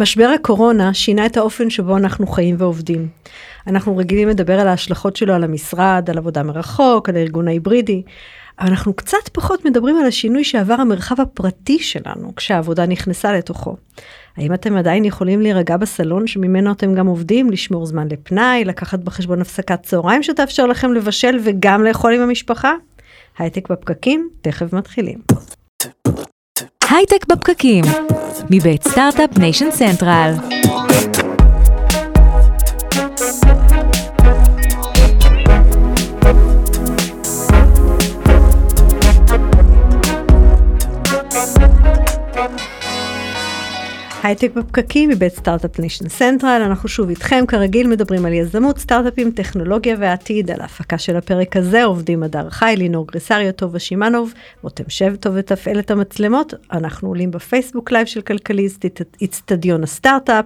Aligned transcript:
משבר 0.00 0.28
הקורונה 0.34 0.94
שינה 0.94 1.26
את 1.26 1.36
האופן 1.36 1.70
שבו 1.70 1.96
אנחנו 1.96 2.26
חיים 2.26 2.56
ועובדים. 2.58 3.08
אנחנו 3.66 3.96
רגילים 3.96 4.28
לדבר 4.28 4.60
על 4.60 4.68
ההשלכות 4.68 5.16
שלו 5.16 5.34
על 5.34 5.44
המשרד, 5.44 6.10
על 6.10 6.18
עבודה 6.18 6.42
מרחוק, 6.42 7.08
על 7.08 7.16
הארגון 7.16 7.48
ההיברידי, 7.48 8.02
אבל 8.58 8.68
אנחנו 8.68 8.94
קצת 8.94 9.28
פחות 9.32 9.64
מדברים 9.64 9.96
על 9.96 10.06
השינוי 10.06 10.44
שעבר 10.44 10.74
המרחב 10.74 11.20
הפרטי 11.20 11.78
שלנו 11.78 12.34
כשהעבודה 12.36 12.86
נכנסה 12.86 13.32
לתוכו. 13.32 13.76
האם 14.36 14.54
אתם 14.54 14.76
עדיין 14.76 15.04
יכולים 15.04 15.40
להירגע 15.40 15.76
בסלון 15.76 16.26
שממנו 16.26 16.72
אתם 16.72 16.94
גם 16.94 17.06
עובדים, 17.06 17.50
לשמור 17.50 17.86
זמן 17.86 18.08
לפנאי, 18.10 18.64
לקחת 18.64 18.98
בחשבון 18.98 19.40
הפסקת 19.40 19.82
צהריים 19.82 20.22
שתאפשר 20.22 20.66
לכם 20.66 20.92
לבשל 20.92 21.38
וגם 21.44 21.84
לאכול 21.84 22.14
עם 22.14 22.20
המשפחה? 22.20 22.72
הייטק 23.38 23.70
בפקקים, 23.70 24.28
תכף 24.42 24.72
מתחילים. 24.72 25.18
הייטק 26.90 27.26
בפקקים, 27.26 27.84
מבית 28.50 28.88
Start-Up 28.88 29.38
Nation 29.38 29.70
Central. 29.70 30.32
הייטק 44.26 44.50
בפקקים 44.54 45.10
מבית 45.10 45.32
Start-Up 45.32 45.78
Nation 45.78 46.08
Central, 46.08 46.62
אנחנו 46.66 46.88
שוב 46.88 47.08
איתכם, 47.08 47.44
כרגיל 47.48 47.86
מדברים 47.86 48.26
על 48.26 48.32
יזמות, 48.32 48.78
סטארט-אפים, 48.78 49.30
טכנולוגיה 49.30 49.96
ועתיד, 49.98 50.50
על 50.50 50.60
ההפקה 50.60 50.98
של 50.98 51.16
הפרק 51.16 51.56
הזה 51.56 51.84
עובדים 51.84 52.22
הדר 52.22 52.50
חי, 52.50 52.74
לינור 52.76 53.06
גריסריו, 53.06 53.52
טובה 53.52 53.78
שמאנוב, 53.78 54.32
רותם 54.62 54.84
שם 54.88 55.10
טוב 55.10 55.32
ותפעל 55.36 55.78
את 55.78 55.90
המצלמות, 55.90 56.54
אנחנו 56.72 57.08
עולים 57.08 57.30
בפייסבוק 57.30 57.92
לייב 57.92 58.06
של 58.06 58.20
כלכליסט, 58.20 58.86
איצטדיון 59.20 59.82
הסטארט-אפ. 59.82 60.44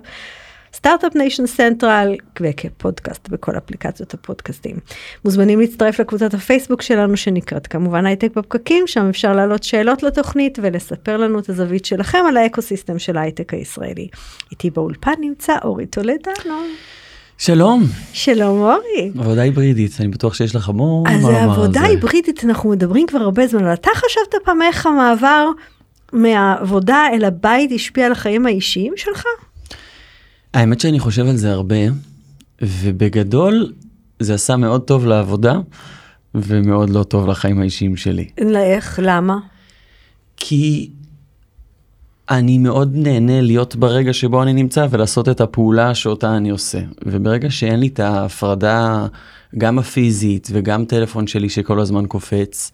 Start-Up 0.74 1.16
Nation 1.16 1.46
Central 1.46 2.14
וכפודקאסט 2.40 3.28
בכל 3.28 3.56
אפליקציות 3.56 4.14
הפודקאסטים. 4.14 4.76
מוזמנים 5.24 5.60
להצטרף 5.60 6.00
לקבוצת 6.00 6.34
הפייסבוק 6.34 6.82
שלנו 6.82 7.16
שנקראת 7.16 7.66
כמובן 7.66 8.06
הייטק 8.06 8.36
בפקקים, 8.36 8.86
שם 8.86 9.08
אפשר 9.08 9.32
להעלות 9.32 9.62
שאלות 9.62 10.02
לתוכנית 10.02 10.58
ולספר 10.62 11.16
לנו 11.16 11.38
את 11.38 11.48
הזווית 11.48 11.84
שלכם 11.84 12.18
על 12.28 12.36
האקוסיסטם 12.36 12.98
של 12.98 13.16
ההייטק 13.16 13.54
הישראלי. 13.54 14.08
איתי 14.50 14.70
באולפן 14.70 15.14
נמצא 15.20 15.56
אורי 15.64 15.86
טולדנו. 15.86 16.54
שלום. 17.38 17.84
שלום 18.12 18.60
אורי. 18.60 19.10
עבודה 19.18 19.42
היברידית, 19.42 19.92
אני 20.00 20.08
בטוח 20.08 20.34
שיש 20.34 20.54
לך 20.54 20.68
המון 20.68 21.04
מה 21.04 21.16
לומר 21.16 21.28
על 21.28 21.34
זה. 21.34 21.42
אז 21.42 21.58
עבודה 21.58 21.82
היברידית, 21.82 22.44
אנחנו 22.44 22.70
מדברים 22.70 23.06
כבר 23.06 23.18
הרבה 23.18 23.46
זמן, 23.46 23.64
אבל 23.64 23.74
אתה 23.74 23.90
חשבת 23.94 24.34
פעם 24.44 24.62
איך 24.62 24.86
המעבר 24.86 25.48
מהעבודה 26.12 27.06
אל 27.12 27.24
הבית 27.24 27.72
השפיע 27.74 28.06
על 28.06 28.12
החיים 28.12 28.46
האישיים 28.46 28.92
שלך? 28.96 29.24
האמת 30.54 30.80
שאני 30.80 30.98
חושב 30.98 31.26
על 31.26 31.36
זה 31.36 31.52
הרבה, 31.52 31.76
ובגדול 32.62 33.72
זה 34.20 34.34
עשה 34.34 34.56
מאוד 34.56 34.80
טוב 34.80 35.06
לעבודה, 35.06 35.54
ומאוד 36.34 36.90
לא 36.90 37.02
טוב 37.02 37.28
לחיים 37.28 37.60
האישיים 37.60 37.96
שלי. 37.96 38.28
איך? 38.56 39.00
למה? 39.02 39.38
כי 40.36 40.90
אני 42.30 42.58
מאוד 42.58 42.90
נהנה 42.94 43.40
להיות 43.40 43.76
ברגע 43.76 44.12
שבו 44.12 44.42
אני 44.42 44.52
נמצא 44.52 44.86
ולעשות 44.90 45.28
את 45.28 45.40
הפעולה 45.40 45.94
שאותה 45.94 46.36
אני 46.36 46.50
עושה. 46.50 46.80
וברגע 47.06 47.50
שאין 47.50 47.80
לי 47.80 47.86
את 47.86 48.00
ההפרדה, 48.00 49.06
גם 49.58 49.78
הפיזית 49.78 50.48
וגם 50.52 50.84
טלפון 50.84 51.26
שלי 51.26 51.48
שכל 51.48 51.80
הזמן 51.80 52.06
קופץ, 52.06 52.72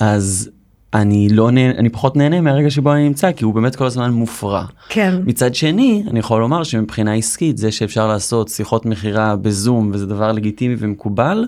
אז 0.00 0.50
אני 0.94 1.28
לא 1.28 1.50
נהנה, 1.50 1.78
אני 1.78 1.88
פחות 1.88 2.16
נהנה 2.16 2.40
מהרגע 2.40 2.70
שבו 2.70 2.92
אני 2.92 3.08
נמצא, 3.08 3.32
כי 3.32 3.44
הוא 3.44 3.54
באמת 3.54 3.76
כל 3.76 3.86
הזמן 3.86 4.10
מופרע. 4.10 4.64
כן. 4.88 5.14
מצד 5.26 5.54
שני, 5.54 6.04
אני 6.10 6.18
יכול 6.18 6.40
לומר 6.40 6.64
שמבחינה 6.64 7.14
עסקית, 7.14 7.58
זה 7.58 7.72
שאפשר 7.72 8.08
לעשות 8.08 8.48
שיחות 8.48 8.86
מכירה 8.86 9.36
בזום, 9.36 9.90
וזה 9.92 10.06
דבר 10.06 10.32
לגיטימי 10.32 10.76
ומקובל, 10.78 11.46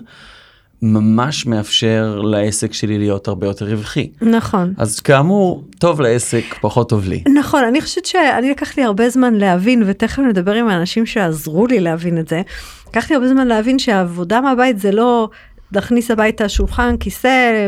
ממש 0.81 1.45
מאפשר 1.45 2.21
לעסק 2.23 2.73
שלי 2.73 2.97
להיות 2.97 3.27
הרבה 3.27 3.47
יותר 3.47 3.65
רווחי. 3.65 4.09
נכון. 4.21 4.73
אז 4.77 4.99
כאמור, 4.99 5.63
טוב 5.79 6.01
לעסק, 6.01 6.43
פחות 6.61 6.89
טוב 6.89 7.07
לי. 7.07 7.23
נכון, 7.39 7.63
אני 7.63 7.81
חושבת 7.81 8.05
שאני 8.05 8.49
לקח 8.49 8.77
לי 8.77 8.83
הרבה 8.83 9.09
זמן 9.09 9.33
להבין, 9.33 9.83
ותכף 9.85 10.19
נדבר 10.19 10.53
עם 10.53 10.67
האנשים 10.67 11.05
שעזרו 11.05 11.67
לי 11.67 11.79
להבין 11.79 12.17
את 12.17 12.27
זה. 12.27 12.41
לקח 12.87 13.09
לי 13.09 13.15
הרבה 13.15 13.27
זמן 13.27 13.47
להבין 13.47 13.79
שהעבודה 13.79 14.41
מהבית 14.41 14.79
זה 14.79 14.91
לא 14.91 15.29
להכניס 15.75 16.11
הביתה 16.11 16.49
שולחן, 16.49 16.95
כיסא, 16.99 17.67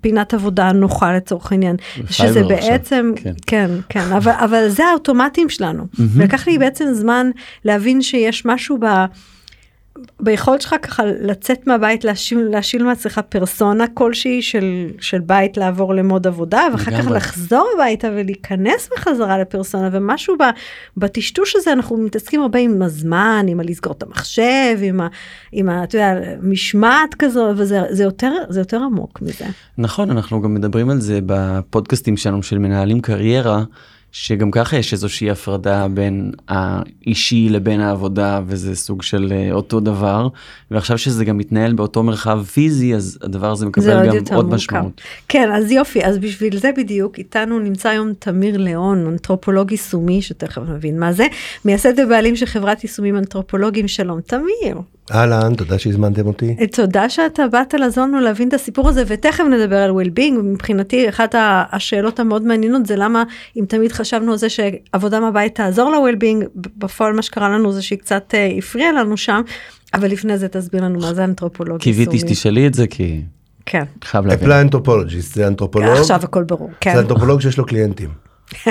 פינת 0.00 0.34
עבודה 0.34 0.72
נוחה 0.72 1.16
לצורך 1.16 1.52
העניין. 1.52 1.76
שזה 2.10 2.42
בעצם, 2.42 3.12
עכשיו, 3.14 3.32
כן, 3.46 3.70
כן, 3.88 4.00
כן 4.00 4.12
אבל, 4.12 4.32
אבל 4.32 4.68
זה 4.68 4.84
האוטומטים 4.84 5.48
שלנו. 5.48 5.82
Mm-hmm. 5.82 6.02
ולקח 6.14 6.46
לי 6.46 6.58
בעצם 6.58 6.84
זמן 6.92 7.30
להבין 7.64 8.02
שיש 8.02 8.46
משהו 8.46 8.78
ב... 8.80 8.86
ביכולת 10.20 10.62
שלך 10.62 10.74
ככה 10.82 11.02
לצאת 11.04 11.66
מהבית, 11.66 12.04
להשיל, 12.04 12.38
להשיל 12.38 12.82
מעצמך 12.82 13.20
פרסונה 13.28 13.84
כלשהי 13.94 14.42
של, 14.42 14.86
של 15.00 15.20
בית 15.20 15.56
לעבור 15.56 15.94
למוד 15.94 16.26
עבודה, 16.26 16.62
ואחר 16.72 16.90
כך 16.90 17.10
לחזור 17.10 17.68
הביתה 17.74 18.08
ולהיכנס 18.10 18.88
בחזרה 18.96 19.38
לפרסונה, 19.38 19.88
ומשהו 19.92 20.36
ב, 20.38 20.42
בטשטוש 20.96 21.56
הזה, 21.56 21.72
אנחנו 21.72 21.96
מתעסקים 21.96 22.42
הרבה 22.42 22.58
עם 22.58 22.82
הזמן, 22.82 23.46
עם 23.48 23.60
הלסגור 23.60 23.92
את 23.92 24.02
המחשב, 24.02 24.78
עם, 24.82 25.00
ה, 25.00 25.08
עם 25.52 25.68
ה, 25.68 25.84
אתה 25.84 25.96
יודע, 25.96 26.14
משמעת 26.42 27.14
כזו, 27.18 27.52
וזה 27.56 27.80
זה 27.90 28.02
יותר, 28.02 28.32
זה 28.48 28.60
יותר 28.60 28.82
עמוק 28.82 29.22
מזה. 29.22 29.44
נכון, 29.78 30.10
אנחנו 30.10 30.42
גם 30.42 30.54
מדברים 30.54 30.90
על 30.90 31.00
זה 31.00 31.20
בפודקאסטים 31.26 32.16
שלנו 32.16 32.42
של 32.42 32.58
מנהלים 32.58 33.00
קריירה. 33.00 33.62
שגם 34.12 34.50
ככה 34.50 34.76
יש 34.76 34.92
איזושהי 34.92 35.30
הפרדה 35.30 35.86
בין 35.88 36.32
האישי 36.48 37.48
לבין 37.48 37.80
העבודה 37.80 38.40
וזה 38.46 38.76
סוג 38.76 39.02
של 39.02 39.32
אה, 39.32 39.52
אותו 39.52 39.80
דבר 39.80 40.28
ועכשיו 40.70 40.98
שזה 40.98 41.24
גם 41.24 41.38
מתנהל 41.38 41.72
באותו 41.72 42.02
מרחב 42.02 42.44
פיזי 42.44 42.94
אז 42.94 43.18
הדבר 43.22 43.50
הזה 43.50 43.66
מקבל 43.66 44.06
גם 44.06 44.16
עוד, 44.16 44.32
עוד 44.32 44.54
משמעות. 44.54 45.00
כן 45.28 45.50
אז 45.52 45.70
יופי 45.70 46.04
אז 46.04 46.18
בשביל 46.18 46.58
זה 46.58 46.70
בדיוק 46.76 47.18
איתנו 47.18 47.58
נמצא 47.58 47.88
היום 47.88 48.12
תמיר 48.18 48.56
ליאון 48.56 49.06
אנתרופולוג 49.06 49.70
יישומי 49.70 50.22
שתכף 50.22 50.62
נבין 50.68 51.00
מה 51.00 51.12
זה 51.12 51.26
מייסד 51.64 52.00
ובעלים 52.00 52.36
של 52.36 52.46
חברת 52.46 52.84
יישומים 52.84 53.16
אנתרופולוגיים 53.16 53.88
שלום 53.88 54.20
תמיר. 54.20 54.78
אהלן, 55.14 55.54
תודה 55.54 55.78
שהזמנתם 55.78 56.26
אותי. 56.26 56.56
אה, 56.60 56.66
תודה 56.66 57.08
שאתה 57.08 57.48
באת 57.52 57.74
לעזור 57.74 58.04
לנו 58.04 58.20
להבין 58.20 58.48
את 58.48 58.54
הסיפור 58.54 58.88
הזה, 58.88 59.02
ותכף 59.06 59.44
נדבר 59.44 59.76
על 59.76 59.90
well-being. 59.90 60.42
מבחינתי, 60.42 61.08
אחת 61.08 61.34
השאלות 61.72 62.20
המאוד 62.20 62.42
מעניינות 62.42 62.86
זה 62.86 62.96
למה, 62.96 63.24
אם 63.56 63.64
תמיד 63.68 63.92
חשבנו 63.92 64.32
על 64.32 64.38
זה 64.38 64.48
שעבודה 64.48 65.20
מהבית 65.20 65.54
תעזור 65.54 65.90
ל-well-being, 65.90 66.44
בפועל 66.76 67.12
מה 67.12 67.22
שקרה 67.22 67.48
לנו 67.48 67.72
זה 67.72 67.82
שהיא 67.82 67.98
קצת 67.98 68.34
uh, 68.34 68.58
הפריעה 68.58 68.92
לנו 68.92 69.16
שם, 69.16 69.42
אבל 69.94 70.10
לפני 70.10 70.38
זה 70.38 70.48
תסביר 70.48 70.84
לנו 70.84 70.98
מה 70.98 71.14
זה 71.14 71.24
אנתרופולוג. 71.24 71.80
קיוויתי 71.80 72.18
שתשאלי 72.18 72.66
את 72.66 72.74
זה 72.74 72.86
כי... 72.86 73.22
כן. 73.66 73.84
חייב 74.04 74.26
להבין. 74.26 74.44
אפלה 74.44 74.60
אנתרופולוגיסט, 74.60 75.34
זה 75.34 75.46
אנתרופולוג. 75.46 75.96
עכשיו 75.96 76.20
הכל 76.22 76.44
ברור, 76.44 76.70
כן. 76.80 76.94
זה 76.94 77.00
אנתרופולוג 77.00 77.40
שיש 77.40 77.58
לו 77.58 77.66
קליינטים. 77.66 78.08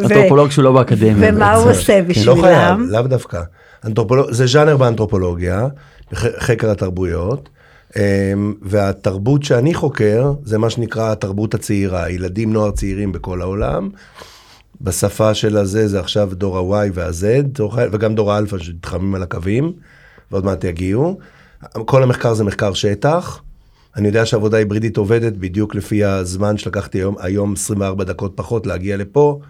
אנתרופולוג 0.00 0.50
שהוא 0.50 0.64
לא 0.64 0.72
באקדמיה. 0.72 1.32
ומה 1.32 1.54
הוא 1.54 1.70
עושה 1.70 2.02
בשבילם? 2.02 2.36
לא 2.36 2.42
חייב, 2.42 2.78
לאו 2.80 3.02
דווקא. 3.02 3.40
אנתרופולוג, 3.84 4.32
זה 4.32 4.46
ז'אנר 4.46 4.76
באנתרופולוגיה, 4.76 5.68
חקר 6.14 6.70
התרבויות, 6.70 7.48
אמ, 7.96 8.54
והתרבות 8.62 9.42
שאני 9.42 9.74
חוקר 9.74 10.32
זה 10.44 10.58
מה 10.58 10.70
שנקרא 10.70 11.12
התרבות 11.12 11.54
הצעירה, 11.54 12.10
ילדים 12.10 12.52
נוער 12.52 12.70
צעירים 12.70 13.12
בכל 13.12 13.40
העולם. 13.40 13.90
בשפה 14.80 15.34
של 15.34 15.56
הזה 15.56 15.88
זה 15.88 16.00
עכשיו 16.00 16.30
דור 16.32 16.76
ה-Y 16.76 16.90
וה-Z, 16.94 17.62
וגם 17.92 18.14
דור 18.14 18.32
האלפא 18.32 18.58
שמתחמים 18.58 19.14
על 19.14 19.22
הקווים, 19.22 19.72
ועוד 20.30 20.44
מעט 20.44 20.64
יגיעו. 20.64 21.18
כל 21.84 22.02
המחקר 22.02 22.34
זה 22.34 22.44
מחקר 22.44 22.72
שטח. 22.72 23.42
אני 23.96 24.06
יודע 24.06 24.26
שעבודה 24.26 24.56
היברידית 24.56 24.96
עובדת 24.96 25.32
בדיוק 25.32 25.74
לפי 25.74 26.04
הזמן 26.04 26.58
שלקחתי 26.58 26.98
היום, 26.98 27.16
היום 27.18 27.52
24 27.52 28.04
דקות 28.04 28.32
פחות 28.34 28.66
להגיע 28.66 28.96
לפה. 28.96 29.40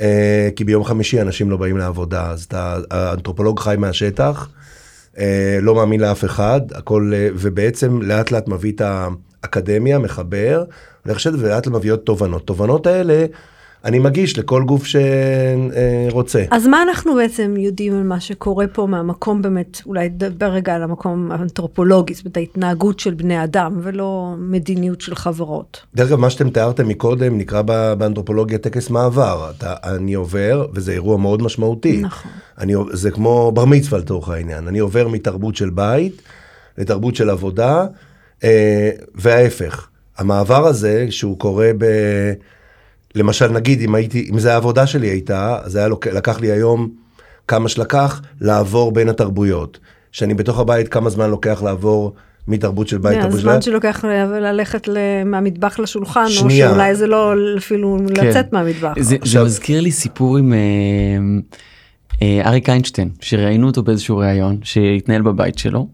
אה, 0.00 0.48
כי 0.56 0.64
ביום 0.64 0.84
חמישי 0.84 1.20
אנשים 1.20 1.50
לא 1.50 1.56
באים 1.56 1.76
לעבודה, 1.76 2.30
אז 2.30 2.44
אתה, 2.44 2.78
האנתרופולוג 2.90 3.60
חי 3.60 3.74
מהשטח, 3.78 4.48
אה, 5.18 5.58
לא 5.62 5.74
מאמין 5.74 6.00
לאף 6.00 6.24
אחד, 6.24 6.60
הכל, 6.74 7.12
אה, 7.14 7.28
ובעצם 7.34 8.02
לאט 8.02 8.30
לאט 8.30 8.48
מביא 8.48 8.72
את 8.72 8.82
האקדמיה, 9.44 9.98
מחבר, 9.98 10.64
אני 11.06 11.14
חושב, 11.14 11.32
ולאט 11.38 11.66
לאט 11.66 11.66
מביא 11.66 11.92
עוד 11.92 11.98
תובנות. 11.98 12.46
תובנות 12.46 12.86
האלה, 12.86 13.26
אני 13.84 13.98
מגיש 13.98 14.38
לכל 14.38 14.64
גוף 14.64 14.84
שרוצה. 16.10 16.44
אז 16.50 16.66
מה 16.66 16.82
אנחנו 16.82 17.14
בעצם 17.14 17.54
יודעים 17.58 17.96
על 17.96 18.02
מה 18.02 18.20
שקורה 18.20 18.66
פה 18.66 18.86
מהמקום 18.86 19.42
באמת, 19.42 19.80
אולי 19.86 20.08
נדבר 20.08 20.46
רגע 20.46 20.74
על 20.74 20.82
המקום 20.82 21.32
האנתרופולוגי, 21.32 22.14
זאת 22.14 22.24
אומרת 22.24 22.36
ההתנהגות 22.36 23.00
של 23.00 23.14
בני 23.14 23.44
אדם 23.44 23.80
ולא 23.82 24.34
מדיניות 24.38 25.00
של 25.00 25.14
חברות. 25.14 25.82
דרך 25.94 26.08
אגב, 26.08 26.18
מה 26.18 26.30
שאתם 26.30 26.50
תיארתם 26.50 26.88
מקודם 26.88 27.38
נקרא 27.38 27.62
באנתרופולוגיה 27.98 28.58
טקס 28.58 28.90
מעבר. 28.90 29.50
אתה, 29.58 29.74
אני 29.84 30.14
עובר, 30.14 30.66
וזה 30.74 30.92
אירוע 30.92 31.16
מאוד 31.16 31.42
משמעותי. 31.42 32.00
נכון. 32.02 32.30
אני, 32.58 32.74
זה 32.92 33.10
כמו 33.10 33.52
בר 33.52 33.64
מצווה 33.64 33.98
לצורך 33.98 34.28
העניין. 34.28 34.68
אני 34.68 34.78
עובר 34.78 35.08
מתרבות 35.08 35.56
של 35.56 35.70
בית 35.70 36.22
לתרבות 36.78 37.16
של 37.16 37.30
עבודה, 37.30 37.86
אה, 38.44 38.90
וההפך. 39.14 39.88
המעבר 40.18 40.66
הזה, 40.66 41.06
שהוא 41.10 41.38
קורה 41.38 41.70
ב... 41.78 41.84
למשל 43.14 43.48
נגיד 43.48 43.80
אם 43.82 43.94
הייתי, 43.94 44.28
אם 44.32 44.38
זה 44.38 44.52
העבודה 44.52 44.86
שלי 44.86 45.06
הייתה, 45.08 45.58
אז 45.62 45.76
היה 45.76 45.88
לוק, 45.88 46.06
לקח 46.06 46.40
לי 46.40 46.50
היום 46.50 46.88
כמה 47.48 47.68
שלקח 47.68 48.20
לעבור 48.40 48.92
בין 48.92 49.08
התרבויות. 49.08 49.78
שאני 50.12 50.34
בתוך 50.34 50.58
הבית 50.58 50.88
כמה 50.88 51.10
זמן 51.10 51.30
לוקח 51.30 51.62
לעבור 51.62 52.14
מתרבות 52.48 52.88
של 52.88 52.98
בית 52.98 53.18
תרבות 53.20 53.40
של 53.40 53.48
הזמן 53.48 53.62
שלוקח 53.62 54.04
ל- 54.04 54.38
ללכת 54.38 54.88
מהמטבח 55.24 55.78
לשולחן, 55.78 56.24
או 56.24 56.30
שנייה. 56.30 56.68
שאולי 56.70 56.94
זה 56.94 57.06
לא 57.06 57.32
אפילו 57.58 57.98
כן. 58.14 58.26
לצאת 58.26 58.52
מהמטבח. 58.52 58.92
זה, 59.00 59.16
עכשיו- 59.20 59.42
זה 59.42 59.46
מזכיר 59.46 59.80
לי 59.80 59.90
סיפור 59.92 60.36
עם 60.36 60.52
אה, 60.52 60.58
אה, 62.22 62.48
אריק 62.48 62.68
איינשטיין, 62.68 63.08
שראיינו 63.20 63.66
אותו 63.66 63.82
באיזשהו 63.82 64.16
ראיון 64.18 64.58
שהתנהל 64.62 65.22
בבית 65.22 65.58
שלו, 65.58 65.88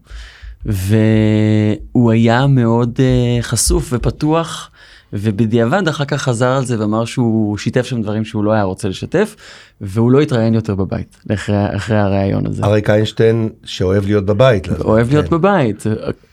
והוא 0.65 2.11
היה 2.11 2.47
מאוד 2.47 2.99
אה, 2.99 3.41
חשוף 3.41 3.89
ופתוח, 3.93 4.71
ובדיעבד 5.13 5.87
אחר 5.87 6.05
כך 6.05 6.21
חזר 6.21 6.47
על 6.49 6.65
זה 6.65 6.79
ואמר 6.79 7.05
שהוא 7.05 7.57
שיתף 7.57 7.85
שם 7.85 8.01
דברים 8.01 8.25
שהוא 8.25 8.43
לא 8.43 8.51
היה 8.51 8.63
רוצה 8.63 8.89
לשתף, 8.89 9.35
והוא 9.81 10.11
לא 10.11 10.21
התראיין 10.21 10.53
יותר 10.53 10.75
בבית 10.75 11.17
אחרי, 11.33 11.75
אחרי 11.75 11.97
הראיון 11.97 12.47
הזה. 12.47 12.63
אריק 12.63 12.89
איינשטיין 12.89 13.49
שאוהב 13.63 14.05
להיות 14.05 14.25
בבית. 14.25 14.67
אוהב 14.81 15.09
להיות 15.11 15.25
כן. 15.25 15.31
בבית, 15.35 15.83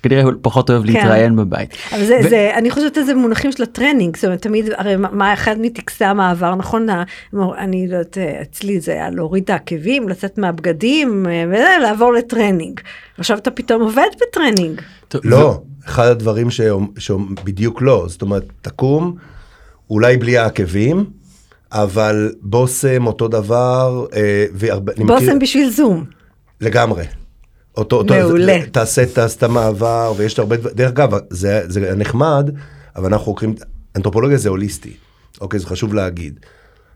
כנראה 0.02 0.22
הוא 0.22 0.32
פחות 0.42 0.70
אוהב 0.70 0.84
להתראיין 0.84 1.36
בבית. 1.36 1.70
אבל 1.92 2.04
זה, 2.04 2.20
ו- 2.24 2.28
זה, 2.28 2.50
אני 2.56 2.70
חושבת 2.70 2.94
שזה 2.94 3.14
מונחים 3.14 3.52
של 3.52 3.62
הטרנינג, 3.62 4.16
זאת 4.16 4.24
אומרת, 4.24 4.42
תמיד, 4.42 4.66
הרי 4.76 4.96
מה- 4.96 5.10
מה 5.12 5.32
אחד 5.32 5.56
מטקסי 5.60 6.04
המעבר, 6.04 6.54
נכון, 6.54 6.86
אני 7.58 7.86
לא 7.88 7.96
יודעת, 7.96 8.18
אצלי 8.42 8.80
זה 8.80 8.92
היה 8.92 9.10
להוריד 9.10 9.42
את 9.44 9.50
העקבים, 9.50 10.08
לצאת 10.08 10.38
מהבגדים, 10.38 11.26
אה, 11.26 11.44
וזה, 11.48 11.68
לעבור 11.82 12.12
לטרנינג. 12.12 12.80
עכשיו 13.18 13.38
אתה 13.38 13.50
פתאום 13.50 13.82
עובד 13.82 14.02
בטרנינג. 14.28 14.80
טוב, 15.08 15.20
לא, 15.24 15.60
אחד 15.86 16.06
הדברים 16.06 16.48
שבדיוק 16.98 17.82
לא, 17.82 18.04
זאת 18.08 18.22
אומרת, 18.22 18.44
תקום, 18.62 19.16
אולי 19.90 20.16
בלי 20.16 20.38
העקבים, 20.38 21.04
אבל 21.72 22.32
בושם 22.42 23.06
אותו 23.06 23.28
דבר, 23.28 24.06
אה, 24.16 24.46
והרבה, 24.54 24.92
אני 24.96 25.04
מכיר- 25.04 25.19
בושם 25.19 25.38
בשביל 25.38 25.70
זום. 25.70 26.04
לגמרי. 26.60 27.04
אותו, 27.76 27.96
אותו, 27.96 28.14
מעולה. 28.14 28.46
זה- 28.60 28.66
תעשה, 28.72 29.06
תעשה 29.06 29.36
את 29.38 29.42
המעבר, 29.42 30.12
ויש 30.16 30.38
הרבה 30.38 30.56
דברים, 30.56 30.76
דרך 30.76 30.88
אגב, 30.90 31.10
זה, 31.31 31.60
זה 31.69 31.94
נחמד, 31.96 32.50
אבל 32.96 33.04
אנחנו 33.06 33.25
חוקרים, 33.25 33.54
אנתרופולוגיה 33.96 34.38
זה 34.38 34.48
הוליסטי, 34.48 34.92
אוקיי, 35.40 35.60
זה 35.60 35.66
חשוב 35.66 35.94
להגיד. 35.94 36.40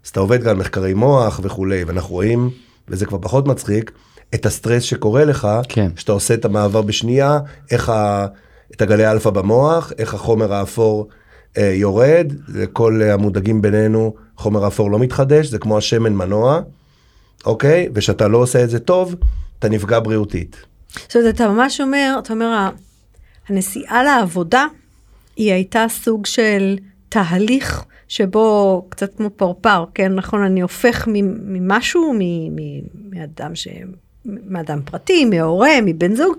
אז 0.05 0.11
אתה 0.11 0.21
עובד 0.21 0.43
גם 0.43 0.51
על 0.51 0.57
מחקרי 0.57 0.95
מוח 0.95 1.41
וכולי, 1.43 1.85
ואנחנו 1.85 2.15
רואים, 2.15 2.51
וזה 2.89 3.07
כבר 3.07 3.19
פחות 3.23 3.47
מצחיק, 3.49 3.91
את 4.35 4.47
הסטרס 4.47 4.83
שקורה 4.83 5.25
לך, 5.25 5.49
כן. 5.69 5.91
שאתה 5.97 6.13
עושה 6.13 6.35
את 6.35 6.45
המעבר 6.45 6.83
בשנייה, 6.83 7.39
איך 7.71 7.89
ה, 7.89 8.27
את 8.73 8.83
הגלי 8.83 9.11
אלפא 9.11 9.31
במוח, 9.31 9.93
איך 9.99 10.15
החומר 10.15 10.53
האפור 10.53 11.09
אה, 11.59 11.73
יורד, 11.75 12.33
לכל 12.49 13.01
אה, 13.03 13.15
המודאגים 13.15 13.63
בינינו, 13.63 14.15
חומר 14.37 14.65
האפור 14.65 14.91
לא 14.91 14.99
מתחדש, 14.99 15.47
זה 15.47 15.59
כמו 15.59 15.79
השמן 15.79 16.13
מנוע, 16.13 16.61
אוקיי? 17.47 17.89
ושאתה 17.95 18.29
לא 18.29 18.39
עושה 18.39 18.65
את 18.65 18.71
זה 18.71 18.79
טוב, 18.79 19.15
אתה 19.59 19.69
נפגע 19.69 20.01
בריאותית. 20.01 20.57
זאת 20.95 21.17
אומרת, 21.17 21.35
אתה 21.35 21.49
ממש 21.49 21.81
אומר, 21.81 22.17
אתה 22.19 22.33
אומר, 22.33 22.69
הנסיעה 23.49 24.03
לעבודה, 24.03 24.67
היא 25.37 25.53
הייתה 25.53 25.87
סוג 25.89 26.27
של 26.27 26.77
תהליך 27.09 27.85
שבו, 28.09 28.87
קצת 28.89 29.17
כמו 29.17 29.31
פרפר, 29.31 29.85
כן, 29.95 30.15
נכון, 30.15 30.43
אני 30.43 30.61
הופך 30.61 31.09
ממשהו, 31.45 32.15
מאדם 33.11 33.55
ש... 33.55 33.69
מאדם 34.25 34.81
פרטי, 34.85 35.25
מהורה, 35.25 35.71
מבן 35.83 36.15
זוג, 36.15 36.37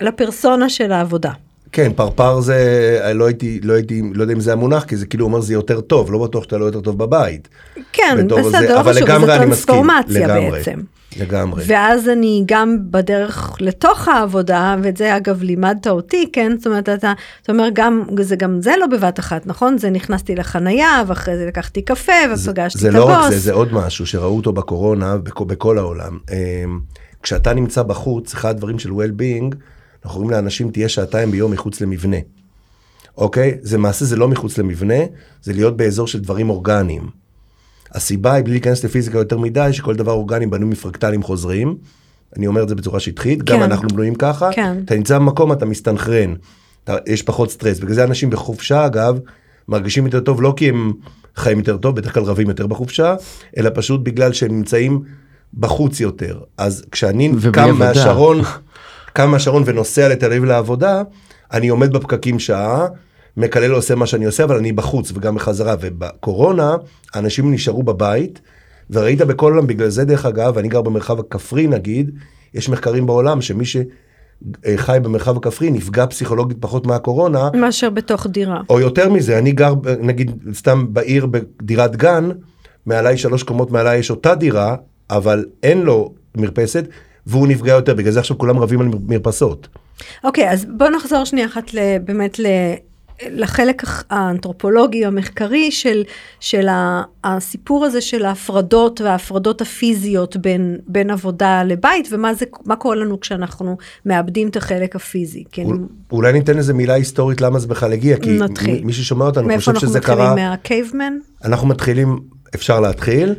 לפרסונה 0.00 0.68
של 0.68 0.92
העבודה. 0.92 1.32
כן, 1.76 1.92
פרפר 1.96 2.40
זה, 2.40 3.10
לא 3.14 3.26
הייתי, 3.26 3.60
לא 3.62 3.72
הייתי, 3.72 4.02
לא 4.14 4.22
יודע 4.22 4.34
אם 4.34 4.40
זה 4.40 4.52
המונח, 4.52 4.84
כי 4.84 4.96
זה 4.96 5.06
כאילו 5.06 5.24
אומר 5.24 5.40
זה 5.40 5.52
יותר 5.52 5.80
טוב, 5.80 6.12
לא 6.12 6.18
בטוח 6.18 6.44
שאתה 6.44 6.58
לא 6.58 6.64
יותר 6.64 6.80
טוב 6.80 6.98
בבית. 6.98 7.48
כן, 7.92 8.26
בסדר, 8.26 8.50
זה, 8.50 8.68
לא 8.68 8.80
אבל 8.80 8.92
חשוב, 8.92 9.08
לגמרי 9.08 9.26
זה 9.26 9.36
אני 9.36 9.46
מסכים, 9.46 9.74
טרנספורמציה 9.74 10.26
לגמרי, 10.26 10.50
בעצם. 10.50 10.80
לגמרי. 11.16 11.64
ואז 11.66 12.08
אני 12.08 12.42
גם 12.46 12.76
בדרך 12.90 13.56
לתוך 13.60 14.08
העבודה, 14.08 14.76
ואת 14.82 14.96
זה 14.96 15.16
אגב 15.16 15.42
לימדת 15.42 15.86
אותי, 15.86 16.30
כן? 16.32 16.52
זאת 16.56 16.66
אומרת, 16.66 16.88
אתה, 16.88 17.12
אתה 17.42 17.52
אומר, 17.52 17.68
גם, 17.72 18.02
זה 18.20 18.36
גם 18.36 18.60
זה 18.60 18.74
לא 18.80 18.86
בבת 18.86 19.20
אחת, 19.20 19.46
נכון? 19.46 19.78
זה 19.78 19.90
נכנסתי 19.90 20.34
לחנייה, 20.34 21.02
ואחרי 21.06 21.36
זה 21.36 21.46
לקחתי 21.46 21.82
קפה, 21.82 22.12
זה, 22.34 22.50
ופגשתי 22.50 22.78
זה 22.78 22.88
את 22.88 22.94
לא 22.94 23.12
הבוס. 23.12 23.26
רק 23.26 23.32
זה, 23.32 23.38
זה 23.38 23.52
עוד 23.52 23.72
משהו 23.72 24.06
שראו 24.06 24.36
אותו 24.36 24.52
בקורונה, 24.52 25.16
בכ, 25.16 25.40
בכל 25.40 25.78
העולם. 25.78 26.18
אמ, 26.32 26.80
כשאתה 27.22 27.54
נמצא 27.54 27.82
בחוץ, 27.82 28.34
אחד 28.34 28.50
הדברים 28.50 28.78
של 28.78 28.90
well-being, 28.90 29.54
אנחנו 30.06 30.20
אומרים 30.20 30.36
לאנשים, 30.36 30.70
תהיה 30.70 30.88
שעתיים 30.88 31.30
ביום 31.30 31.52
מחוץ 31.52 31.80
למבנה. 31.80 32.16
אוקיי? 33.16 33.58
זה 33.62 33.78
מעשה, 33.78 34.04
זה 34.04 34.16
לא 34.16 34.28
מחוץ 34.28 34.58
למבנה, 34.58 34.98
זה 35.42 35.52
להיות 35.52 35.76
באזור 35.76 36.06
של 36.06 36.20
דברים 36.20 36.50
אורגניים. 36.50 37.08
הסיבה 37.92 38.32
היא, 38.32 38.44
בלי 38.44 38.52
להיכנס 38.52 38.84
לפיזיקה 38.84 39.18
יותר 39.18 39.38
מדי, 39.38 39.68
שכל 39.72 39.94
דבר 39.94 40.12
אורגני 40.12 40.46
בנוי 40.46 40.68
מפרקטלים 40.68 41.22
חוזרים. 41.22 41.76
אני 42.36 42.46
אומר 42.46 42.62
את 42.62 42.68
זה 42.68 42.74
בצורה 42.74 43.00
שטחית, 43.00 43.42
גם 43.42 43.56
כן. 43.56 43.62
אנחנו 43.62 43.88
בנויים 43.88 44.14
ככה. 44.14 44.50
כן. 44.52 44.76
אתה 44.84 44.94
נמצא 44.94 45.18
במקום, 45.18 45.52
אתה 45.52 45.66
מסתנכרן. 45.66 46.34
אתה, 46.84 46.96
יש 47.06 47.22
פחות 47.22 47.50
סטרס. 47.50 47.78
בגלל 47.78 47.94
זה 47.94 48.04
אנשים 48.04 48.30
בחופשה, 48.30 48.86
אגב, 48.86 49.18
מרגישים 49.68 50.04
יותר 50.04 50.20
טוב, 50.20 50.42
לא 50.42 50.54
כי 50.56 50.68
הם 50.68 50.92
חיים 51.36 51.58
יותר 51.58 51.76
טוב, 51.76 51.96
בדרך 51.96 52.14
כלל 52.14 52.22
רבים 52.22 52.48
יותר 52.48 52.66
בחופשה, 52.66 53.14
אלא 53.56 53.70
פשוט 53.74 54.00
בגלל 54.04 54.32
שהם 54.32 54.56
נמצאים 54.56 55.02
בחוץ 55.54 56.00
יותר. 56.00 56.40
אז 56.58 56.84
כשאני 56.90 57.32
קם 57.52 57.60
עבודה. 57.60 57.72
מהשרון, 57.72 58.40
קם 59.16 59.30
מהשרון 59.30 59.62
ונוסע 59.66 60.08
לתל 60.08 60.26
אביב 60.26 60.44
לעבודה, 60.44 61.02
אני 61.52 61.68
עומד 61.68 61.92
בפקקים 61.92 62.38
שעה, 62.38 62.86
מקלל 63.36 63.72
עושה 63.72 63.94
מה 63.94 64.06
שאני 64.06 64.24
עושה, 64.24 64.44
אבל 64.44 64.56
אני 64.56 64.72
בחוץ 64.72 65.12
וגם 65.14 65.34
בחזרה. 65.34 65.74
ובקורונה, 65.80 66.76
אנשים 67.14 67.52
נשארו 67.52 67.82
בבית, 67.82 68.40
וראית 68.90 69.20
בכל 69.20 69.52
העולם, 69.52 69.66
בגלל 69.66 69.88
זה 69.88 70.04
דרך 70.04 70.26
אגב, 70.26 70.58
אני 70.58 70.68
גר 70.68 70.82
במרחב 70.82 71.20
הכפרי 71.20 71.66
נגיד, 71.66 72.10
יש 72.54 72.68
מחקרים 72.68 73.06
בעולם 73.06 73.40
שמי 73.40 73.64
שחי 73.64 74.98
במרחב 75.02 75.36
הכפרי 75.36 75.70
נפגע 75.70 76.06
פסיכולוגית 76.06 76.56
פחות 76.60 76.86
מהקורונה, 76.86 77.50
מאשר 77.54 77.90
בתוך 77.90 78.26
דירה. 78.26 78.60
או 78.70 78.80
יותר 78.80 79.10
מזה, 79.10 79.38
אני 79.38 79.52
גר 79.52 79.74
נגיד 80.00 80.30
סתם 80.52 80.86
בעיר 80.88 81.26
בדירת 81.26 81.96
גן, 81.96 82.28
מעליי 82.86 83.16
שלוש 83.16 83.42
קומות 83.42 83.70
מעליי 83.70 83.98
יש 83.98 84.10
אותה 84.10 84.34
דירה, 84.34 84.76
אבל 85.10 85.44
אין 85.62 85.82
לו 85.82 86.14
מרפסת, 86.36 86.88
והוא 87.26 87.48
נפגע 87.48 87.72
יותר, 87.72 87.94
בגלל 87.94 88.12
זה 88.12 88.20
עכשיו 88.20 88.38
כולם 88.38 88.58
רבים 88.58 88.80
על 88.80 88.86
מר- 88.86 88.98
מרפסות. 89.08 89.68
אוקיי, 90.24 90.50
אז 90.50 90.66
בוא 90.76 90.88
נחזור 90.88 91.24
שנייה 91.24 91.46
אחת 91.46 91.70
באמת 92.04 92.38
ל... 92.38 92.46
לחלק 93.30 93.82
האנתרופולוגי 94.10 95.04
המחקרי 95.06 95.70
של, 95.70 96.02
של 96.40 96.66
הסיפור 97.24 97.84
הזה 97.84 98.00
של 98.00 98.24
ההפרדות 98.24 99.00
וההפרדות 99.00 99.60
הפיזיות 99.60 100.36
בין, 100.36 100.76
בין 100.86 101.10
עבודה 101.10 101.62
לבית 101.62 102.08
ומה 102.12 102.34
זה, 102.34 102.44
מה 102.66 102.76
קורה 102.76 102.96
לנו 102.96 103.20
כשאנחנו 103.20 103.76
מאבדים 104.06 104.48
את 104.48 104.56
החלק 104.56 104.96
הפיזי. 104.96 105.44
כן, 105.52 105.62
אול- 105.64 105.86
אולי 106.12 106.32
ניתן 106.32 106.58
איזה 106.58 106.74
מילה 106.74 106.94
היסטורית 106.94 107.40
למה 107.40 107.58
זה 107.58 107.66
בכלל 107.68 107.92
הגיע, 107.92 108.16
כי 108.16 108.38
נתחיל. 108.38 108.84
מי- 108.84 108.92
ששומע 108.92 109.24
אותנו 109.24 109.46
מאיפה 109.46 109.58
חושב 109.60 109.70
אנחנו 109.70 109.88
שזה 109.88 109.98
מתחילים? 109.98 110.18
קרה, 110.20 110.34
מהקייבמן? 110.34 111.12
אנחנו 111.44 111.68
מתחילים, 111.68 112.18
אפשר 112.54 112.80
להתחיל, 112.80 113.34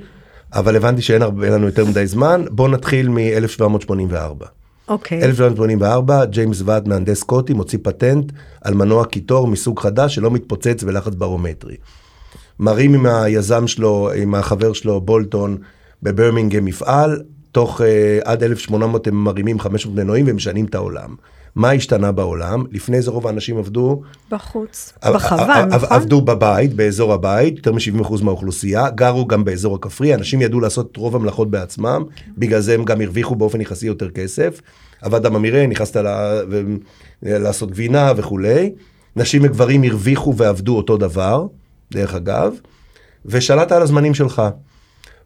אבל 0.53 0.75
הבנתי 0.75 1.01
שאין 1.01 1.21
הרבה- 1.21 1.49
לנו 1.49 1.65
יותר 1.65 1.85
מדי 1.85 2.07
זמן, 2.07 2.45
בואו 2.51 2.67
נתחיל 2.67 3.09
מ-1784. 3.09 4.45
אוקיי. 4.87 5.23
1784, 5.23 6.25
ג'יימס 6.25 6.61
ואט, 6.65 6.87
מהנדס 6.87 7.19
סקוטי, 7.19 7.53
מוציא 7.53 7.79
פטנט 7.81 8.31
על 8.61 8.73
מנוע 8.73 9.05
קיטור 9.05 9.47
מסוג 9.47 9.79
חדש 9.79 10.15
שלא 10.15 10.31
מתפוצץ 10.31 10.83
בלחץ 10.83 11.13
ברומטרי. 11.13 11.75
מרים 12.59 12.93
עם 12.93 13.05
היזם 13.05 13.67
שלו, 13.67 14.09
עם 14.15 14.35
החבר 14.35 14.73
שלו, 14.73 15.01
בולטון, 15.01 15.57
בברמינגהם 16.03 16.65
מפעל, 16.65 17.23
תוך 17.51 17.81
uh, 17.81 17.83
עד 18.23 18.43
1800 18.43 19.07
הם 19.07 19.23
מרימים 19.23 19.59
500 19.59 19.95
מנועים 19.97 20.25
ומשנים 20.27 20.65
את 20.65 20.75
העולם. 20.75 21.15
מה 21.57 21.71
השתנה 21.71 22.11
בעולם? 22.11 22.63
לפני 22.71 23.01
זה 23.01 23.11
רוב 23.11 23.27
האנשים 23.27 23.57
עבדו 23.57 24.01
בחוץ. 24.31 24.93
בחווה, 25.13 25.65
נכון? 25.65 25.89
עבדו 25.89 26.21
בבית, 26.21 26.73
באזור 26.73 27.13
הבית, 27.13 27.55
יותר 27.57 27.71
מ-70% 27.71 28.23
מהאוכלוסייה, 28.23 28.89
גרו 28.89 29.27
גם 29.27 29.43
באזור 29.43 29.75
הכפרי, 29.75 30.15
אנשים 30.15 30.41
ידעו 30.41 30.59
לעשות 30.59 30.91
את 30.91 30.97
רוב 30.97 31.15
המלאכות 31.15 31.51
בעצמם, 31.51 32.03
בגלל 32.37 32.59
זה 32.59 32.73
הם 32.73 32.83
גם 32.83 33.01
הרוויחו 33.01 33.35
באופן 33.35 33.61
יחסי 33.61 33.87
יותר 33.87 34.09
כסף. 34.09 34.61
עבד 35.01 35.25
המרעה, 35.25 35.67
נכנסת 35.67 35.95
ל- 35.95 36.43
ו- 36.49 36.63
לעשות 37.23 37.71
גבינה 37.71 38.11
וכולי. 38.17 38.73
נשים 39.15 39.41
וגברים 39.45 39.83
הרוויחו 39.83 40.35
ועבדו 40.37 40.77
אותו 40.77 40.97
דבר, 40.97 41.45
דרך 41.91 42.15
אגב, 42.15 42.53
ושלטת 43.25 43.71
על 43.71 43.81
הזמנים 43.81 44.13
שלך. 44.13 44.41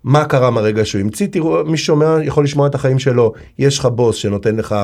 מה 0.04 0.26
קרה 0.26 0.50
מהרגע 0.50 0.86
שהוא 0.86 1.02
המציא? 1.02 1.28
תראו, 1.32 1.66
מי 1.66 1.78
ששומע 1.78 2.18
יכול 2.24 2.44
לשמוע 2.44 2.68
את 2.68 2.76
החיים 2.76 3.00
שלו. 3.00 3.34
יש 3.60 3.80
לך 3.80 3.86
בוס 3.86 4.16
שנותן 4.16 4.56
לך 4.56 4.76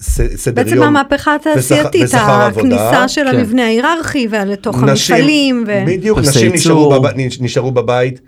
סדר 0.00 0.54
בעצם 0.54 0.76
יום. 0.76 0.84
המהפכה 0.84 1.34
התעשייתית. 1.34 2.14
הכניסה 2.14 3.08
של 3.08 3.24
כן. 3.30 3.36
המבנה 3.36 3.64
ההיררכי 3.64 4.28
לתוך 4.46 4.82
נשים- 4.82 5.16
המפעלים. 5.16 5.64
ו... 5.66 5.72
בדיוק, 5.86 6.18
נשים 6.18 6.52
נשארו. 6.52 7.00
בב... 7.00 7.10
נשארו 7.40 7.72
בבית, 7.72 8.20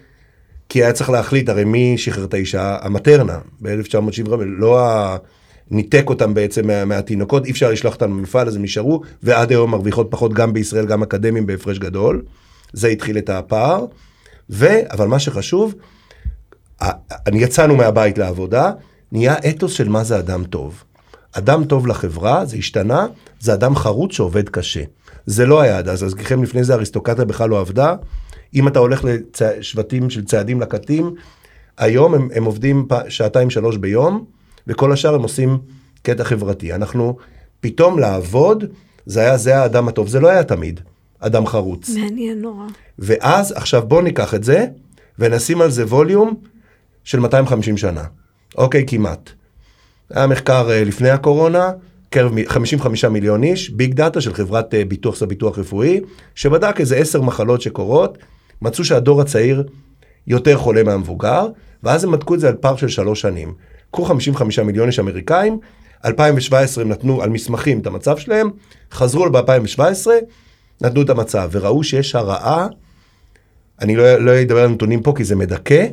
כי 0.68 0.82
היה 0.82 0.92
צריך 0.92 1.10
להחליט, 1.10 1.48
הרי 1.48 1.64
מי 1.64 1.94
שחרר 1.98 2.24
את 2.24 2.34
האישה? 2.34 2.76
המטרנה, 2.80 3.38
ב-1975, 3.62 4.30
לא 4.46 4.80
ה... 4.80 5.16
ניתק 5.70 6.04
אותם 6.08 6.34
בעצם 6.34 6.66
מה, 6.66 6.84
מהתינוקות, 6.84 7.46
אי 7.46 7.50
אפשר 7.50 7.70
לשלוח 7.70 7.94
אותם 7.94 8.10
למפעל, 8.18 8.48
אז 8.48 8.56
הם 8.56 8.62
נשארו, 8.62 9.00
ועד 9.22 9.50
היום 9.50 9.70
מרוויחות 9.70 10.06
פחות 10.10 10.32
גם 10.34 10.52
בישראל, 10.52 10.86
גם 10.86 11.02
אקדמיים 11.02 11.46
בהפרש 11.46 11.78
גדול. 11.78 12.22
זה 12.72 12.88
התחיל 12.88 13.18
את 13.18 13.30
הפער. 13.30 13.84
ו... 14.50 14.66
אבל 14.90 15.06
מה 15.06 15.18
שחשוב, 15.18 15.74
יצאנו 17.32 17.76
מהבית 17.76 18.18
לעבודה, 18.18 18.70
נהיה 19.12 19.34
אתוס 19.48 19.72
של 19.72 19.88
מה 19.88 20.04
זה 20.04 20.18
אדם 20.18 20.44
טוב. 20.44 20.84
אדם 21.32 21.64
טוב 21.64 21.86
לחברה, 21.86 22.44
זה 22.44 22.56
השתנה, 22.56 23.06
זה 23.40 23.54
אדם 23.54 23.76
חרוץ 23.76 24.12
שעובד 24.12 24.48
קשה. 24.48 24.82
זה 25.26 25.46
לא 25.46 25.60
היה 25.60 25.78
עד 25.78 25.88
אז, 25.88 26.02
להזכירכם 26.02 26.42
לפני 26.42 26.64
זה 26.64 26.74
אריסטוקרטיה 26.74 27.24
בכלל 27.24 27.48
לא 27.48 27.60
עבדה. 27.60 27.94
אם 28.54 28.68
אתה 28.68 28.78
הולך 28.78 29.04
לשבטים 29.40 30.10
של 30.10 30.24
צעדים 30.24 30.60
לקטים, 30.60 31.14
היום 31.78 32.14
הם, 32.14 32.28
הם 32.34 32.44
עובדים 32.44 32.88
שעתיים 33.08 33.50
שלוש 33.50 33.76
ביום, 33.76 34.24
וכל 34.66 34.92
השאר 34.92 35.14
הם 35.14 35.22
עושים 35.22 35.58
קטע 36.02 36.24
חברתי. 36.24 36.72
אנחנו, 36.72 37.16
פתאום 37.60 37.98
לעבוד, 37.98 38.64
זה 39.06 39.20
היה 39.20 39.36
זה 39.36 39.58
האדם 39.58 39.88
הטוב, 39.88 40.08
זה 40.08 40.20
לא 40.20 40.28
היה 40.28 40.44
תמיד 40.44 40.80
אדם 41.20 41.46
חרוץ. 41.46 41.90
מעניין 41.90 42.40
נורא. 42.42 42.66
ואז 42.98 43.52
עכשיו 43.52 43.82
בואו 43.86 44.00
ניקח 44.00 44.34
את 44.34 44.44
זה 44.44 44.66
ונשים 45.18 45.60
על 45.60 45.70
זה 45.70 45.84
ווליום 45.84 46.34
של 47.04 47.20
250 47.20 47.76
שנה. 47.76 48.04
אוקיי, 48.58 48.84
כמעט. 48.86 49.30
היה 50.14 50.26
מחקר 50.26 50.70
אה, 50.70 50.84
לפני 50.84 51.10
הקורונה, 51.10 51.70
קרב 52.10 52.32
מ- 52.34 52.48
55 52.48 53.04
מיליון 53.04 53.42
איש, 53.42 53.70
ביג 53.70 53.94
דאטה 53.94 54.20
של 54.20 54.34
חברת 54.34 54.74
אה, 54.74 54.84
ביטוח 54.84 55.16
זה 55.16 55.26
ביטוח 55.26 55.58
רפואי, 55.58 56.00
שבדק 56.34 56.80
איזה 56.80 56.96
עשר 56.96 57.20
מחלות 57.20 57.60
שקורות, 57.60 58.18
מצאו 58.62 58.84
שהדור 58.84 59.20
הצעיר 59.20 59.64
יותר 60.26 60.56
חולה 60.56 60.82
מהמבוגר, 60.82 61.48
ואז 61.82 62.04
הם 62.04 62.12
בדקו 62.12 62.34
את 62.34 62.40
זה 62.40 62.48
על 62.48 62.54
פער 62.54 62.76
של 62.76 62.88
שלוש 62.88 63.20
שנים. 63.20 63.54
קחו 63.90 64.04
55 64.04 64.58
מיליון 64.58 64.86
איש 64.86 64.98
אמריקאים, 64.98 65.58
2017 66.04 66.84
הם 66.84 66.90
נתנו 66.90 67.22
על 67.22 67.30
מסמכים 67.30 67.78
את 67.80 67.86
המצב 67.86 68.16
שלהם, 68.18 68.50
חזרו 68.92 69.30
ב-2017, 69.30 70.06
נתנו 70.80 71.02
את 71.02 71.10
המצב, 71.10 71.48
וראו 71.52 71.84
שיש 71.84 72.14
הרעה 72.14 72.66
אני 73.80 73.96
לא, 73.96 74.16
לא 74.16 74.42
אדבר 74.42 74.60
על 74.62 74.68
נתונים 74.68 75.02
פה 75.02 75.12
כי 75.16 75.24
זה 75.24 75.36
מדכא, 75.36 75.86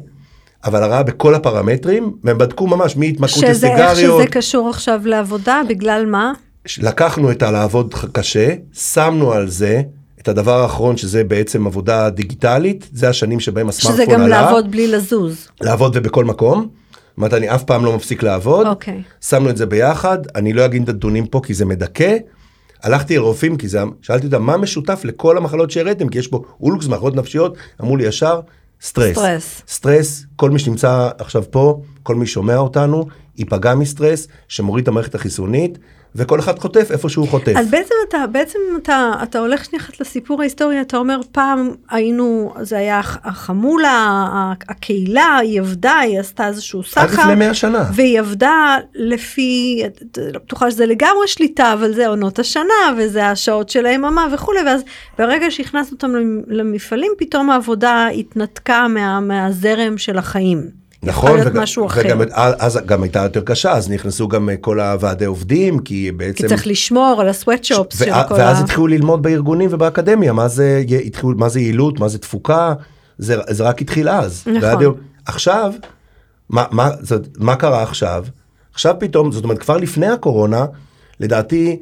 אבל 0.65 0.83
הרעה 0.83 1.03
בכל 1.03 1.35
הפרמטרים, 1.35 2.13
והם 2.23 2.37
בדקו 2.37 2.67
ממש 2.67 2.97
מהתמכרות 2.97 3.45
שזה, 3.47 3.67
איך 3.67 3.79
לסיגריות. 3.79 4.21
שזה 4.21 4.31
קשור 4.31 4.69
עכשיו 4.69 5.01
לעבודה, 5.05 5.61
בגלל 5.69 6.05
מה? 6.05 6.33
לקחנו 6.79 7.31
את 7.31 7.43
הלעבוד 7.43 7.93
קשה, 8.11 8.53
שמנו 8.73 9.33
על 9.33 9.49
זה 9.49 9.81
את 10.21 10.27
הדבר 10.27 10.61
האחרון 10.61 10.97
שזה 10.97 11.23
בעצם 11.23 11.67
עבודה 11.67 12.09
דיגיטלית, 12.09 12.89
זה 12.93 13.09
השנים 13.09 13.39
שבהם 13.39 13.71
שזה 13.71 13.89
הסמארטפון 13.89 14.15
גם 14.15 14.21
עלה. 14.21 14.41
לעבוד 14.41 14.71
בלי 14.71 14.87
לזוז. 14.87 15.47
לעבוד 15.61 15.97
ובכל 15.97 16.25
מקום. 16.25 16.59
זאת 16.59 17.17
אומרת, 17.17 17.33
אני 17.33 17.55
אף 17.55 17.63
פעם 17.63 17.85
לא 17.85 17.95
מפסיק 17.95 18.23
לעבוד. 18.23 18.67
אוקיי. 18.67 19.01
שמנו 19.21 19.49
את 19.49 19.57
זה 19.57 19.65
ביחד, 19.65 20.17
אני 20.35 20.53
לא 20.53 20.65
אגיד 20.65 20.83
את 20.83 20.89
הנתונים 20.89 21.25
פה 21.25 21.41
כי 21.45 21.53
זה 21.53 21.65
מדכא. 21.65 22.17
הלכתי 22.83 23.15
לרופאים, 23.17 23.57
כי 23.57 23.67
זה, 23.67 23.79
שאלתי 24.01 24.25
אותם 24.25 24.43
מה 24.43 24.57
משותף 24.57 25.01
לכל 25.03 25.37
המחלות 25.37 25.71
שהראיתם, 25.71 26.09
כי 26.09 26.19
יש 26.19 26.27
פה 26.27 26.43
אולקוס, 26.61 26.87
מחלות 26.87 27.15
נפשיות, 27.15 27.57
אמרו 27.81 27.97
לי 27.97 28.05
ישר, 28.05 28.39
סטרס. 28.81 29.17
סטרס. 29.17 29.61
סטרס, 29.67 30.25
כל 30.35 30.49
מי 30.49 30.59
שנמצא 30.59 31.09
עכשיו 31.17 31.43
פה, 31.51 31.81
כל 32.03 32.15
מי 32.15 32.25
שומע 32.25 32.57
אותנו, 32.57 33.05
ייפגע 33.37 33.75
מסטרס, 33.75 34.27
שמוריד 34.47 34.83
את 34.83 34.87
המערכת 34.87 35.15
החיסונית, 35.15 35.77
וכל 36.17 36.39
אחד 36.39 36.59
חוטף 36.59 36.87
איפה 36.91 37.09
שהוא 37.09 37.27
חוטף. 37.27 37.53
אז 37.57 37.69
בעצם 37.69 37.93
אתה, 38.09 38.17
בעצם 38.31 38.59
אתה, 38.77 39.11
אתה 39.23 39.39
הולך 39.39 39.65
שנייה 39.65 39.83
אחת 39.83 39.99
לסיפור 40.01 40.41
ההיסטורי, 40.41 40.81
אתה 40.81 40.97
אומר 40.97 41.19
פעם 41.31 41.69
היינו, 41.89 42.53
זה 42.61 42.77
היה 42.77 42.99
הח- 42.99 43.17
החמולה, 43.23 44.25
הקהילה, 44.69 45.37
היא 45.41 45.59
עבדה, 45.61 45.95
היא 45.97 46.19
עשתה 46.19 46.47
איזשהו 46.47 46.83
סחר. 46.83 47.01
עד 47.01 47.09
לפני 47.11 47.35
100 47.35 47.53
שנה. 47.53 47.83
והיא 47.93 48.19
עבדה 48.19 48.75
לפי, 48.95 49.83
לא 50.33 50.39
בטוחה 50.39 50.71
שזה 50.71 50.85
לגמרי 50.85 51.27
שליטה, 51.27 51.73
אבל 51.73 51.93
זה 51.93 52.07
עונות 52.07 52.39
השנה, 52.39 52.63
וזה 52.97 53.25
השעות 53.29 53.69
של 53.69 53.85
היממה 53.85 54.27
וכולי, 54.33 54.59
ואז 54.65 54.81
ברגע 55.19 55.51
שהכנסנו 55.51 55.95
אותם 55.95 56.15
למ- 56.15 56.41
למפעלים, 56.47 57.11
פתאום 57.17 57.49
העבודה 57.49 58.07
התנתקה 58.07 58.87
מה, 58.87 59.19
מהזרם 59.19 59.97
של 59.97 60.17
החיים. 60.17 60.76
נכון, 61.03 61.39
וגם, 61.45 61.61
משהו 61.61 61.85
אחר. 61.85 62.01
וגם 62.05 62.21
אז 62.35 62.79
גם 62.85 63.03
הייתה 63.03 63.19
יותר 63.19 63.41
קשה, 63.41 63.71
אז 63.71 63.89
נכנסו 63.89 64.27
גם 64.27 64.49
אה, 64.49 64.57
כל 64.57 64.79
הוועדי 64.79 65.25
עובדים, 65.25 65.79
כי 65.79 66.11
בעצם... 66.11 66.33
כי 66.43 66.47
צריך 66.47 66.67
לשמור 66.67 67.17
על 67.21 67.29
הסוואטשופס 67.29 67.99
של 67.99 68.11
וה- 68.11 68.23
כל 68.23 68.33
ואז 68.33 68.59
ה... 68.59 68.63
התחילו 68.63 68.87
ללמוד 68.87 69.21
בארגונים 69.23 69.69
ובאקדמיה, 69.73 70.33
מה 70.33 70.47
זה, 70.47 70.83
התחילו, 71.05 71.33
מה 71.37 71.49
זה 71.49 71.59
יעילות, 71.59 71.99
מה 71.99 72.07
זה 72.07 72.17
תפוקה, 72.17 72.73
זה, 73.17 73.35
זה 73.49 73.63
רק 73.63 73.81
התחיל 73.81 74.09
אז. 74.09 74.43
נכון. 74.47 74.63
ועד 74.63 74.79
עכשיו, 75.25 75.73
מה, 76.49 76.63
מה, 76.71 76.89
זאת, 77.01 77.27
מה 77.37 77.55
קרה 77.55 77.83
עכשיו? 77.83 78.25
עכשיו 78.73 78.95
פתאום, 78.99 79.31
זאת 79.31 79.43
אומרת, 79.43 79.59
כבר 79.59 79.77
לפני 79.77 80.07
הקורונה, 80.07 80.65
לדעתי, 81.19 81.79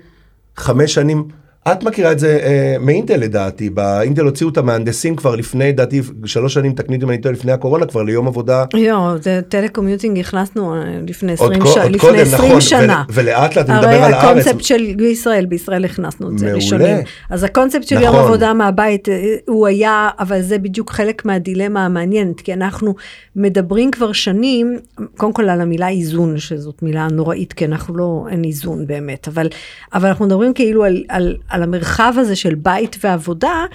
חמש 0.57 0.93
שנים, 0.93 1.27
את 1.71 1.83
מכירה 1.83 2.11
את 2.11 2.19
זה 2.19 2.39
אה, 2.43 2.75
מאינטל 2.79 3.17
לדעתי, 3.17 3.69
באינטל 3.69 4.21
הוציאו 4.25 4.49
את 4.49 4.57
המהנדסים 4.57 5.15
כבר 5.15 5.35
לפני, 5.35 5.67
לדעתי, 5.69 6.01
שלוש 6.25 6.53
שנים, 6.53 6.73
תקני 6.73 6.95
אותי 6.95 7.05
אם 7.05 7.09
אני 7.09 7.17
טועה, 7.17 7.33
לפני 7.33 7.51
הקורונה, 7.51 7.85
כבר 7.85 8.03
ליום 8.03 8.27
עבודה. 8.27 8.63
יואו, 8.73 9.17
זה 9.21 9.41
telecommuting 9.49 10.19
הכנסנו 10.19 10.75
אה, 10.75 10.81
לפני 11.07 11.31
עוד 11.37 11.51
20, 11.51 11.61
קו- 11.61 11.67
ש... 11.67 11.77
עוד 11.77 11.91
לפני 11.91 11.99
קודם, 11.99 12.19
20 12.21 12.49
נכון, 12.49 12.61
שנה. 12.61 13.03
ול- 13.09 13.13
ולאט 13.23 13.55
לאט 13.57 13.69
אני 13.69 13.77
מדבר 13.77 13.89
הרי 13.89 14.03
על 14.03 14.13
הארץ. 14.13 14.25
הקונספט 14.47 14.63
של 14.63 14.93
בישראל, 14.97 15.45
בישראל 15.45 15.85
הכנסנו 15.85 16.31
את 16.31 16.39
זה 16.39 16.45
מעולה. 16.45 16.55
ראשונים. 16.63 16.97
אז 17.29 17.43
הקונספט 17.43 17.83
של 17.87 17.95
יום 17.95 18.03
נכון. 18.15 18.19
עבודה 18.19 18.53
מהבית, 18.53 19.09
אה, 19.09 19.35
הוא 19.47 19.67
היה, 19.67 20.09
אבל 20.19 20.41
זה 20.41 20.57
בדיוק 20.57 20.91
חלק 20.91 21.25
מהדילמה 21.25 21.85
המעניינת, 21.85 22.41
כי 22.41 22.53
אנחנו 22.53 22.95
מדברים 23.35 23.91
כבר 23.91 24.11
שנים, 24.11 24.77
קודם 25.17 25.33
כל 25.33 25.49
על 25.49 25.61
המילה 25.61 25.89
איזון, 25.89 26.37
שזאת 26.37 26.83
מילה 26.83 27.07
נוראית, 27.11 27.53
כי 27.53 27.65
אנחנו 27.65 27.97
לא, 27.97 28.25
אין 28.31 28.43
איזון 28.43 28.87
באמת, 28.87 29.27
אבל, 29.27 29.47
אבל 29.93 30.07
אנחנו 30.09 30.25
מדברים 30.25 30.53
כאילו 30.53 30.83
על, 30.83 31.03
על, 31.09 31.37
על 31.55 31.63
המרחב 31.63 32.13
הזה 32.17 32.35
של 32.35 32.55
בית 32.55 32.97
ועבודה. 33.03 33.65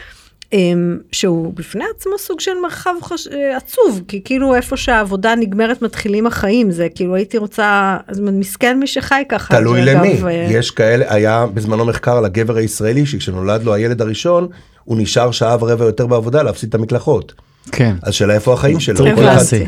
אמ, 0.52 0.98
שהוא 1.12 1.52
בפני 1.56 1.84
עצמו 1.96 2.12
סוג 2.18 2.40
של 2.40 2.50
מרחב 2.62 2.94
חש... 3.02 3.28
אה, 3.28 3.56
עצוב, 3.56 4.02
כי 4.08 4.20
כאילו 4.24 4.54
איפה 4.54 4.76
שהעבודה 4.76 5.34
נגמרת 5.34 5.82
מתחילים 5.82 6.26
החיים, 6.26 6.70
זה 6.70 6.88
כאילו 6.94 7.14
הייתי 7.14 7.38
רוצה, 7.38 7.96
אז 8.06 8.20
מסכן 8.20 8.78
מי 8.80 8.86
שחי 8.86 9.22
ככה. 9.28 9.56
תלוי 9.56 9.82
למי, 9.82 10.22
אה, 10.26 10.30
יש 10.50 10.70
כאלה, 10.70 11.14
היה 11.14 11.46
בזמנו 11.54 11.84
מחקר 11.84 12.16
על 12.16 12.24
הגבר 12.24 12.56
הישראלי 12.56 13.06
שכשנולד 13.06 13.62
לו 13.64 13.74
הילד 13.74 14.00
הראשון, 14.02 14.48
הוא 14.84 14.98
נשאר 14.98 15.30
שעה 15.30 15.56
ורבע 15.60 15.84
יותר 15.84 16.06
בעבודה 16.06 16.42
להפסיד 16.42 16.68
את 16.68 16.74
המקלחות. 16.74 17.32
כן. 17.72 17.94
אז 18.02 18.14
שאלה 18.14 18.34
איפה 18.34 18.52
החיים 18.52 18.80
שלו. 18.80 18.96
טריק 18.96 19.14
כל 19.14 19.24
אחד- 19.24 19.32
קלאסי. 19.34 19.64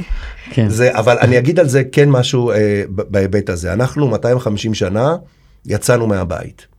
כן. 0.50 0.68
זה, 0.68 0.98
אבל 0.98 1.18
אני 1.20 1.38
אגיד 1.38 1.60
על 1.60 1.68
זה 1.68 1.82
כן 1.92 2.10
משהו 2.10 2.50
אה, 2.50 2.82
בהיבט 2.88 3.50
הזה. 3.50 3.72
אנחנו 3.72 4.08
250 4.08 4.74
שנה 4.74 5.16
יצאנו 5.66 6.06
מהבית. 6.06 6.71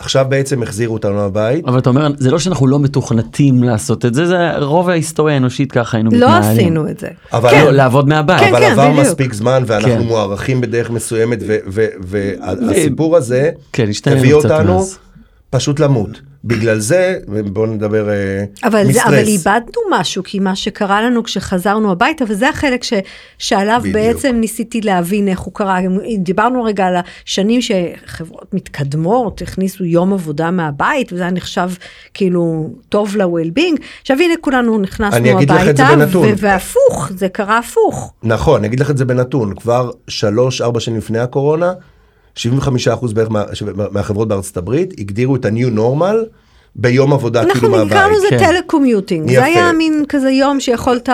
עכשיו 0.00 0.26
בעצם 0.28 0.62
החזירו 0.62 0.94
אותנו 0.94 1.14
מהבית. 1.14 1.64
אבל 1.64 1.78
אתה 1.78 1.90
אומר 1.90 2.08
זה 2.16 2.30
לא 2.30 2.38
שאנחנו 2.38 2.66
לא 2.66 2.78
מתוכנתים 2.78 3.62
לעשות 3.62 4.04
את 4.04 4.14
זה 4.14 4.26
זה 4.26 4.56
רוב 4.56 4.88
ההיסטוריה 4.88 5.34
האנושית 5.34 5.72
ככה 5.72 5.96
היינו 5.96 6.10
לא 6.12 6.16
מתנהלים. 6.16 6.50
עשינו 6.50 6.88
את 6.88 6.98
זה. 6.98 7.08
אבל, 7.32 7.52
לא, 7.52 7.70
לעבוד 7.70 8.08
מהבית. 8.08 8.40
כן, 8.40 8.48
אבל 8.48 8.60
כן, 8.60 8.72
עבר 8.72 8.90
בדיוק. 8.90 9.06
מספיק 9.06 9.32
זמן 9.32 9.62
ואנחנו 9.66 9.90
כן. 9.90 10.00
מוערכים 10.00 10.60
בדרך 10.60 10.90
מסוימת 10.90 11.38
והסיפור 12.00 13.16
הזה 13.16 13.50
כן, 13.72 13.88
הביא 14.06 14.34
אותנו 14.34 14.74
מאז. 14.76 14.98
פשוט 15.50 15.80
למות. 15.80 16.20
בגלל 16.44 16.78
זה, 16.78 17.18
בואו 17.52 17.66
נדבר 17.66 18.10
אה, 18.10 18.44
אבל, 18.64 18.84
זה, 18.84 18.90
מסטרס. 18.90 19.06
אבל 19.06 19.18
איבדנו 19.18 19.80
משהו, 19.90 20.22
כי 20.22 20.38
מה 20.38 20.56
שקרה 20.56 21.02
לנו 21.02 21.24
כשחזרנו 21.24 21.92
הביתה, 21.92 22.24
וזה 22.28 22.48
החלק 22.48 22.84
ש, 22.84 22.92
שעליו 23.38 23.78
בדיוק. 23.80 23.94
בעצם 23.94 24.36
ניסיתי 24.40 24.80
להבין 24.80 25.28
איך 25.28 25.40
הוא 25.40 25.54
קרה. 25.54 25.78
דיברנו 26.18 26.64
רגע 26.64 26.86
על 26.86 26.94
השנים 27.24 27.60
שחברות 27.62 28.54
מתקדמות, 28.54 29.42
הכניסו 29.42 29.84
יום 29.84 30.12
עבודה 30.12 30.50
מהבית, 30.50 31.12
וזה 31.12 31.22
היה 31.22 31.30
נחשב 31.30 31.70
כאילו 32.14 32.70
טוב 32.88 33.16
ל-well-being. 33.16 33.82
עכשיו 34.00 34.16
הנה 34.16 34.34
כולנו 34.40 34.78
נכנסנו 34.78 35.16
אני 35.16 35.32
אגיד 35.32 35.50
לך 35.50 35.68
את 35.68 35.76
זה 35.76 35.86
הביתה, 35.86 36.18
והפוך, 36.36 37.10
זה 37.16 37.28
קרה 37.28 37.58
הפוך. 37.58 38.12
נכון, 38.22 38.58
אני 38.58 38.66
אגיד 38.66 38.80
לך 38.80 38.90
את 38.90 38.96
זה 38.96 39.04
בנתון, 39.04 39.54
כבר 39.54 39.90
שלוש, 40.08 40.60
ארבע 40.60 40.80
שנים 40.80 40.98
לפני 40.98 41.18
הקורונה, 41.18 41.72
75% 42.46 43.14
בערך 43.14 43.30
מה, 43.30 43.44
מהחברות 43.90 44.28
בארצות 44.28 44.56
הברית 44.56 44.94
הגדירו 44.98 45.36
את 45.36 45.44
ה-new 45.44 45.78
normal 45.78 46.16
ביום 46.74 47.12
עבודה 47.12 47.40
כאילו 47.40 47.54
אנחנו 47.54 47.70
מהבית. 47.70 47.92
קראנו 47.92 48.14
לזה 48.14 48.26
כן. 48.30 48.38
telecommuting, 48.38 49.30
יפה. 49.30 49.40
זה 49.40 49.44
היה 49.44 49.72
מין 49.72 50.04
כזה 50.08 50.30
יום 50.30 50.60
שיכולת... 50.60 51.08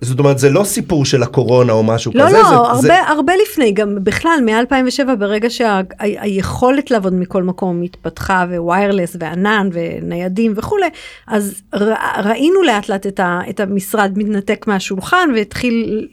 זאת 0.00 0.18
אומרת, 0.18 0.38
זה 0.38 0.50
לא 0.50 0.64
סיפור 0.64 1.04
של 1.04 1.22
הקורונה 1.22 1.72
או 1.72 1.82
משהו 1.82 2.12
לא, 2.14 2.26
כזה, 2.26 2.36
לא, 2.36 2.42
זה, 2.42 2.54
הרבה, 2.54 2.80
זה, 2.80 3.08
הרבה 3.08 3.32
לפני, 3.42 3.72
גם 3.72 3.98
בכלל, 4.02 4.38
מ-2007, 4.44 5.14
ברגע 5.18 5.48
שהיכולת 5.50 6.90
לעבוד 6.90 7.14
מכל 7.14 7.42
מקום 7.42 7.82
התפתחה, 7.82 8.44
wireless, 8.58 9.16
וענן, 9.20 9.68
וניידים 9.72 10.52
וכולי, 10.56 10.86
אז 11.26 11.62
ר, 11.74 11.92
ראינו 12.24 12.62
לאט 12.62 12.88
לאט 12.88 13.06
את, 13.06 13.20
ה, 13.20 13.40
את 13.50 13.60
המשרד 13.60 14.12
מתנתק 14.16 14.64
מהשולחן, 14.66 15.28
והתחיל, 15.34 16.06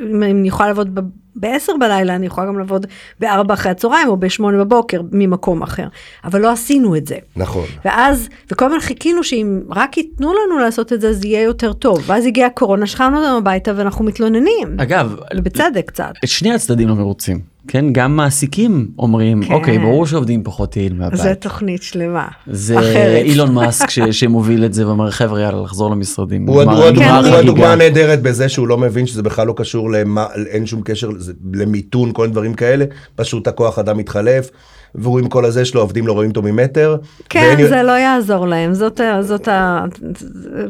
אם 0.00 0.22
אני 0.22 0.48
יכולה 0.48 0.68
לעבוד. 0.68 1.00
ב-10 1.36 1.72
בלילה, 1.80 2.14
אני 2.14 2.26
יכולה 2.26 2.46
גם 2.46 2.58
לעבוד 2.58 2.86
ב-4 3.20 3.52
אחרי 3.52 3.72
הצהריים, 3.72 4.08
או 4.08 4.16
ב-8 4.16 4.42
בבוקר, 4.60 5.00
ממקום 5.12 5.62
אחר. 5.62 5.86
אבל 6.24 6.40
לא 6.40 6.52
עשינו 6.52 6.96
את 6.96 7.06
זה. 7.06 7.16
נכון. 7.36 7.64
ואז, 7.84 8.28
וכל 8.50 8.64
הזמן 8.64 8.80
חיכינו 8.80 9.24
שאם 9.24 9.60
רק 9.70 9.96
ייתנו 9.96 10.32
לנו 10.32 10.58
לעשות 10.58 10.92
את 10.92 11.00
זה, 11.00 11.12
זה 11.12 11.26
יהיה 11.26 11.42
יותר 11.42 11.72
טוב. 11.72 12.02
ואז 12.06 12.26
הגיעה 12.26 12.46
הקורונה, 12.46 12.86
שכבנו 12.86 13.18
אותם 13.18 13.34
הביתה 13.36 13.72
ואנחנו 13.76 14.04
מתלוננים. 14.04 14.76
אגב, 14.80 15.16
בצדק 15.34 15.84
קצת. 15.86 16.12
את 16.24 16.28
שני 16.28 16.54
הצדדים 16.54 16.88
לא 16.88 16.94
מרוצים. 16.94 17.51
כן, 17.68 17.92
גם 17.92 18.16
מעסיקים 18.16 18.88
אומרים, 18.98 19.42
כן. 19.42 19.52
אוקיי, 19.54 19.78
ברור 19.78 20.06
שעובדים 20.06 20.42
פחות 20.44 20.76
יעיל 20.76 20.94
מהבית. 20.94 21.20
זה 21.20 21.34
תוכנית 21.34 21.82
שלמה. 21.82 22.28
זה 22.46 22.78
אחרת. 22.78 23.22
אילון 23.24 23.54
מאסק 23.54 23.90
ש- 23.90 23.98
שמוביל 24.10 24.64
את 24.64 24.74
זה 24.74 24.86
ואומר, 24.86 25.10
חבר'ה, 25.10 25.40
יאללה, 25.40 25.62
לחזור 25.62 25.90
למשרדים. 25.90 26.46
הוא 26.46 26.54
הוא 26.54 26.62
הדוגמה- 26.62 26.90
נגמר 26.90 27.06
הוא 27.10 27.18
החגיגה." 27.18 27.38
הדוגמה 27.38 27.72
הנהדרת 27.72 28.22
בזה 28.22 28.48
שהוא 28.48 28.68
לא 28.68 28.78
מבין 28.78 29.06
שזה 29.06 29.22
בכלל 29.22 29.46
לא 29.46 29.54
קשור 29.56 29.90
למה, 29.92 30.26
אין 30.50 30.66
שום 30.66 30.82
קשר 30.84 31.08
למיתון, 31.54 32.10
כל 32.12 32.22
מיני 32.22 32.32
דברים 32.32 32.54
כאלה, 32.54 32.84
פשוט 33.16 33.48
הכוח 33.48 33.78
אדם 33.78 33.98
מתחלף, 33.98 34.50
והוא 34.94 35.18
עם 35.18 35.28
כל 35.28 35.44
הזה 35.44 35.64
שלו, 35.64 35.80
העובדים 35.80 36.06
לא 36.06 36.12
רואים 36.12 36.30
אותו 36.30 36.42
ממטר. 36.42 36.96
כן, 37.28 37.54
ואין- 37.56 37.68
זה 37.68 37.82
לא 37.82 37.92
יעזור 37.92 38.46
להם, 38.46 38.74
זאת, 38.74 39.00
ה- 39.00 39.22
זאת 39.22 39.48
ה... 39.48 39.84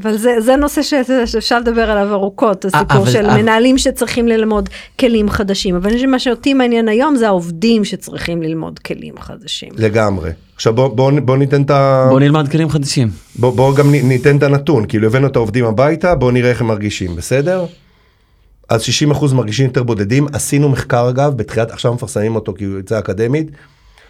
אבל 0.02 0.16
זה, 0.16 0.30
זה 0.40 0.56
נושא 0.56 0.82
ש- 0.82 0.94
שאפשר 1.26 1.58
לדבר 1.58 1.90
עליו 1.90 2.12
ארוכות, 2.14 2.64
הסיפור 2.64 2.84
אבל- 3.02 3.10
של 3.10 3.26
אבל- 3.26 3.42
מנהלים 3.42 3.78
שצריכים 3.78 4.28
ללמוד 4.28 4.68
כלים 5.00 5.30
חדשים, 5.30 5.74
אבל 5.74 5.86
אני 5.86 5.94
חושבת 5.94 6.08
שמה 6.08 6.18
שאותי 6.18 6.54
מעניין 6.54 6.88
היום 6.88 7.16
זה 7.16 7.26
העובדים 7.28 7.84
שצריכים 7.84 8.42
ללמוד 8.42 8.78
כלים 8.78 9.14
חדשים. 9.20 9.68
לגמרי. 9.76 10.30
עכשיו 10.56 10.72
בוא, 10.74 10.88
בוא, 10.88 11.12
בוא 11.24 11.36
ניתן 11.36 11.62
את 11.62 11.70
ה... 11.70 12.06
בוא 12.10 12.20
נלמד 12.20 12.48
כלים 12.48 12.68
חדשים. 12.68 13.08
בוא, 13.38 13.52
בוא 13.52 13.76
גם 13.76 13.90
ניתן 13.90 14.36
את 14.36 14.42
הנתון, 14.42 14.84
כאילו 14.88 15.06
הבאנו 15.06 15.26
את 15.26 15.36
העובדים 15.36 15.64
הביתה, 15.64 16.14
בוא 16.14 16.32
נראה 16.32 16.50
איך 16.50 16.60
הם 16.60 16.66
מרגישים, 16.66 17.16
בסדר? 17.16 17.64
אז 18.68 18.82
60% 19.12 19.34
מרגישים 19.34 19.66
יותר 19.66 19.82
בודדים, 19.82 20.26
עשינו 20.32 20.68
מחקר 20.68 21.08
אגב, 21.08 21.36
בתחילת, 21.36 21.70
עכשיו 21.70 21.94
מפרסמים 21.94 22.34
אותו 22.34 22.54
כי 22.54 22.64
הוא 22.64 22.78
יצא 22.78 22.98
אקדמית, 22.98 23.50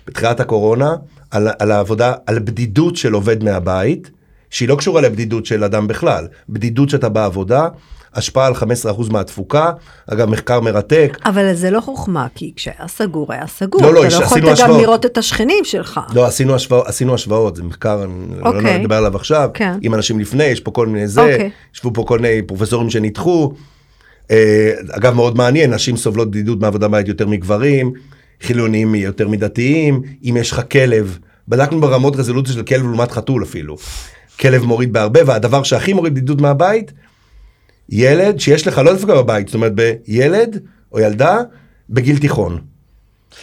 בתחילת 0.06 0.40
הקורונה, 0.40 0.94
על, 1.30 1.48
על 1.58 1.72
העבודה, 1.72 2.12
על 2.26 2.38
בדידות 2.38 2.96
של 2.96 3.12
עובד 3.12 3.44
מהבית, 3.44 4.10
שהיא 4.50 4.68
לא 4.68 4.76
קשורה 4.76 5.00
לבדידות 5.00 5.46
של 5.46 5.64
אדם 5.64 5.86
בכלל, 5.86 6.28
בדידות 6.48 6.88
שאתה 6.88 7.08
בעבודה, 7.08 7.68
השפעה 8.14 8.46
על 8.46 8.52
15% 8.52 9.12
מהתפוקה, 9.12 9.70
אגב 10.06 10.30
מחקר 10.30 10.60
מרתק, 10.60 11.18
אבל 11.24 11.54
זה 11.54 11.70
לא 11.70 11.80
חוכמה, 11.80 12.26
כי 12.34 12.52
כשהיה 12.56 12.88
סגור 12.88 13.32
היה 13.32 13.46
סגור, 13.46 13.82
לא, 13.82 13.94
לא, 13.94 14.06
אתה 14.06 14.18
לא 14.18 14.24
עשינו 14.24 14.26
יכולת 14.26 14.44
גם 14.44 14.52
השוואות. 14.52 14.80
לראות 14.82 15.06
את 15.06 15.18
השכנים 15.18 15.64
שלך. 15.64 16.00
לא, 16.14 16.26
עשינו, 16.26 16.54
השוואות, 16.54 16.86
עשינו 16.86 17.14
השוואות, 17.14 17.56
זה 17.56 17.62
מחקר, 17.62 18.04
אני 18.04 18.40
לא 18.40 18.48
אוקיי. 18.48 18.78
נדבר 18.78 18.96
עליו 18.96 19.16
עכשיו, 19.16 19.50
כן. 19.54 19.78
עם 19.82 19.94
אנשים 19.94 20.20
לפני, 20.20 20.44
יש 20.44 20.60
פה 20.60 20.70
כל 20.70 20.86
מיני 20.86 21.08
זה, 21.08 21.20
אוקיי. 21.20 21.50
ישבו 21.74 21.90
פה 21.94 22.04
כל 22.06 22.18
מיני 22.18 22.42
פרופסורים 22.42 22.90
שניתחו. 22.90 23.52
אה, 24.30 24.72
אגב, 24.90 25.14
מאוד 25.14 25.36
מעניין, 25.36 25.74
נשים 25.74 25.96
סובלות 25.96 26.30
בדידות 26.30 26.60
מעבודה 26.60 26.88
בית 26.88 27.08
יותר 27.08 27.26
מגברים, 27.26 27.92
חילונים 28.42 28.94
יותר 28.94 29.28
מדתיים, 29.28 30.02
אם 30.24 30.36
יש 30.40 30.50
לך 30.50 30.60
כלב, 30.72 31.18
בדקנו 31.48 31.80
ברמות 31.80 32.16
רזולוציה 32.16 32.54
של 32.54 32.62
כלב 32.62 32.82
לעומת 32.82 33.10
חתול 33.10 33.42
אפילו. 33.42 33.76
כלב 34.40 34.64
מוריד 34.64 34.92
בהרבה, 34.92 35.20
והדבר 35.26 35.62
שהכי 35.62 35.92
מוריד 35.92 36.12
בדידות 36.14 36.40
מהבית, 36.40 36.92
ילד 37.88 38.40
שיש 38.40 38.66
לך, 38.66 38.78
לא 38.78 38.92
דווקא 38.92 39.14
בבית, 39.14 39.48
זאת 39.48 39.54
אומרת 39.54 39.72
בילד 39.74 40.58
או 40.92 41.00
ילדה 41.00 41.38
בגיל 41.90 42.18
תיכון. 42.18 42.58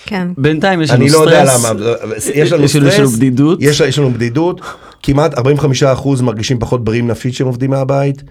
כן. 0.06 0.28
בינתיים 0.38 0.82
יש 0.82 0.90
לנו 0.92 1.02
אני 1.02 1.10
סטרס. 1.10 1.22
לא 1.22 1.30
יודע 1.30 1.44
למה, 1.44 1.72
יש 2.18 2.52
לנו 2.52 2.64
יש 2.64 2.76
לנו- 2.76 2.88
סטרס, 2.90 2.94
יש 2.94 3.00
לנו 3.00 3.10
בדידות. 3.10 3.58
יש, 3.62 3.80
יש 3.80 4.00
לנו 4.00 4.12
בדידות, 4.14 4.62
כמעט 5.04 5.34
45% 5.34 6.22
מרגישים 6.22 6.60
פחות 6.60 6.84
בריאים 6.84 7.08
נפשית 7.08 7.34
שהם 7.34 7.48
עובדים 7.48 7.70
מהבית, 7.70 8.24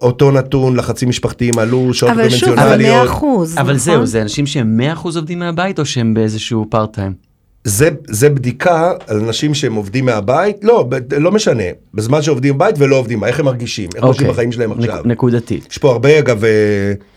אותו 0.00 0.30
נתון, 0.30 0.76
לחצים 0.76 1.08
משפחתיים 1.08 1.58
עלו, 1.58 1.94
שעות 1.94 2.12
אבל 2.12 2.28
שוב, 2.28 2.38
זה 2.38 2.46
קונבנציונליות, 2.46 2.96
100 2.96 3.04
אחוז, 3.04 3.52
אבל 3.54 3.62
נכון? 3.62 3.78
זהו, 3.78 4.06
זה 4.06 4.22
אנשים 4.22 4.46
שהם 4.46 4.80
100% 4.96 5.04
עובדים 5.16 5.38
מהבית 5.38 5.78
או 5.78 5.86
שהם 5.86 6.14
באיזשהו 6.14 6.66
part 6.70 6.92
time? 6.94 7.12
זה, 7.64 7.88
זה 8.08 8.28
בדיקה 8.30 8.92
על 9.06 9.16
אנשים 9.20 9.54
שהם 9.54 9.74
עובדים 9.74 10.04
מהבית, 10.06 10.56
לא, 10.64 10.86
ב- 10.88 11.14
לא 11.14 11.32
משנה, 11.32 11.62
בזמן 11.94 12.22
שעובדים 12.22 12.54
בבית 12.54 12.74
ולא 12.78 12.96
עובדים, 12.96 13.24
איך 13.24 13.40
הם 13.40 13.46
מרגישים, 13.46 13.88
איך 13.96 14.04
חושבים 14.04 14.28
בחיים 14.30 14.52
שלהם 14.52 14.70
אוקיי. 14.70 14.84
נק- 14.84 14.90
עכשיו. 14.90 15.04
נקודתית. 15.06 15.68
יש 15.70 15.78
פה 15.78 15.92
הרבה 15.92 16.18
אגב, 16.18 16.44
אה, 16.44 16.50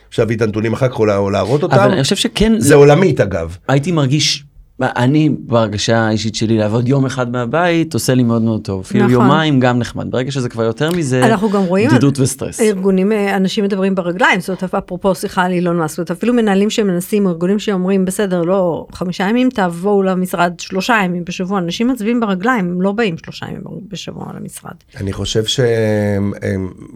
אפשר 0.10 0.22
להביא 0.24 0.36
את 0.36 0.42
הנתונים 0.42 0.74
אחר 0.74 0.88
כך 0.88 1.00
או 1.00 1.06
לה- 1.06 1.18
או 1.18 1.30
להראות 1.30 1.64
אותם, 1.64 1.76
אבל 1.76 1.92
אני 1.92 2.04
חושב 2.04 2.16
שכן, 2.16 2.54
זה 2.58 2.76
עולמית 2.76 3.20
אגב. 3.22 3.58
הייתי 3.68 3.92
מרגיש, 3.92 4.44
אני 4.82 5.30
בהרגשה 5.40 5.98
האישית 5.98 6.36
שלי 6.36 6.58
לעבוד 6.58 6.88
יום 6.88 7.06
אחד 7.06 7.32
מהבית 7.32 7.94
עושה 7.94 8.14
לי 8.14 8.24
מאוד 8.24 8.42
מאוד 8.42 8.62
טוב. 8.64 8.82
אפילו 8.82 9.00
נכון. 9.00 9.14
יומיים 9.14 9.60
גם 9.60 9.80
נחמד. 9.80 10.12
ברגע 10.12 10.32
שזה 10.32 10.50
כבר 10.50 10.64
יותר 10.64 10.92
מזה, 10.92 11.26
אנחנו 11.26 11.50
גם 11.50 11.64
רואים 11.64 11.90
בדידות 11.90 12.20
וסטרס. 12.20 12.62
ארגונים, 12.62 13.12
אה, 13.12 13.36
אנשים 13.36 13.64
מדברים 13.64 13.96
ברגליים, 13.96 14.40
זאת 14.40 14.50
אומרת, 14.50 14.76
אפרופו 14.76 15.16
שיחה 15.16 15.44
על 15.44 15.52
אילון 15.52 15.78
מאסק, 15.78 16.12
אפילו 16.12 16.34
מנהלים 16.34 16.70
שמנסים, 16.70 17.28
ארגונים 17.28 17.60
שאומרים, 17.60 18.06
בסדר, 18.06 18.42
לא 18.42 18.88
חמישה 18.92 19.24
ימים, 19.30 19.50
תבואו 19.50 20.04
למשרד 20.04 20.54
שלושה 20.60 20.98
ימים 21.06 21.26
בשבוע, 21.26 21.60
אנשים 21.60 21.88
מצביעים 21.88 22.20
ברגליים, 22.20 22.70
הם 22.70 22.82
לא 22.82 22.92
באים 22.92 23.18
שלושה 23.18 23.46
ימים 23.46 23.62
בשבוע 23.88 24.26
למשרד. 24.40 24.74
אני 24.98 25.14
חושב 25.14 25.46
ש... 25.46 25.60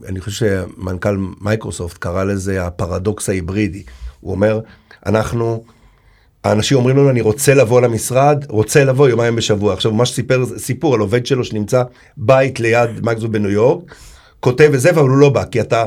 אני 0.08 0.22
חושב 0.22 0.46
שמנכ"ל 0.78 1.18
מייקרוסופט 1.42 1.98
קרא 1.98 2.24
לזה 2.24 2.66
הפרדוקס 2.66 3.30
ההיברידי. 3.30 3.84
הוא 4.20 4.32
אומר, 4.32 4.60
אנחנו, 5.06 5.64
האנשים 6.44 6.78
אומרים 6.78 6.98
לנו, 6.98 7.10
אני 7.10 7.22
רוצה 7.22 7.54
לבוא 7.54 7.82
למשרד, 7.82 8.46
רוצה 8.50 8.84
לבוא 8.84 9.10
יומיים 9.10 9.36
בשבוע. 9.36 9.74
עכשיו, 9.74 9.92
הוא 9.92 9.98
ממש 9.98 10.12
סיפר 10.12 10.46
סיפור 10.58 10.94
על 10.94 11.00
עובד 11.00 11.26
שלו 11.26 11.44
שנמצא 11.44 11.84
בית 12.18 12.60
ליד 12.60 12.90
מייקרוסופט 13.04 13.34
בניו 13.34 13.50
יורק, 13.50 13.96
כותב 14.40 14.70
וזה, 14.74 14.90
אבל 14.90 15.02
הוא 15.02 15.18
לא 15.18 15.30
בא, 15.30 15.46
כי 15.46 15.62
אתה... 15.62 15.86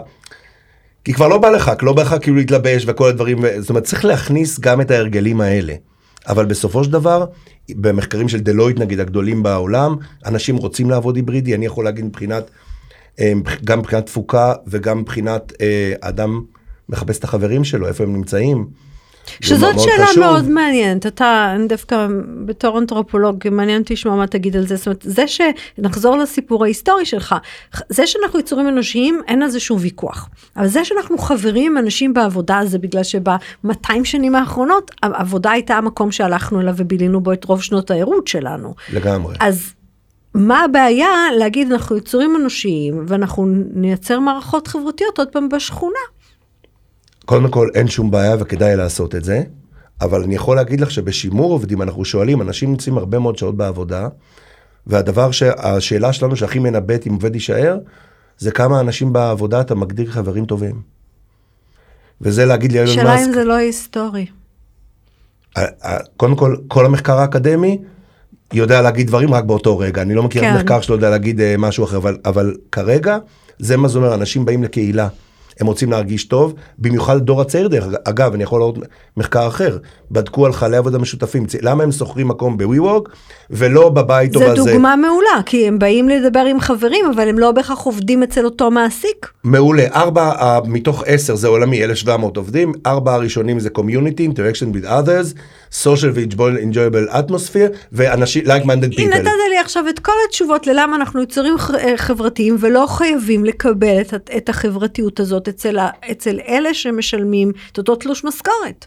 כי 1.04 1.12
כבר 1.12 1.28
לא 1.28 1.38
בא 1.38 1.50
לך, 1.50 1.72
לא 1.82 1.92
בא 1.92 2.02
לך 2.02 2.16
כאילו 2.20 2.36
להתלבש 2.36 2.84
וכל 2.86 3.08
הדברים, 3.08 3.38
זאת 3.58 3.70
אומרת, 3.70 3.84
צריך 3.84 4.04
להכניס 4.04 4.60
גם 4.60 4.80
את 4.80 4.90
ההרגלים 4.90 5.40
האלה. 5.40 5.74
אבל 6.28 6.44
בסופו 6.44 6.84
של 6.84 6.90
דבר, 6.90 7.24
במחקרים 7.70 8.28
של 8.28 8.40
דלויט 8.40 8.78
נגיד 8.78 9.00
הגדולים 9.00 9.42
בעולם, 9.42 9.96
אנשים 10.26 10.56
רוצים 10.56 10.90
לעבוד 10.90 11.16
היברידי, 11.16 11.54
אני 11.54 11.66
יכול 11.66 11.84
להגיד 11.84 12.04
מבחינת, 12.04 12.50
אה, 13.20 13.32
גם 13.64 13.78
מבחינת 13.78 14.06
תפוקה 14.06 14.52
וגם 14.66 14.98
מבחינת 14.98 15.52
אה, 15.60 15.92
אדם 16.00 16.42
מחפש 16.88 17.18
את 17.18 17.24
החברים 17.24 17.64
שלו, 17.64 17.88
איפה 17.88 18.04
הם 18.04 18.12
נמצאים. 18.12 18.66
שזאת 19.40 19.80
שאלה 19.80 20.06
חשוב. 20.06 20.24
מאוד 20.24 20.48
מעניינת, 20.48 21.06
אתה 21.06 21.56
דווקא 21.68 22.06
בתור 22.44 22.78
אנתרופולוג 22.78 23.44
מעניין 23.50 23.82
אותי 23.82 23.92
לשמוע 23.92 24.16
מה 24.16 24.26
תגיד 24.26 24.56
על 24.56 24.66
זה, 24.66 24.76
זאת 24.76 24.86
אומרת, 24.86 25.02
זה 25.02 25.24
שנחזור 25.26 26.16
לסיפור 26.16 26.64
ההיסטורי 26.64 27.04
שלך, 27.04 27.34
זה 27.88 28.06
שאנחנו 28.06 28.38
יצורים 28.38 28.68
אנושיים 28.68 29.20
אין 29.28 29.42
על 29.42 29.48
זה 29.48 29.60
שום 29.60 29.78
ויכוח, 29.80 30.28
אבל 30.56 30.66
זה 30.66 30.84
שאנחנו 30.84 31.18
חברים 31.18 31.72
עם 31.72 31.78
אנשים 31.78 32.14
בעבודה 32.14 32.60
זה 32.64 32.78
בגלל 32.78 33.02
שב-200 33.02 34.04
שנים 34.04 34.34
האחרונות 34.34 34.90
העבודה 35.02 35.50
הייתה 35.50 35.74
המקום 35.74 36.12
שהלכנו 36.12 36.60
אליו 36.60 36.74
ובילינו 36.76 37.20
בו 37.20 37.32
את 37.32 37.44
רוב 37.44 37.62
שנות 37.62 37.90
הערות 37.90 38.28
שלנו. 38.28 38.74
לגמרי. 38.92 39.36
אז 39.40 39.72
מה 40.34 40.64
הבעיה 40.64 41.08
להגיד 41.38 41.72
אנחנו 41.72 41.96
יצורים 41.96 42.36
אנושיים 42.36 43.04
ואנחנו 43.08 43.46
נייצר 43.74 44.20
מערכות 44.20 44.68
חברתיות 44.68 45.18
עוד 45.18 45.28
פעם 45.28 45.48
בשכונה. 45.48 45.98
קודם 47.26 47.50
כל 47.50 47.68
אין 47.74 47.88
שום 47.88 48.10
בעיה 48.10 48.36
וכדאי 48.38 48.76
לעשות 48.76 49.14
את 49.14 49.24
זה, 49.24 49.42
אבל 50.00 50.22
אני 50.22 50.34
יכול 50.34 50.56
להגיד 50.56 50.80
לך 50.80 50.90
שבשימור 50.90 51.52
עובדים 51.52 51.82
אנחנו 51.82 52.04
שואלים, 52.04 52.42
אנשים 52.42 52.70
נמצאים 52.70 52.98
הרבה 52.98 53.18
מאוד 53.18 53.38
שעות 53.38 53.56
בעבודה, 53.56 54.08
והדבר 54.86 55.30
שהשאלה 55.30 56.12
שלנו 56.12 56.36
שהכי 56.36 56.58
מנבאת 56.58 57.06
אם 57.06 57.12
עובד 57.12 57.34
יישאר, 57.34 57.78
זה 58.38 58.50
כמה 58.50 58.80
אנשים 58.80 59.12
בעבודה 59.12 59.60
אתה 59.60 59.74
מגדיר 59.74 60.10
חברים 60.10 60.44
טובים. 60.44 60.80
וזה 62.20 62.44
להגיד 62.44 62.72
לי 62.72 62.80
אילון 62.80 62.94
שאלה 62.94 63.04
מאסק, 63.04 63.26
אם 63.26 63.32
זה 63.32 63.44
לא 63.44 63.54
היסטורי. 63.54 64.26
קודם 66.16 66.36
כל, 66.36 66.56
כל 66.68 66.86
המחקר 66.86 67.18
האקדמי 67.18 67.78
יודע 68.52 68.82
להגיד 68.82 69.06
דברים 69.06 69.34
רק 69.34 69.44
באותו 69.44 69.78
רגע. 69.78 70.02
אני 70.02 70.14
לא 70.14 70.22
מכיר 70.22 70.42
כן. 70.42 70.50
כן. 70.50 70.56
מחקר 70.56 70.80
שלא 70.80 70.94
יודע 70.94 71.10
להגיד 71.10 71.40
אה, 71.40 71.54
משהו 71.58 71.84
אחר, 71.84 71.96
אבל, 71.96 72.16
אבל 72.24 72.54
כרגע 72.72 73.18
זה 73.58 73.76
מה 73.76 73.88
זה 73.88 73.98
אומר, 73.98 74.14
אנשים 74.14 74.44
באים 74.44 74.62
לקהילה. 74.62 75.08
הם 75.60 75.66
רוצים 75.66 75.90
להרגיש 75.90 76.24
טוב, 76.24 76.54
במיוחד 76.78 77.18
דור 77.18 77.40
הצעיר 77.40 77.68
דרך 77.68 77.84
אגב, 78.04 78.34
אני 78.34 78.42
יכול 78.42 78.60
לראות 78.60 78.78
מחקר 79.16 79.48
אחר, 79.48 79.78
בדקו 80.10 80.46
על 80.46 80.52
חיילי 80.52 80.76
עבודה 80.76 80.98
משותפים, 80.98 81.46
למה 81.62 81.82
הם 81.82 81.92
שוכרים 81.92 82.28
מקום 82.28 82.56
ב-WeWork 82.56 83.08
ולא 83.50 83.88
בבית 83.88 84.36
או 84.36 84.40
זה 84.40 84.52
בזה. 84.52 84.72
דוגמה 84.72 84.96
מעולה, 84.96 85.42
כי 85.46 85.68
הם 85.68 85.78
באים 85.78 86.08
לדבר 86.08 86.40
עם 86.40 86.60
חברים, 86.60 87.04
אבל 87.14 87.28
הם 87.28 87.38
לא 87.38 87.52
בהכרח 87.52 87.80
עובדים 87.80 88.22
אצל 88.22 88.44
אותו 88.44 88.70
מעסיק. 88.70 89.30
מעולה, 89.44 89.84
ארבע 89.94 90.32
uh, 90.32 90.68
מתוך 90.68 91.02
עשר 91.06 91.34
זה 91.34 91.48
עולמי, 91.48 91.84
1,700 91.84 92.36
עובדים, 92.36 92.72
ארבע 92.86 93.14
הראשונים 93.14 93.60
זה 93.60 93.68
community, 93.78 94.32
interaction 94.32 94.76
with 94.76 94.86
others, 94.86 95.34
social 95.82 96.12
ו-enjoyable 96.14 97.12
atmosphere, 97.12 97.76
ואנשים, 97.92 98.44
like-minded 98.44 98.96
היא 98.96 99.08
people. 99.08 99.16
נתת 99.16 99.30
לי 99.50 99.58
עכשיו 99.58 99.88
את 99.88 99.98
כל 99.98 100.12
התשובות 100.28 100.66
ללמה 100.66 100.96
אנחנו 100.96 101.22
יצורים 101.22 101.56
אה, 101.74 101.92
חברתיים 101.96 102.56
ולא 102.60 102.86
חייבים 102.88 103.44
לקבל 103.44 104.00
את, 104.00 104.30
את 104.36 104.48
החברתיות 104.48 105.20
הזאת 105.20 105.45
אצל, 105.48 105.78
ה- 105.78 105.90
אצל 106.10 106.40
אלה 106.48 106.74
שמשלמים 106.74 107.52
את 107.72 107.78
אותו 107.78 107.96
תלוש 107.96 108.24
משכורת. 108.24 108.86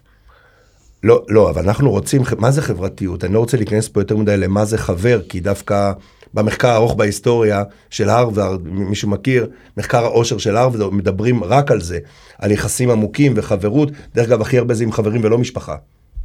לא, 1.04 1.26
לא, 1.28 1.50
אבל 1.50 1.62
אנחנו 1.62 1.91
רוצים, 1.91 2.22
מה 2.38 2.52
זה 2.52 2.62
חברתיות? 2.62 3.24
אני 3.24 3.34
לא 3.34 3.39
רוצה 3.39 3.58
להיכנס 3.58 3.88
פה 3.88 4.02
יותר 4.02 4.17
מדי 4.17 4.38
למה 4.38 4.65
זה 4.65 4.78
חבר, 4.78 5.22
כי 5.30 5.39
דווקא 5.39 5.91
במחקר 6.34 6.67
הארוך 6.69 6.93
בהיסטוריה 6.95 7.63
של 7.89 8.10
הרווארד, 8.10 8.62
מי 8.67 8.95
שמכיר, 8.95 9.50
מחקר 9.78 10.06
העושר 10.06 10.38
של 10.38 10.58
הרווארד, 10.58 10.93
מדברים 10.93 11.43
רק 11.43 11.72
על 11.72 11.82
זה, 11.82 12.00
על 12.38 12.52
יחסים 12.52 12.89
עמוקים 12.91 13.34
וחברות, 13.36 13.91
דרך 14.15 14.28
אגב, 14.28 14.41
הכי 14.41 14.58
הרבה 14.58 14.74
זה 14.74 14.84
עם 14.84 14.91
חברים 14.91 15.24
ולא 15.24 15.38
משפחה. 15.38 15.76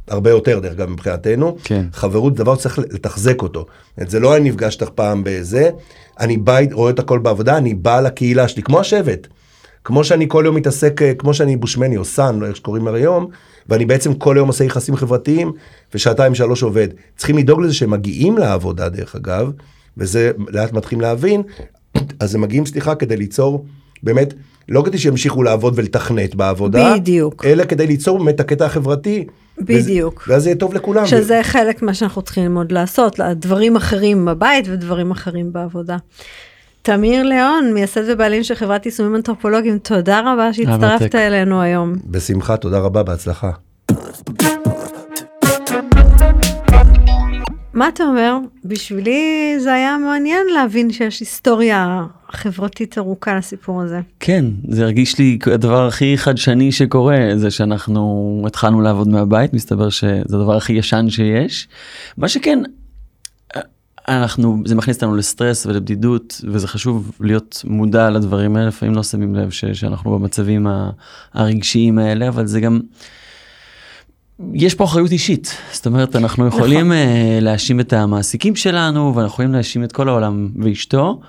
הרבה 0.07 0.29
יותר, 0.29 0.59
דרך 0.59 0.71
אגב, 0.71 0.89
מבחינתנו. 0.89 1.57
כן. 1.63 1.85
חברות 1.93 2.37
זה 2.37 2.43
דבר 2.43 2.55
שצריך 2.55 2.79
לתחזק 2.79 3.41
אותו. 3.41 3.65
זה 4.07 4.19
לא 4.19 4.35
אני 4.37 4.49
נפגש 4.49 4.73
איתך 4.81 4.89
פעם 4.95 5.21
בזה, 5.25 5.69
אני 6.19 6.37
בא, 6.37 6.57
רואה 6.71 6.91
את 6.91 6.99
הכל 6.99 7.19
בעבודה, 7.19 7.57
אני 7.57 7.73
בא 7.73 8.01
לקהילה 8.01 8.47
שלי, 8.47 8.63
כמו 8.63 8.79
השבט. 8.79 9.27
כמו 9.85 10.03
שאני 10.03 10.25
כל 10.27 10.43
יום 10.45 10.55
מתעסק, 10.55 11.01
אה, 11.01 11.13
כמו 11.13 11.33
שאני 11.33 11.57
בושמני 11.57 11.97
או 11.97 12.05
סאן, 12.05 12.39
לא 12.39 12.45
איך 12.45 12.55
שקוראים 12.55 12.87
לזה 12.87 12.97
היום, 12.97 13.27
ואני 13.69 13.85
בעצם 13.85 14.13
כל 14.13 14.37
היום 14.37 14.47
עושה 14.47 14.63
יחסים 14.63 14.95
חברתיים, 14.95 15.51
ושעתיים 15.93 16.35
שלוש 16.35 16.63
עובד. 16.63 16.87
צריכים 17.17 17.37
לדאוג 17.37 17.61
לזה 17.61 17.73
שהם 17.73 17.89
מגיעים 17.89 18.37
לעבודה, 18.37 18.89
דרך 18.89 19.15
אגב, 19.15 19.51
וזה 19.97 20.31
לאט 20.47 20.73
מתחילים 20.73 21.01
להבין, 21.01 21.41
אז 22.19 22.35
הם 22.35 22.41
מגיעים, 22.41 22.65
סליחה, 22.65 22.95
כדי 22.95 23.17
ליצור, 23.17 23.65
באמת, 24.03 24.33
לא 24.69 24.81
כדי 24.85 24.97
שימשיכו 24.97 25.43
לעבוד 25.43 25.73
ולתכנת 25.77 26.35
בעבודה, 26.35 26.93
בדיוק. 26.95 27.45
אלא 27.45 27.63
כדי 27.63 27.87
ליצור 27.87 28.19
באמת 28.19 28.39
הקטע 28.39 28.65
החברתי. 28.65 29.25
בדיוק. 29.57 30.25
ואז 30.27 30.43
זה 30.43 30.49
יהיה 30.49 30.57
טוב 30.57 30.73
לכולם. 30.73 31.05
שזה 31.05 31.39
חלק 31.43 31.81
מה 31.81 31.93
שאנחנו 31.93 32.21
צריכים 32.21 32.43
ללמוד 32.43 32.71
לעשות, 32.71 33.19
דברים 33.35 33.75
אחרים 33.75 34.25
בבית 34.25 34.67
ודברים 34.67 35.11
אחרים 35.11 35.53
בעבודה. 35.53 35.97
תמיר 36.85 37.23
ליאון, 37.23 37.73
מייסד 37.73 38.01
ובעלים 38.07 38.43
של 38.43 38.55
חברת 38.55 38.85
יישומים 38.85 39.15
אנתרופולוגיים, 39.15 39.77
תודה 39.77 40.19
רבה 40.19 40.53
שהצטרפת. 40.53 41.15
אלינו 41.15 41.61
היום. 41.61 41.93
בשמחה, 42.05 42.57
תודה 42.57 42.79
רבה, 42.79 43.03
בהצלחה. 43.03 43.51
מה 47.73 47.87
אתה 47.87 48.03
אומר? 48.03 48.37
בשבילי 48.65 49.55
זה 49.59 49.73
היה 49.73 49.97
מעניין 49.97 50.47
להבין 50.53 50.91
שיש 50.91 51.19
היסטוריה 51.19 52.03
חברתית 52.31 52.97
ארוכה 52.97 53.35
לסיפור 53.35 53.81
הזה. 53.81 53.99
כן, 54.19 54.45
זה 54.67 54.83
הרגיש 54.83 55.19
לי 55.19 55.39
הדבר 55.45 55.87
הכי 55.87 56.17
חדשני 56.17 56.71
שקורה, 56.71 57.17
זה 57.35 57.51
שאנחנו 57.51 58.43
התחלנו 58.47 58.81
לעבוד 58.81 59.07
מהבית, 59.07 59.53
מסתבר 59.53 59.89
שזה 59.89 60.35
הדבר 60.35 60.57
הכי 60.57 60.73
ישן 60.73 61.05
שיש. 61.09 61.67
מה 62.17 62.27
שכן, 62.27 62.59
אנחנו, 64.07 64.57
זה 64.65 64.75
מכניס 64.75 64.97
אותנו 64.97 65.15
לסטרס 65.15 65.65
ולבדידות, 65.65 66.41
וזה 66.51 66.67
חשוב 66.67 67.11
להיות 67.19 67.61
מודע 67.67 68.09
לדברים 68.09 68.55
האלה, 68.55 68.67
לפעמים 68.67 68.95
לא 68.95 69.03
שמים 69.03 69.35
לב 69.35 69.49
ש, 69.49 69.65
שאנחנו 69.65 70.19
במצבים 70.19 70.67
הרגשיים 71.33 71.99
האלה, 71.99 72.27
אבל 72.27 72.45
זה 72.45 72.59
גם... 72.59 72.79
יש 74.53 74.75
פה 74.75 74.83
אחריות 74.83 75.11
אישית, 75.11 75.57
זאת 75.71 75.85
אומרת 75.85 76.15
אנחנו 76.15 76.47
יכולים 76.47 76.91
נכון. 76.91 77.43
להאשים 77.43 77.79
את 77.79 77.93
המעסיקים 77.93 78.55
שלנו 78.55 79.15
ואנחנו 79.15 79.33
יכולים 79.33 79.53
להאשים 79.53 79.83
את 79.83 79.91
כל 79.91 80.09
העולם 80.09 80.49
ואשתו, 80.63 81.19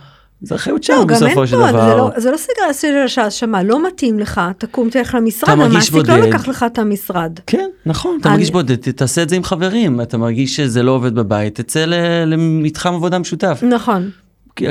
זה 0.42 0.54
אחריות 0.54 0.82
שלנו 0.82 0.98
לא, 1.06 1.14
אין 1.14 1.24
בסופו 1.26 1.46
של 1.46 1.56
דבר. 1.56 1.70
זה 1.90 1.96
לא, 1.96 2.10
זה 2.16 2.30
לא 2.30 2.36
סגר 2.72 2.72
של 3.06 3.20
האשמה, 3.20 3.62
לא 3.62 3.86
מתאים 3.86 4.18
לך, 4.18 4.40
תקום 4.58 4.90
תלך 4.90 5.14
למשרד, 5.14 5.50
המעסיק 5.50 5.94
לא. 6.08 6.16
לקח 6.16 6.48
לך 6.48 6.66
את 6.72 6.78
המשרד. 6.78 7.32
כן, 7.46 7.68
נכון, 7.86 8.18
אתה 8.20 8.28
אני- 8.28 8.34
מרגיש 8.36 8.50
בודד, 8.50 8.76
תעשה 8.90 9.22
את 9.22 9.28
זה 9.28 9.36
עם 9.36 9.44
חברים, 9.44 10.00
אתה 10.00 10.18
מרגיש 10.18 10.56
שזה 10.56 10.82
לא 10.82 10.90
עובד 10.90 11.14
בבית, 11.14 11.60
תצא 11.60 11.84
למתחם 12.26 12.94
עבודה 12.94 13.18
משותף. 13.18 13.62
נכון, 13.70 14.10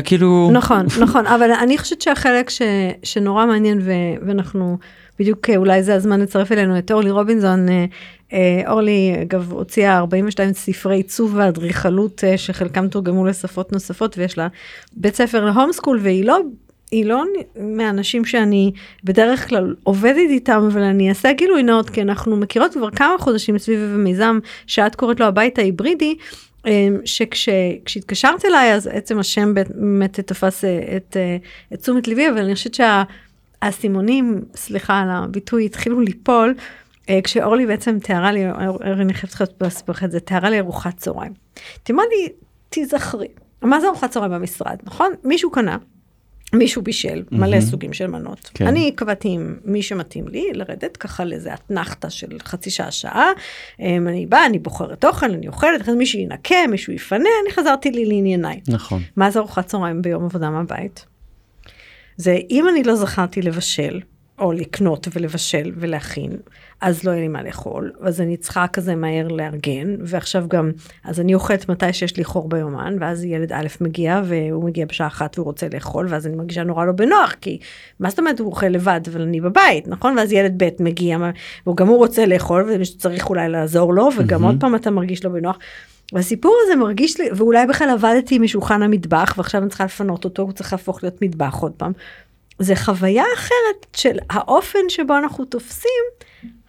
כאילו... 0.05 0.49
נכון, 0.51 0.85
נכון, 0.99 1.25
אבל 1.25 1.51
אני 1.51 1.77
חושבת 1.77 2.01
שהחלק 2.01 2.49
ש, 2.49 2.61
שנורא 3.03 3.45
מעניין, 3.45 3.79
ו, 3.81 3.91
ואנחנו, 4.27 4.77
בדיוק 5.19 5.49
אה, 5.49 5.57
אולי 5.57 5.83
זה 5.83 5.95
הזמן 5.95 6.21
לצרף 6.21 6.51
אלינו 6.51 6.77
את 6.77 6.91
אורלי 6.91 7.11
רובינזון. 7.11 7.69
אה, 7.69 7.85
אה, 8.33 8.71
אורלי, 8.71 9.15
אגב, 9.21 9.51
הוציאה 9.51 9.97
42 9.97 10.53
ספרי 10.53 10.95
עיצוב 10.95 11.31
ואדריכלות, 11.35 12.23
אה, 12.23 12.37
שחלקם 12.37 12.87
תורגמו 12.87 13.25
לשפות 13.25 13.71
נוספות, 13.71 14.17
ויש 14.17 14.37
לה 14.37 14.47
בית 14.93 15.15
ספר 15.15 15.45
להום 15.45 15.71
סקול, 15.71 15.99
והיא 16.01 16.25
לא... 16.25 16.39
היא 16.91 17.05
לא 17.05 17.23
מהאנשים 17.59 18.25
שאני 18.25 18.71
בדרך 19.03 19.49
כלל 19.49 19.75
עובדת 19.83 20.29
איתם, 20.29 20.67
אבל 20.71 20.81
אני 20.81 21.09
אעשה 21.09 21.33
גילוי 21.33 21.63
נאות, 21.63 21.89
כי 21.89 22.01
אנחנו 22.01 22.35
מכירות 22.35 22.73
כבר 22.73 22.91
כמה 22.91 23.15
חודשים 23.19 23.57
סביב 23.57 23.79
מיזם 23.97 24.39
שאת 24.67 24.95
קוראת 24.95 25.19
לו 25.19 25.25
הבית 25.25 25.59
ההיברידי, 25.59 26.15
שכשהתקשרת 27.05 28.45
אליי 28.45 28.73
אז 28.73 28.87
עצם 28.87 29.19
השם 29.19 29.53
באמת 29.53 30.19
תפס 30.19 30.65
אה, 30.65 30.97
את, 30.97 31.17
אה, 31.17 31.37
את 31.73 31.81
תשומת 31.81 32.07
ליבי 32.07 32.29
אבל 32.29 32.37
אני 32.37 32.55
חושבת 32.55 32.77
שהאסימונים 33.61 34.41
סליחה 34.55 34.99
על 34.99 35.09
הביטוי 35.09 35.65
התחילו 35.65 36.01
ליפול 36.01 36.55
אה, 37.09 37.19
כשאורלי 37.23 37.65
בעצם 37.65 37.99
תיארה 37.99 38.31
לי 38.31 38.51
אורלי 38.51 39.01
אני 39.01 39.13
חייבת 39.13 39.61
לספר 39.61 39.91
לך 39.91 40.03
את 40.03 40.11
זה 40.11 40.19
תיארה 40.19 40.49
לי 40.49 40.59
ארוחת 40.59 40.97
צהריים. 40.97 41.33
תאמר 41.83 42.03
לי 42.03 42.29
תיזכרי 42.69 43.27
מה 43.61 43.79
זה 43.79 43.87
ארוחת 43.87 44.11
צהריים 44.11 44.31
במשרד 44.31 44.77
נכון 44.83 45.11
מישהו 45.23 45.51
קנה. 45.51 45.77
מישהו 46.53 46.81
בישל 46.81 47.23
מלא 47.31 47.61
סוגים 47.61 47.93
של 47.93 48.07
מנות. 48.07 48.51
כן. 48.53 48.67
אני 48.67 48.91
קבעתי 48.95 49.29
עם 49.29 49.55
מי 49.65 49.81
שמתאים 49.81 50.27
לי 50.27 50.49
לרדת 50.53 50.97
ככה 50.97 51.25
לאיזה 51.25 51.53
אתנחתה 51.53 52.09
של 52.09 52.37
חצי 52.43 52.69
שעה 52.69 52.91
שעה. 52.91 53.29
אמ, 53.79 54.07
אני 54.07 54.25
באה, 54.25 54.45
אני 54.45 54.59
בוחרת 54.59 55.05
אוכל, 55.05 55.31
אני 55.31 55.47
אוכלת, 55.47 55.81
אחרי 55.81 55.93
זה 55.93 55.97
מישהו 55.97 56.19
ינקה, 56.19 56.55
מישהו 56.69 56.93
יפנה, 56.93 57.29
אני 57.43 57.53
חזרתי 57.53 57.91
לי 57.91 58.05
לענייניי. 58.05 58.59
נכון. 58.67 59.01
מה 59.15 59.31
זה 59.31 59.39
ארוחת 59.39 59.65
צהריים 59.65 60.01
ביום 60.01 60.25
עבודה 60.25 60.49
מהבית? 60.49 61.05
זה 62.17 62.37
אם 62.49 62.69
אני 62.69 62.83
לא 62.83 62.95
זכרתי 62.95 63.41
לבשל, 63.41 63.99
או 64.39 64.51
לקנות 64.51 65.07
ולבשל 65.13 65.71
ולהכין, 65.75 66.31
אז 66.81 67.03
לא 67.03 67.11
יהיה 67.11 67.21
לי 67.21 67.27
מה 67.27 67.43
לאכול, 67.43 67.91
אז 68.01 68.21
אני 68.21 68.37
צריכה 68.37 68.67
כזה 68.67 68.95
מהר 68.95 69.27
לארגן, 69.27 69.95
ועכשיו 70.01 70.45
גם, 70.47 70.71
אז 71.03 71.19
אני 71.19 71.33
אוכלת 71.33 71.69
מתי 71.69 71.93
שיש 71.93 72.17
לי 72.17 72.23
חור 72.23 72.49
ביומן, 72.49 72.97
ואז 72.99 73.23
ילד 73.23 73.53
א' 73.53 73.67
מגיע, 73.81 74.21
והוא 74.25 74.63
מגיע 74.63 74.85
בשעה 74.85 75.07
אחת 75.07 75.37
והוא 75.37 75.45
רוצה 75.45 75.67
לאכול, 75.73 76.07
ואז 76.09 76.27
אני 76.27 76.35
מרגישה 76.35 76.63
נורא 76.63 76.85
לא 76.85 76.91
בנוח, 76.91 77.35
כי 77.41 77.59
מה 77.99 78.09
זאת 78.09 78.19
אומרת 78.19 78.39
הוא 78.39 78.47
אוכל 78.47 78.67
לבד, 78.67 79.01
אבל 79.11 79.21
אני 79.21 79.41
בבית, 79.41 79.87
נכון? 79.87 80.17
ואז 80.17 80.31
ילד 80.31 80.63
ב' 80.63 80.69
מגיע, 80.79 81.17
וגם 81.67 81.87
הוא 81.87 81.97
רוצה 81.97 82.25
לאכול, 82.25 82.69
ומישהו 82.73 82.97
צריך 82.97 83.29
אולי 83.29 83.49
לעזור 83.49 83.93
לו, 83.93 84.09
וגם 84.17 84.43
עוד 84.43 84.55
פעם 84.59 84.75
אתה 84.75 84.91
מרגיש 84.91 85.25
לא 85.25 85.31
בנוח. 85.31 85.57
והסיפור 86.13 86.57
הזה 86.65 86.75
מרגיש 86.75 87.19
לי, 87.19 87.29
ואולי 87.35 87.65
בכלל 87.65 87.89
עבדתי 87.89 88.39
משולחן 88.39 88.81
המטבח, 88.81 89.33
ועכשיו 89.37 89.61
אני 89.61 89.69
צריכה 89.69 89.85
לפנות 89.85 90.25
אותו, 90.25 90.41
הוא 90.41 90.51
צריך 90.51 90.73
להפוך 90.73 91.03
להיות 91.03 91.21
מטבח 91.21 91.55
עוד 91.61 91.71
פעם. 91.71 91.91
זה 92.59 92.75
חוויה 92.75 93.23
אחרת 93.35 93.85
של 93.95 94.17
האופן 94.29 94.79
שבו 94.89 95.17
אנחנו 95.17 95.45
תופסים 95.45 96.03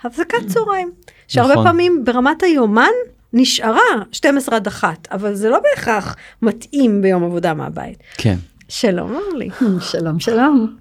הפסקת 0.05 0.47
צהריים. 0.47 0.93
שהרבה 1.29 1.53
נכון. 1.53 1.67
פעמים 1.67 2.05
ברמת 2.05 2.43
היומן 2.43 2.93
נשארה 3.33 3.81
12 4.13 4.57
עד 4.57 4.67
1, 4.67 5.09
אבל 5.13 5.35
זה 5.35 5.49
לא 5.49 5.59
בהכרח 5.61 6.17
מתאים 6.43 7.03
ביום 7.03 7.25
עבודה 7.25 7.55
מהבית. 7.55 7.99
כן. 8.17 8.37
שלום 8.69 9.15
אורלי. 9.15 9.49
שלום, 9.93 10.21
שלום. 10.21 10.77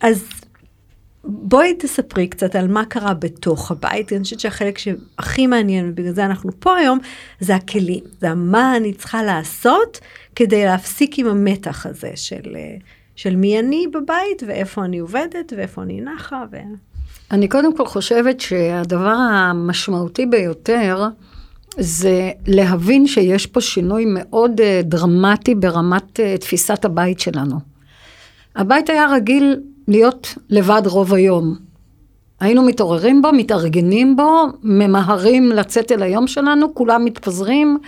אז 0.00 0.24
בואי 1.24 1.74
תספרי 1.78 2.26
קצת 2.26 2.56
על 2.56 2.68
מה 2.68 2.84
קרה 2.84 3.14
בתוך 3.14 3.70
הבית. 3.70 4.12
אני 4.12 4.22
חושבת 4.22 4.40
שהחלק 4.40 4.78
שהכי 4.78 5.46
מעניין, 5.46 5.88
ובגלל 5.88 6.12
זה 6.12 6.24
אנחנו 6.24 6.50
פה 6.60 6.76
היום, 6.76 6.98
זה 7.40 7.54
הכלים. 7.54 8.04
זה 8.20 8.34
מה 8.34 8.76
אני 8.76 8.92
צריכה 8.92 9.22
לעשות 9.22 10.00
כדי 10.36 10.64
להפסיק 10.64 11.18
עם 11.18 11.26
המתח 11.26 11.86
הזה 11.86 12.10
של, 12.14 12.56
אה, 12.56 12.76
של 13.18 13.36
מי 13.36 13.58
אני 13.58 13.86
בבית, 13.86 14.42
ואיפה 14.46 14.84
אני 14.84 14.98
עובדת, 14.98 15.52
ואיפה 15.56 15.82
אני 15.82 16.00
נחה. 16.00 16.44
ו... 16.52 16.56
אני 17.30 17.48
קודם 17.48 17.76
כל 17.76 17.86
חושבת 17.86 18.40
שהדבר 18.40 19.14
המשמעותי 19.14 20.26
ביותר 20.26 21.08
זה 21.78 22.30
להבין 22.46 23.06
שיש 23.06 23.46
פה 23.46 23.60
שינוי 23.60 24.04
מאוד 24.08 24.60
אה, 24.60 24.80
דרמטי 24.84 25.54
ברמת 25.54 26.20
אה, 26.20 26.38
תפיסת 26.38 26.84
הבית 26.84 27.20
שלנו. 27.20 27.56
הבית 28.56 28.90
היה 28.90 29.06
רגיל 29.06 29.60
להיות 29.88 30.34
לבד 30.50 30.82
רוב 30.84 31.14
היום. 31.14 31.56
היינו 32.40 32.62
מתעוררים 32.62 33.22
בו, 33.22 33.32
מתארגנים 33.32 34.16
בו, 34.16 34.46
ממהרים 34.62 35.48
לצאת 35.48 35.92
אל 35.92 36.02
היום 36.02 36.26
שלנו, 36.26 36.74
כולם 36.74 37.04
מתפזרים. 37.04 37.78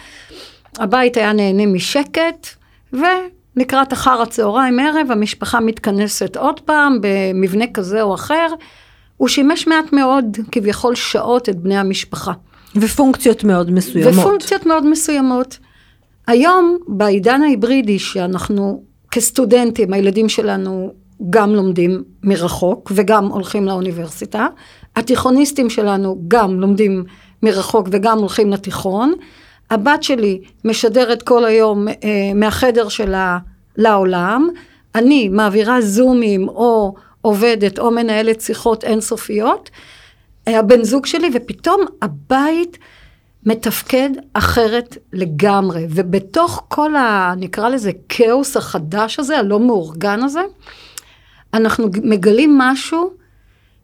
הבית 0.78 1.16
היה 1.16 1.32
נהנה 1.32 1.66
משקט, 1.66 2.46
ולקראת 3.56 3.92
אחר 3.92 4.22
הצהריים 4.22 4.78
ערב 4.78 5.10
המשפחה 5.10 5.60
מתכנסת 5.60 6.36
עוד 6.36 6.60
פעם 6.60 6.98
במבנה 7.00 7.64
כזה 7.74 8.02
או 8.02 8.14
אחר. 8.14 8.46
הוא 9.16 9.28
שימש 9.28 9.66
מעט 9.66 9.92
מאוד, 9.92 10.36
כביכול 10.52 10.94
שעות, 10.94 11.48
את 11.48 11.56
בני 11.56 11.76
המשפחה. 11.76 12.32
ופונקציות 12.76 13.44
מאוד 13.44 13.70
מסוימות. 13.70 14.14
ופונקציות 14.14 14.66
מאוד 14.66 14.86
מסוימות. 14.86 15.58
היום, 16.26 16.78
בעידן 16.88 17.42
ההיברידי, 17.42 17.98
שאנחנו 17.98 18.82
כסטודנטים, 19.10 19.92
הילדים 19.92 20.28
שלנו 20.28 20.92
גם 21.30 21.54
לומדים 21.54 22.02
מרחוק 22.22 22.92
וגם 22.94 23.26
הולכים 23.26 23.66
לאוניברסיטה, 23.66 24.46
התיכוניסטים 24.96 25.70
שלנו 25.70 26.22
גם 26.28 26.60
לומדים 26.60 27.04
מרחוק 27.42 27.88
וגם 27.90 28.18
הולכים 28.18 28.50
לתיכון, 28.50 29.12
הבת 29.70 30.02
שלי 30.02 30.40
משדרת 30.64 31.22
כל 31.22 31.44
היום 31.44 31.88
אה, 31.88 31.94
מהחדר 32.34 32.88
שלה 32.88 33.38
לעולם, 33.76 34.48
אני 34.94 35.28
מעבירה 35.28 35.80
זומים 35.80 36.48
או 36.48 36.94
עובדת 37.20 37.78
או 37.78 37.90
מנהלת 37.90 38.40
שיחות 38.40 38.84
אינסופיות, 38.84 39.70
אה, 40.48 40.58
הבן 40.58 40.84
זוג 40.84 41.06
שלי, 41.06 41.30
ופתאום 41.34 41.80
הבית 42.02 42.78
מתפקד 43.46 44.10
אחרת 44.32 44.96
לגמרי. 45.12 45.86
ובתוך 45.90 46.64
כל 46.68 46.96
ה... 46.96 47.34
נקרא 47.36 47.68
לזה 47.68 47.90
כאוס 48.08 48.56
החדש 48.56 49.18
הזה, 49.18 49.38
הלא 49.38 49.60
מאורגן 49.60 50.22
הזה, 50.22 50.40
אנחנו 51.54 51.88
מגלים 52.02 52.58
משהו 52.58 53.10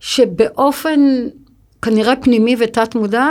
שבאופן 0.01 1.01
כנראה 1.83 2.17
פנימי 2.17 2.57
ותת 2.59 2.95
מודע, 2.95 3.31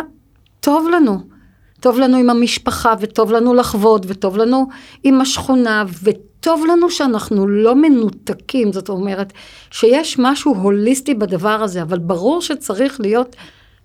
טוב 0.60 0.88
לנו. 0.89 1.35
טוב 1.79 1.99
לנו 1.99 2.17
עם 2.17 2.29
המשפחה, 2.29 2.93
וטוב 2.99 3.31
לנו 3.31 3.53
לחוות, 3.53 4.05
וטוב 4.07 4.38
לנו 4.38 4.67
עם 5.03 5.21
השכונה, 5.21 5.83
וטוב 6.03 6.65
לנו 6.65 6.89
שאנחנו 6.89 7.47
לא 7.47 7.75
מנותקים, 7.75 8.73
זאת 8.73 8.89
אומרת, 8.89 9.33
שיש 9.71 10.15
משהו 10.19 10.55
הוליסטי 10.55 11.13
בדבר 11.13 11.63
הזה, 11.63 11.81
אבל 11.81 11.99
ברור 11.99 12.41
שצריך 12.41 13.01
להיות 13.01 13.35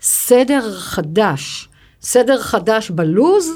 סדר 0.01 0.71
חדש. 0.73 1.69
סדר 2.03 2.41
חדש 2.41 2.91
בלוז, 2.91 3.51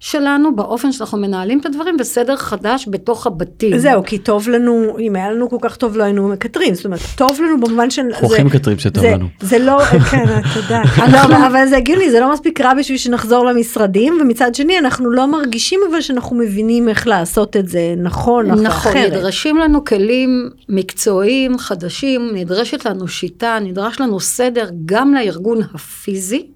שלנו, 0.00 0.56
באופן 0.56 0.92
שאנחנו 0.92 1.18
מנהלים 1.18 1.60
את 1.60 1.66
הדברים, 1.66 1.96
וסדר 2.00 2.36
חדש 2.36 2.88
בתוך 2.90 3.26
הבתים. 3.26 3.78
זהו, 3.78 4.02
כי 4.04 4.18
טוב 4.18 4.48
לנו, 4.48 4.96
אם 4.98 5.16
היה 5.16 5.32
לנו 5.32 5.50
כל 5.50 5.56
כך 5.60 5.76
טוב 5.76 5.96
לא 5.96 6.04
היינו 6.04 6.28
מקטרים, 6.28 6.74
זאת 6.74 6.84
אומרת, 6.84 7.00
טוב 7.16 7.40
לנו 7.40 7.60
במובן 7.60 7.90
של... 7.90 8.02
אנחנו 8.02 8.32
הכי 8.32 8.42
מקטרים 8.42 8.78
שטוב 8.78 9.02
זה, 9.02 9.10
לנו. 9.10 9.26
זה 9.40 9.58
לא, 9.58 9.84
כן, 10.10 10.26
תודה. 10.54 10.82
לא, 11.12 11.46
אבל 11.46 11.66
זה 11.66 11.76
הגיוני, 11.76 12.10
זה 12.10 12.20
לא 12.20 12.32
מספיק 12.32 12.60
רע 12.60 12.74
בשביל 12.74 12.98
שנחזור 12.98 13.44
למשרדים, 13.46 14.18
ומצד 14.20 14.54
שני 14.54 14.78
אנחנו 14.78 15.10
לא 15.10 15.26
מרגישים 15.26 15.80
אבל 15.90 16.00
שאנחנו 16.00 16.36
מבינים 16.36 16.88
איך 16.88 17.06
לעשות 17.06 17.56
את 17.56 17.68
זה 17.68 17.94
נכון, 17.96 18.46
נכון, 18.46 18.66
אחרת. 18.66 19.12
נדרשים 19.12 19.56
לנו 19.56 19.84
כלים 19.84 20.50
מקצועיים 20.68 21.58
חדשים, 21.58 22.30
נדרשת 22.34 22.84
לנו 22.84 23.08
שיטה, 23.08 23.58
נדרש 23.62 24.00
לנו 24.00 24.20
סדר 24.20 24.70
גם 24.86 25.14
לארגון 25.14 25.58
הפיזי 25.74 26.46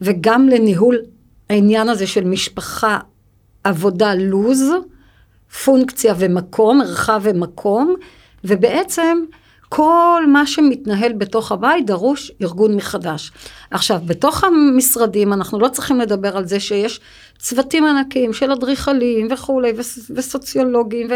וגם 0.00 0.48
לניהול 0.48 0.98
העניין 1.50 1.88
הזה 1.88 2.06
של 2.06 2.24
משפחה, 2.24 2.98
עבודה, 3.64 4.14
לוז, 4.14 4.64
פונקציה 5.64 6.14
ומקום, 6.18 6.78
מרחב 6.78 7.20
ומקום, 7.24 7.94
ובעצם 8.44 9.18
כל 9.68 10.24
מה 10.28 10.46
שמתנהל 10.46 11.12
בתוך 11.12 11.52
הבית 11.52 11.86
דרוש 11.86 12.32
ארגון 12.42 12.74
מחדש. 12.74 13.32
עכשיו, 13.70 14.00
בתוך 14.06 14.44
המשרדים 14.44 15.32
אנחנו 15.32 15.58
לא 15.58 15.68
צריכים 15.68 16.00
לדבר 16.00 16.36
על 16.36 16.46
זה 16.46 16.60
שיש 16.60 17.00
צוותים 17.38 17.84
ענקיים 17.86 18.32
של 18.32 18.52
אדריכלים 18.52 19.28
וכולי, 19.30 19.72
וסוציולוגים, 19.76 20.16
וסוציולוגים, 20.16 21.06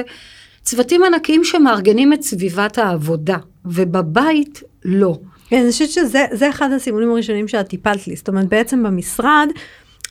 וצוותים 0.62 1.04
ענקיים 1.04 1.44
שמארגנים 1.44 2.12
את 2.12 2.22
סביבת 2.22 2.78
העבודה, 2.78 3.36
ובבית 3.64 4.62
לא. 4.84 5.18
כן, 5.48 5.60
אני 5.62 5.70
חושבת 5.70 5.90
שזה 5.90 6.24
זה 6.32 6.50
אחד 6.50 6.72
הסימונים 6.72 7.10
הראשונים 7.10 7.48
שאת 7.48 7.68
טיפלת 7.68 8.06
לי, 8.06 8.16
זאת 8.16 8.28
אומרת 8.28 8.48
בעצם 8.48 8.82
במשרד 8.82 9.48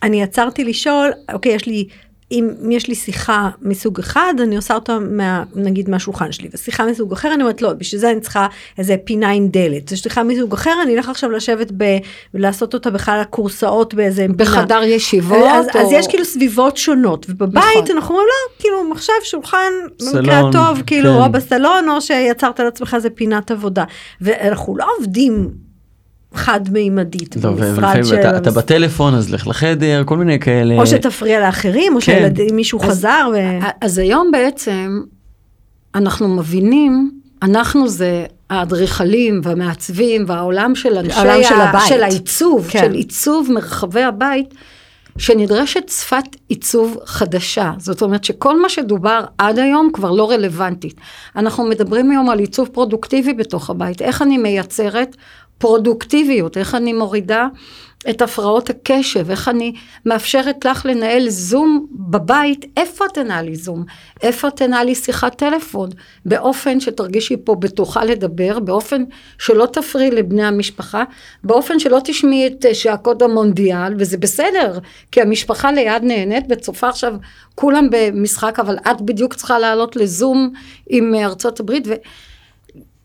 אני 0.02 0.22
עצרתי 0.22 0.64
לשאול, 0.64 1.10
אוקיי, 1.32 1.52
יש 1.52 1.66
לי, 1.66 1.86
אם 2.32 2.70
יש 2.70 2.88
לי 2.88 2.94
שיחה 2.94 3.48
מסוג 3.62 3.98
אחד, 3.98 4.34
אני 4.42 4.56
עושה 4.56 4.74
אותה 4.74 4.98
מה, 4.98 5.42
נגיד 5.54 5.90
מהשולחן 5.90 6.32
שלי, 6.32 6.48
ושיחה 6.54 6.86
מסוג 6.86 7.12
אחר, 7.12 7.34
אני 7.34 7.42
אומרת, 7.42 7.62
לא, 7.62 7.72
בשביל 7.72 8.00
זה 8.00 8.10
אני 8.10 8.20
צריכה 8.20 8.46
איזה 8.78 8.96
פינה 9.04 9.30
עם 9.30 9.48
דלת. 9.48 9.88
זו 9.88 9.96
שיחה 9.96 10.22
מסוג 10.22 10.52
אחר, 10.52 10.74
אני 10.82 10.94
אלך 10.96 11.08
עכשיו 11.08 11.30
לשבת 11.30 11.72
ב... 11.76 11.84
ולעשות 12.34 12.74
אותה 12.74 12.90
בכלל 12.90 13.20
הקורסאות 13.20 13.94
באיזה 13.94 14.22
פינה. 14.22 14.34
בחדר 14.34 14.82
ישיבות. 14.82 15.48
אז, 15.52 15.66
או... 15.74 15.80
אז 15.80 15.92
יש 15.92 16.06
כאילו 16.06 16.24
סביבות 16.24 16.76
שונות, 16.76 17.26
ובבית 17.28 17.54
נכון. 17.56 17.96
אנחנו 17.96 18.14
אומרים, 18.14 18.28
לא, 18.28 18.60
כאילו 18.62 18.90
מחשב, 18.90 19.12
שולחן, 19.24 19.72
במקרה 20.14 20.48
הטוב, 20.48 20.82
כאילו, 20.86 21.10
כן. 21.10 21.16
או 21.16 21.32
בסלון, 21.32 21.88
או 21.88 22.00
שיצרת 22.00 22.60
לעצמך 22.60 22.94
איזה 22.94 23.10
פינת 23.10 23.50
עבודה. 23.50 23.84
ואנחנו 24.20 24.76
לא 24.76 24.86
עובדים 24.98 25.48
חד-מימדית 26.34 27.36
לא, 27.44 27.50
במשרד 27.50 28.04
של... 28.04 28.14
אתה, 28.14 28.36
אתה 28.36 28.50
בטלפון 28.50 29.14
אז 29.14 29.32
לך 29.32 29.46
לחדר 29.46 30.02
כל 30.04 30.16
מיני 30.16 30.38
כאלה 30.38 30.78
או 30.78 30.86
שתפריע 30.86 31.40
לאחרים, 31.40 31.94
או 31.96 32.00
כן. 32.00 32.32
שמישהו 32.48 32.78
חזר. 32.78 33.28
ו... 33.34 33.38
אז 33.80 33.98
היום 33.98 34.30
בעצם 34.32 35.00
אנחנו 35.94 36.28
מבינים, 36.28 37.10
אנחנו 37.42 37.88
זה 37.88 38.24
האדריכלים 38.50 39.40
והמעצבים 39.44 40.24
והעולם 40.26 40.74
של 40.74 40.98
אנשי, 40.98 41.18
העולם 41.18 41.42
של 41.42 41.60
הבית. 41.60 41.88
של 41.88 42.02
העיצוב, 42.02 42.66
כן. 42.70 42.80
של 42.84 42.92
עיצוב 42.92 43.48
מרחבי 43.52 44.02
הבית, 44.02 44.54
שנדרשת 45.18 45.88
שפת 45.88 46.36
עיצוב 46.48 46.96
חדשה. 47.06 47.72
זאת 47.78 48.02
אומרת 48.02 48.24
שכל 48.24 48.62
מה 48.62 48.68
שדובר 48.68 49.24
עד 49.38 49.58
היום 49.58 49.90
כבר 49.92 50.10
לא 50.10 50.30
רלוונטי. 50.30 50.90
אנחנו 51.36 51.64
מדברים 51.64 52.10
היום 52.10 52.30
על 52.30 52.38
עיצוב 52.38 52.68
פרודוקטיבי 52.72 53.32
בתוך 53.34 53.70
הבית, 53.70 54.02
איך 54.02 54.22
אני 54.22 54.38
מייצרת 54.38 55.16
פרודוקטיביות, 55.58 56.56
איך 56.56 56.74
אני 56.74 56.92
מורידה 56.92 57.46
את 58.10 58.22
הפרעות 58.22 58.70
הקשב, 58.70 59.30
איך 59.30 59.48
אני 59.48 59.74
מאפשרת 60.06 60.64
לך 60.64 60.86
לנהל 60.86 61.28
זום 61.28 61.86
בבית, 61.90 62.64
איפה 62.76 63.04
תנהלי 63.14 63.56
זום? 63.56 63.84
איפה 64.22 64.50
תנהלי 64.50 64.94
שיחת 64.94 65.34
טלפון? 65.34 65.90
באופן 66.24 66.80
שתרגישי 66.80 67.36
פה 67.44 67.54
בטוחה 67.54 68.04
לדבר, 68.04 68.58
באופן 68.58 69.04
שלא 69.38 69.66
תפריעי 69.66 70.10
לבני 70.10 70.44
המשפחה, 70.44 71.04
באופן 71.44 71.78
שלא 71.78 71.98
תשמעי 72.04 72.46
את 72.46 72.66
אה, 72.66 72.74
שעקות 72.74 73.22
המונדיאל, 73.22 73.94
וזה 73.98 74.18
בסדר, 74.18 74.78
כי 75.12 75.22
המשפחה 75.22 75.72
ליד 75.72 76.02
נהנית 76.02 76.44
וצופה 76.50 76.88
עכשיו 76.88 77.14
כולם 77.54 77.88
במשחק, 77.90 78.58
אבל 78.58 78.76
את 78.90 79.00
בדיוק 79.00 79.34
צריכה 79.34 79.58
לעלות 79.58 79.96
לזום 79.96 80.52
עם 80.88 81.14
אה, 81.14 81.24
ארצות 81.24 81.60
הברית, 81.60 81.86
ו... 81.86 81.92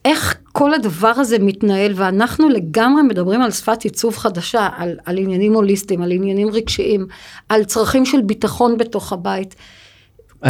איך 0.08 0.36
כל 0.52 0.74
הדבר 0.74 1.08
הזה 1.08 1.39
מתנהל, 1.39 1.91
ואנחנו 1.96 2.50
לגמרי 2.50 3.02
מדברים 3.02 3.41
על 3.41 3.52
שפת 3.52 3.84
עיצוב 3.84 4.17
חדשה, 4.17 4.70
על, 4.78 4.98
על 5.06 5.17
עניינים 5.17 5.54
הוליסטיים, 5.54 6.02
על 6.02 6.12
עניינים 6.12 6.50
רגשיים, 6.50 7.08
על 7.50 7.63
צרכים 7.63 8.06
של 8.06 8.22
ביטחון 8.22 8.78
בתוך 8.78 9.13
הבית. 9.13 9.56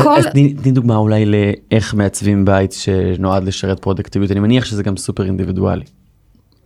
כל- 0.03 0.17
אז 0.17 0.25
תני 0.25 0.71
דוגמה 0.71 0.95
אולי 0.95 1.25
לאיך 1.25 1.93
מעצבים 1.93 2.45
בית 2.45 2.71
שנועד 2.71 3.43
לשרת 3.43 3.79
פרודקטיביות 3.79 4.31
אני 4.31 4.39
מניח 4.39 4.65
שזה 4.65 4.83
גם 4.83 4.97
סופר 4.97 5.25
אינדיבידואלי. 5.25 5.85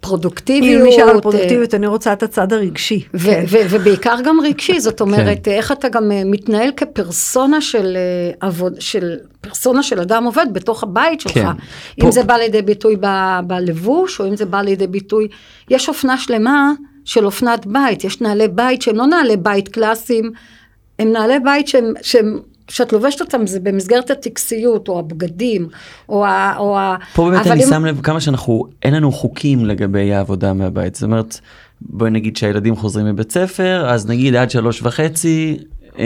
אם 0.03 0.07
פרודוקטיביות. 0.09 0.87
נשאר 0.87 1.09
על 1.09 1.21
פרודוקטיביות, 1.21 1.73
אני 1.73 1.87
רוצה 1.87 2.13
את 2.13 2.23
הצד 2.23 2.53
הרגשי. 2.53 3.03
ו- 3.13 3.29
ו- 3.47 3.57
ובעיקר 3.69 4.15
גם 4.23 4.37
רגשי, 4.43 4.79
זאת 4.79 5.01
אומרת, 5.01 5.47
איך 5.47 5.71
אתה 5.71 5.89
גם 5.89 6.11
אה, 6.11 6.21
מתנהל 6.25 6.71
כפרסונה 6.77 7.61
של 7.61 7.97
אה, 7.97 8.47
עבוד, 8.47 8.73
של 8.81 9.17
פרסונה 9.41 9.83
של 9.83 9.99
אדם 9.99 10.23
עובד 10.23 10.45
בתוך 10.53 10.83
הבית 10.83 11.21
שלך. 11.21 11.33
כן. 11.33 11.45
אם 11.47 11.53
פה- 12.05 12.11
זה 12.11 12.23
בא 12.23 12.33
לידי 12.33 12.61
ביטוי 12.61 12.95
ב- 12.99 13.39
בלבוש, 13.47 14.19
או 14.19 14.27
אם 14.27 14.35
זה 14.35 14.45
בא 14.45 14.61
לידי 14.61 14.87
ביטוי, 14.87 15.27
יש 15.69 15.89
אופנה 15.89 16.17
שלמה 16.17 16.71
של 17.05 17.25
אופנת 17.25 17.65
בית, 17.65 18.03
יש 18.03 18.21
נעלי 18.21 18.47
בית 18.47 18.81
שהם 18.81 18.95
לא 18.95 19.05
נעלי 19.05 19.37
בית 19.37 19.67
קלאסיים, 19.67 20.31
הם 20.99 21.11
נעלי 21.11 21.39
בית 21.39 21.67
שהם, 21.67 21.93
שהם 22.01 22.39
כשאת 22.67 22.93
לובשת 22.93 23.21
אותם 23.21 23.47
זה 23.47 23.59
במסגרת 23.59 24.11
הטקסיות, 24.11 24.87
או 24.87 24.99
הבגדים, 24.99 25.67
או 26.09 26.25
ה... 26.25 26.53
או 26.57 26.77
ה... 26.77 26.95
פה 27.15 27.29
באמת 27.29 27.47
אני 27.47 27.63
אם- 27.63 27.69
שם 27.69 27.85
לב 27.85 28.01
כמה 28.01 28.21
שאנחנו 28.21 28.65
אין 28.83 28.93
לנו 28.93 29.11
חוקים 29.11 29.65
לגבי 29.65 30.13
העבודה 30.13 30.53
מהבית 30.53 30.95
זאת 30.95 31.03
אומרת 31.03 31.39
בואי 31.81 32.11
נגיד 32.11 32.37
שהילדים 32.37 32.75
חוזרים 32.75 33.05
מבית 33.05 33.31
ספר 33.31 33.89
אז 33.89 34.07
נגיד 34.07 34.35
עד 34.35 34.51
שלוש 34.51 34.81
וחצי 34.81 35.57
אה, 35.99 36.05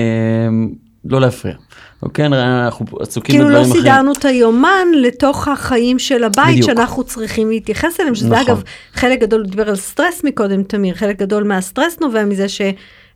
לא 1.05 1.21
להפריע. 1.21 1.55
אוקיי 2.03 2.25
אנחנו 2.25 2.85
עסוקים 2.99 3.35
כאילו 3.35 3.49
לא 3.49 3.59
בדברים 3.59 3.71
אחרים. 3.71 3.83
סידרנו 3.83 4.11
את 4.11 4.25
היומן 4.25 4.87
לתוך 5.01 5.47
החיים 5.47 5.99
של 5.99 6.23
הבית 6.23 6.47
בדיוק. 6.51 6.65
שאנחנו 6.65 7.03
צריכים 7.03 7.49
להתייחס 7.49 7.99
אליהם, 7.99 8.15
שזה 8.15 8.29
נכון. 8.29 8.45
אגב 8.45 8.63
חלק 8.93 9.19
גדול, 9.19 9.45
דיבר 9.45 9.69
על 9.69 9.75
סטרס 9.75 10.23
מקודם 10.23 10.63
תמיר, 10.63 10.95
חלק 10.95 11.19
גדול 11.19 11.43
מהסטרס 11.43 11.97
נובע 12.01 12.25
מזה 12.25 12.49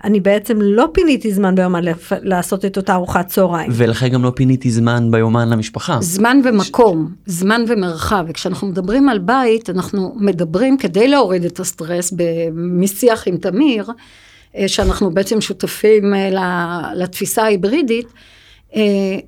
שאני 0.04 0.20
בעצם 0.20 0.58
לא 0.62 0.90
פיניתי 0.94 1.32
זמן 1.34 1.56
ביום 1.56 1.76
לפ- 1.76 2.12
לעשות 2.22 2.66
את 2.66 2.78
אותה 2.78 2.94
ארוחת 2.94 3.28
צהריים. 3.28 3.72
ולכן 3.74 4.08
גם 4.08 4.24
לא 4.24 4.32
פיניתי 4.36 4.72
זמן 4.72 5.12
ביומן 5.12 5.50
למשפחה. 5.50 5.98
זמן 6.02 6.42
ומקום, 6.44 7.12
זמן 7.26 7.62
ומרחב, 7.68 8.26
וכשאנחנו 8.28 8.68
מדברים 8.68 9.10
על 9.10 9.20
בית, 9.20 9.70
אנחנו 9.70 10.16
מדברים 10.20 10.78
כדי 10.78 11.08
להוריד 11.08 11.46
את 11.46 11.60
הסטרס 11.60 12.14
משיח 12.54 13.28
עם 13.28 13.38
תמיר, 13.38 13.90
אה, 14.56 14.68
שאנחנו 14.68 15.14
בעצם 15.14 15.42
שותפים 15.42 16.14
אה, 16.14 16.30
ל- 16.30 17.04
לתפיסה 17.04 17.44
ההיברידית, 17.44 18.08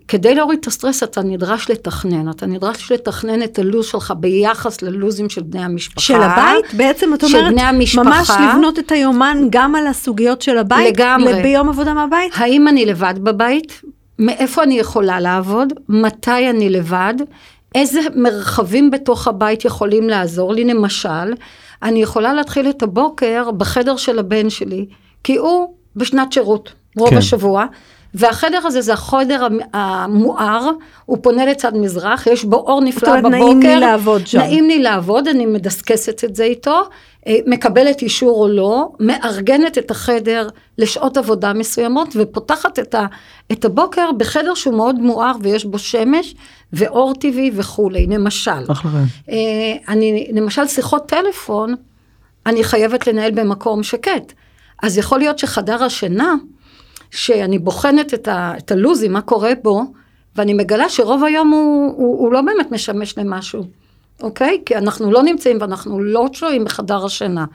כדי 0.07 0.35
להוריד 0.35 0.59
את 0.61 0.67
הסטרס 0.67 1.03
אתה 1.03 1.21
נדרש 1.21 1.69
לתכנן, 1.69 2.29
אתה 2.29 2.45
נדרש 2.45 2.91
לתכנן 2.91 3.43
את 3.43 3.59
הלו"ז 3.59 3.85
שלך 3.85 4.13
ביחס 4.17 4.81
ללו"זים 4.81 5.29
של 5.29 5.41
בני 5.41 5.63
המשפחה. 5.63 6.01
של 6.01 6.21
הבית 6.21 6.73
בעצם 6.73 7.13
את 7.13 7.23
אומרת. 7.23 7.53
ממש 7.97 8.29
לבנות 8.29 8.79
את 8.79 8.91
היומן 8.91 9.37
גם 9.49 9.75
על 9.75 9.87
הסוגיות 9.87 10.41
של 10.41 10.57
הבית 10.57 10.93
לגמרי. 10.93 11.41
ביום 11.41 11.69
עבודה 11.69 11.93
מהבית. 11.93 12.31
האם 12.35 12.67
אני 12.67 12.85
לבד 12.85 13.13
בבית? 13.17 13.81
מאיפה 14.19 14.63
אני 14.63 14.79
יכולה 14.79 15.19
לעבוד? 15.19 15.73
מתי 15.89 16.49
אני 16.49 16.69
לבד? 16.69 17.13
איזה 17.75 17.99
מרחבים 18.15 18.91
בתוך 18.91 19.27
הבית 19.27 19.65
יכולים 19.65 20.09
לעזור 20.09 20.53
לי? 20.53 20.63
למשל, 20.63 21.33
אני 21.83 22.01
יכולה 22.01 22.33
להתחיל 22.33 22.69
את 22.69 22.83
הבוקר 22.83 23.51
בחדר 23.51 23.97
של 23.97 24.19
הבן 24.19 24.49
שלי, 24.49 24.85
כי 25.23 25.37
הוא 25.37 25.73
בשנת 25.95 26.31
שירות, 26.31 26.73
רוב 26.97 27.09
כן. 27.09 27.17
השבוע. 27.17 27.65
והחדר 28.13 28.59
הזה 28.65 28.81
זה 28.81 28.93
החדר 28.93 29.45
המ- 29.45 29.59
המואר, 29.73 30.69
הוא 31.05 31.17
פונה 31.21 31.45
לצד 31.45 31.75
מזרח, 31.77 32.27
יש 32.27 32.43
בו 32.45 32.55
אור 32.55 32.81
נפלא 32.81 33.09
אומרת, 33.09 33.23
בבוקר. 33.23 33.37
נעים 33.45 33.59
לי 33.61 33.79
לעבוד 33.79 34.27
שם. 34.27 34.37
נעים 34.39 34.67
לי 34.67 34.79
לעבוד, 34.79 35.27
אני 35.27 35.45
מדסקסת 35.45 36.23
את 36.23 36.35
זה 36.35 36.43
איתו, 36.43 36.81
אה, 37.27 37.35
מקבלת 37.47 38.01
אישור 38.01 38.41
או 38.41 38.47
לא, 38.47 38.89
מארגנת 38.99 39.77
את 39.77 39.91
החדר 39.91 40.49
לשעות 40.77 41.17
עבודה 41.17 41.53
מסוימות, 41.53 42.07
ופותחת 42.15 42.79
את, 42.79 42.95
ה, 42.95 43.05
את 43.51 43.65
הבוקר 43.65 44.11
בחדר 44.17 44.53
שהוא 44.55 44.73
מאוד 44.75 44.99
מואר 44.99 45.31
ויש 45.41 45.65
בו 45.65 45.79
שמש 45.79 46.35
ואור 46.73 47.13
טבעי 47.13 47.51
וכולי, 47.55 48.07
למשל. 48.07 48.71
אחלה. 48.71 48.91
אה, 49.29 49.35
אני, 49.87 50.27
למשל 50.33 50.67
שיחות 50.67 51.05
טלפון, 51.07 51.75
אני 52.45 52.63
חייבת 52.63 53.07
לנהל 53.07 53.31
במקום 53.31 53.83
שקט. 53.83 54.33
אז 54.83 54.97
יכול 54.97 55.19
להיות 55.19 55.39
שחדר 55.39 55.83
השינה, 55.83 56.33
שאני 57.11 57.59
בוחנת 57.59 58.13
את, 58.13 58.27
ה, 58.27 58.53
את 58.57 58.71
הלוזים, 58.71 59.13
מה 59.13 59.21
קורה 59.21 59.51
בו, 59.63 59.83
ואני 60.35 60.53
מגלה 60.53 60.89
שרוב 60.89 61.23
היום 61.23 61.49
הוא, 61.51 61.93
הוא, 61.97 62.19
הוא 62.19 62.33
לא 62.33 62.41
באמת 62.41 62.71
משמש 62.71 63.17
למשהו, 63.17 63.63
אוקיי? 64.21 64.61
כי 64.65 64.75
אנחנו 64.75 65.11
לא 65.11 65.23
נמצאים 65.23 65.57
ואנחנו 65.61 65.99
לא 65.99 66.27
שוהים 66.33 66.65
בחדר 66.65 67.05
השינה. 67.05 67.45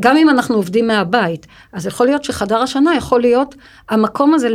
גם 0.00 0.16
אם 0.16 0.28
אנחנו 0.28 0.54
עובדים 0.56 0.86
מהבית, 0.86 1.46
אז 1.72 1.86
יכול 1.86 2.06
להיות 2.06 2.24
שחדר 2.24 2.58
השינה 2.62 2.94
יכול 2.94 3.20
להיות 3.20 3.54
המקום 3.88 4.34
הזה 4.34 4.48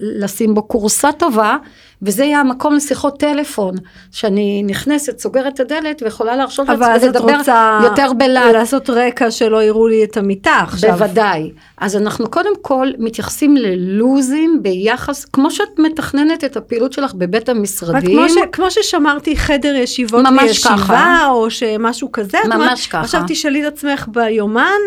לשים 0.00 0.54
בו 0.54 0.68
כורסה 0.68 1.12
טובה, 1.12 1.56
וזה 2.02 2.24
יהיה 2.24 2.40
המקום 2.40 2.74
לשיחות 2.74 3.20
טלפון, 3.20 3.74
שאני 4.12 4.62
נכנסת, 4.66 5.18
סוגרת 5.18 5.54
את 5.54 5.60
הדלת 5.60 6.02
ויכולה 6.02 6.36
להרשות 6.36 6.68
לעצמי 6.68 7.08
לדבר 7.08 7.38
יותר 7.82 8.12
בלעד. 8.12 8.36
אבל 8.36 8.38
את 8.38 8.46
רוצה 8.46 8.52
לעשות 8.52 8.90
רקע 8.90 9.30
שלא 9.30 9.62
יראו 9.62 9.88
לי 9.88 10.04
את 10.04 10.16
המיטה 10.16 10.60
עכשיו. 10.62 10.92
בוודאי. 10.92 11.50
אז 11.78 11.96
אנחנו 11.96 12.30
קודם 12.30 12.52
כל 12.62 12.88
מתייחסים 12.98 13.56
ללוזים 13.56 14.58
ביחס, 14.62 15.24
כמו 15.24 15.50
שאת 15.50 15.78
מתכננת 15.78 16.44
את 16.44 16.56
הפעילות 16.56 16.92
שלך 16.92 17.14
בבית 17.14 17.48
המשרדים. 17.48 18.18
כמו, 18.18 18.28
ש, 18.28 18.32
כמו 18.52 18.70
ששמרתי 18.70 19.36
חדר 19.36 19.74
ישיבות 19.74 20.24
לישיבה, 20.40 20.76
ככה. 20.76 21.26
או 21.28 21.50
שמשהו 21.50 22.12
כזה. 22.12 22.38
ממש 22.48 22.86
ככה. 22.86 23.00
עכשיו 23.00 23.22
תשאלי 23.28 23.68
את 23.68 23.72
עצמך 23.72 24.06
ביומן, 24.08 24.78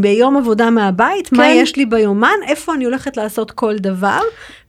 ביום 0.00 0.36
עבודה 0.36 0.70
מהבית, 0.70 1.28
כן. 1.28 1.36
מה 1.36 1.48
יש 1.48 1.76
לי 1.76 1.86
ביומן, 1.86 2.36
איפה 2.46 2.74
אני 2.74 2.84
הולכת 2.84 3.16
לעשות 3.16 3.50
כל 3.50 3.76
דבר, 3.76 4.20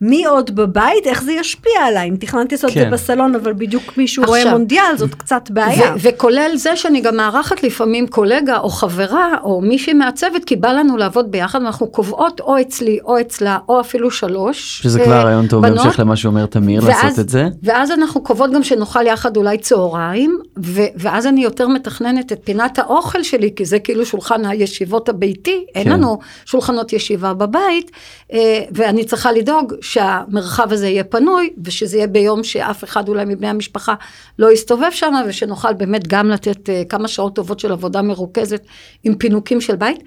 מי 0.05 0.25
עוד 0.25 0.55
בבית, 0.55 1.07
איך 1.07 1.23
זה 1.23 1.31
ישפיע 1.31 1.85
עליי. 1.87 2.09
אם 2.09 2.15
תכננתי 2.15 2.55
לעשות 2.55 2.71
כן. 2.71 2.79
את 2.79 2.85
זה 2.85 2.89
כן. 2.89 2.91
בסלון, 2.91 3.35
אבל 3.35 3.53
בדיוק 3.53 3.97
מישהו 3.97 4.23
עכשיו, 4.23 4.35
רואה 4.35 4.51
מונדיאל, 4.51 4.97
זאת 4.97 5.15
קצת 5.15 5.49
בעיה. 5.49 5.95
וכולל 6.01 6.51
זה 6.55 6.75
שאני 6.75 7.01
גם 7.01 7.17
מארחת 7.17 7.63
לפעמים 7.63 8.07
קולגה 8.07 8.57
או 8.57 8.69
חברה, 8.69 9.33
או 9.43 9.61
מישהי 9.61 9.93
מהצוות, 9.93 10.45
כי 10.45 10.55
בא 10.55 10.71
לנו 10.71 10.97
לעבוד 10.97 11.31
ביחד, 11.31 11.59
ואנחנו 11.61 11.87
קובעות 11.87 12.39
או 12.39 12.61
אצלי 12.61 12.99
או 13.03 13.21
אצלה, 13.21 13.57
או 13.69 13.79
אפילו 13.79 14.11
שלוש. 14.11 14.81
שזה 14.83 15.03
כבר 15.03 15.21
רעיון 15.21 15.47
טוב 15.47 15.61
בהמשך 15.61 15.99
למה 15.99 16.15
שאומר 16.15 16.45
תמיר, 16.45 16.83
ואז, 16.83 17.03
לעשות 17.03 17.19
את 17.19 17.29
זה. 17.29 17.47
ואז 17.63 17.91
אנחנו 17.91 18.23
קובעות 18.23 18.51
גם 18.51 18.63
שנאכל 18.63 19.07
יחד 19.07 19.37
אולי 19.37 19.57
צהריים, 19.57 20.39
ו, 20.63 20.81
ואז 20.95 21.27
אני 21.27 21.43
יותר 21.43 21.67
מתכננת 21.67 22.31
את 22.31 22.39
פינת 22.43 22.79
האוכל 22.79 23.23
שלי, 23.23 23.53
כי 23.55 23.65
זה 23.65 23.79
כאילו 23.79 24.05
שולחן 24.05 24.45
הישיבות 24.45 25.09
הביתי, 25.09 25.65
כן. 25.73 25.79
אין 25.79 25.91
לנו 25.91 26.19
שולחנות 26.45 26.93
ישיבה 26.93 27.33
בבית, 27.33 27.91
אה, 28.33 28.59
ואני 28.71 29.05
צריכה 29.05 29.31
לדאוג 29.31 29.73
שהמרחב 29.95 30.73
הזה 30.73 30.87
יהיה 30.87 31.03
פנוי, 31.03 31.53
ושזה 31.63 31.97
יהיה 31.97 32.07
ביום 32.07 32.43
שאף 32.43 32.83
אחד 32.83 33.09
אולי 33.09 33.25
מבני 33.25 33.47
המשפחה 33.47 33.93
לא 34.39 34.51
יסתובב 34.51 34.91
שם, 34.91 35.13
ושנוכל 35.27 35.73
באמת 35.73 36.07
גם 36.07 36.29
לתת 36.29 36.69
אה, 36.69 36.83
כמה 36.89 37.07
שעות 37.07 37.35
טובות 37.35 37.59
של 37.59 37.71
עבודה 37.71 38.01
מרוכזת 38.01 38.65
עם 39.03 39.15
פינוקים 39.15 39.61
של 39.61 39.75
בית. 39.75 40.03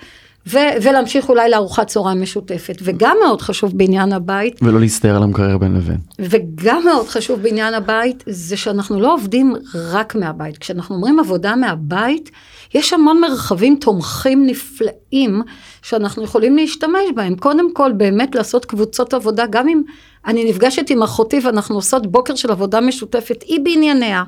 ו- 0.53 0.83
ולהמשיך 0.83 1.29
אולי 1.29 1.51
לארוחת 1.51 1.87
צהריים 1.87 2.23
משותפת. 2.23 2.77
וגם 2.83 3.17
מאוד 3.25 3.43
חשוב 3.43 3.79
בעניין 3.79 4.13
הבית. 4.13 4.61
ולא 4.63 4.81
להסתער 4.81 5.17
על 5.17 5.23
המקרר 5.23 5.59
בין 5.59 5.75
לבין. 5.75 5.99
וגם 6.19 6.85
מאוד 6.85 7.09
חשוב 7.09 7.43
בעניין 7.43 7.75
הבית, 7.75 8.25
זה 8.27 8.57
שאנחנו 8.57 9.01
לא 9.01 9.15
עובדים 9.15 9.55
רק 9.75 10.15
מהבית. 10.15 10.59
כשאנחנו 10.59 10.95
אומרים 10.95 11.21
עבודה 11.21 11.57
מהבית, 11.57 12.31
יש 12.75 12.93
המון 12.93 13.21
מרחבים 13.21 13.77
תומכים 13.81 14.47
נפלאים 14.47 15.43
שאנחנו 15.83 16.23
יכולים 16.23 16.57
להשתמש 16.57 17.03
בהם. 17.15 17.37
קודם 17.37 17.75
כל, 17.75 17.93
באמת 17.93 18.35
לעשות 18.35 18.65
קבוצות 18.65 19.15
עבודה, 19.15 19.45
גם 19.51 19.69
אם 19.69 19.83
אני 20.27 20.51
נפגשת 20.51 20.91
עם 20.91 21.03
אחותי 21.03 21.41
ואנחנו 21.45 21.75
עושות 21.75 22.07
בוקר 22.07 22.35
של 22.35 22.51
עבודה 22.51 22.81
משותפת, 22.81 23.43
היא 23.47 23.61
בענייניה, 23.63 24.25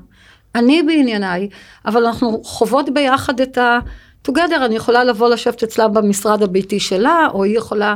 אני 0.54 0.83
בענייניי, 0.83 1.48
אבל 1.87 2.06
אנחנו 2.06 2.40
חוות 2.44 2.90
ביחד 2.94 3.40
את 3.40 3.59
ה... 3.59 3.78
together, 4.28 4.64
אני 4.64 4.76
יכולה 4.76 5.04
לבוא 5.04 5.28
לשבת 5.28 5.62
אצלה 5.62 5.88
במשרד 5.88 6.42
הביתי 6.42 6.80
שלה, 6.80 7.28
או 7.35 7.44
היא 7.44 7.56
יכולה 7.56 7.94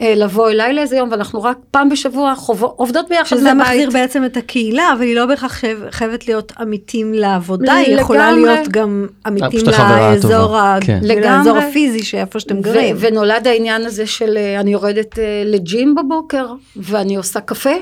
אה, 0.00 0.14
לבוא 0.16 0.50
אליי 0.50 0.72
לאיזה 0.72 0.96
יום, 0.96 1.08
ואנחנו 1.12 1.42
רק 1.42 1.58
פעם 1.70 1.88
בשבוע 1.88 2.34
חוב... 2.34 2.62
עובדות 2.62 3.08
ביחד 3.08 3.36
מהבית. 3.36 3.50
שזה 3.50 3.54
מחזיר 3.54 3.90
בעצם 3.90 4.24
את 4.24 4.36
הקהילה, 4.36 4.92
אבל 4.92 5.02
היא 5.02 5.16
לא 5.16 5.26
בהכרח 5.26 5.52
חייב, 5.52 5.84
חייבת 5.90 6.28
להיות 6.28 6.52
עמיתים 6.58 7.14
לעבודה, 7.14 7.72
היא 7.72 7.96
יכולה 7.96 8.32
להיות 8.32 8.68
גם 8.68 9.06
עמיתים 9.26 9.60
לאזור, 9.66 10.56
ה... 10.56 10.78
כן. 10.80 11.00
לאזור 11.02 11.58
הפיזי, 11.58 12.02
שאיפה 12.02 12.40
שאתם 12.40 12.60
גרים. 12.60 12.96
ונולד 12.98 13.46
העניין 13.46 13.86
הזה 13.86 14.06
של 14.06 14.36
אה, 14.36 14.60
אני 14.60 14.72
יורדת 14.72 15.18
אה, 15.18 15.42
לג'ים 15.46 15.94
בבוקר, 15.94 16.46
ואני 16.76 17.16
עושה 17.16 17.40
קפה. 17.40 17.74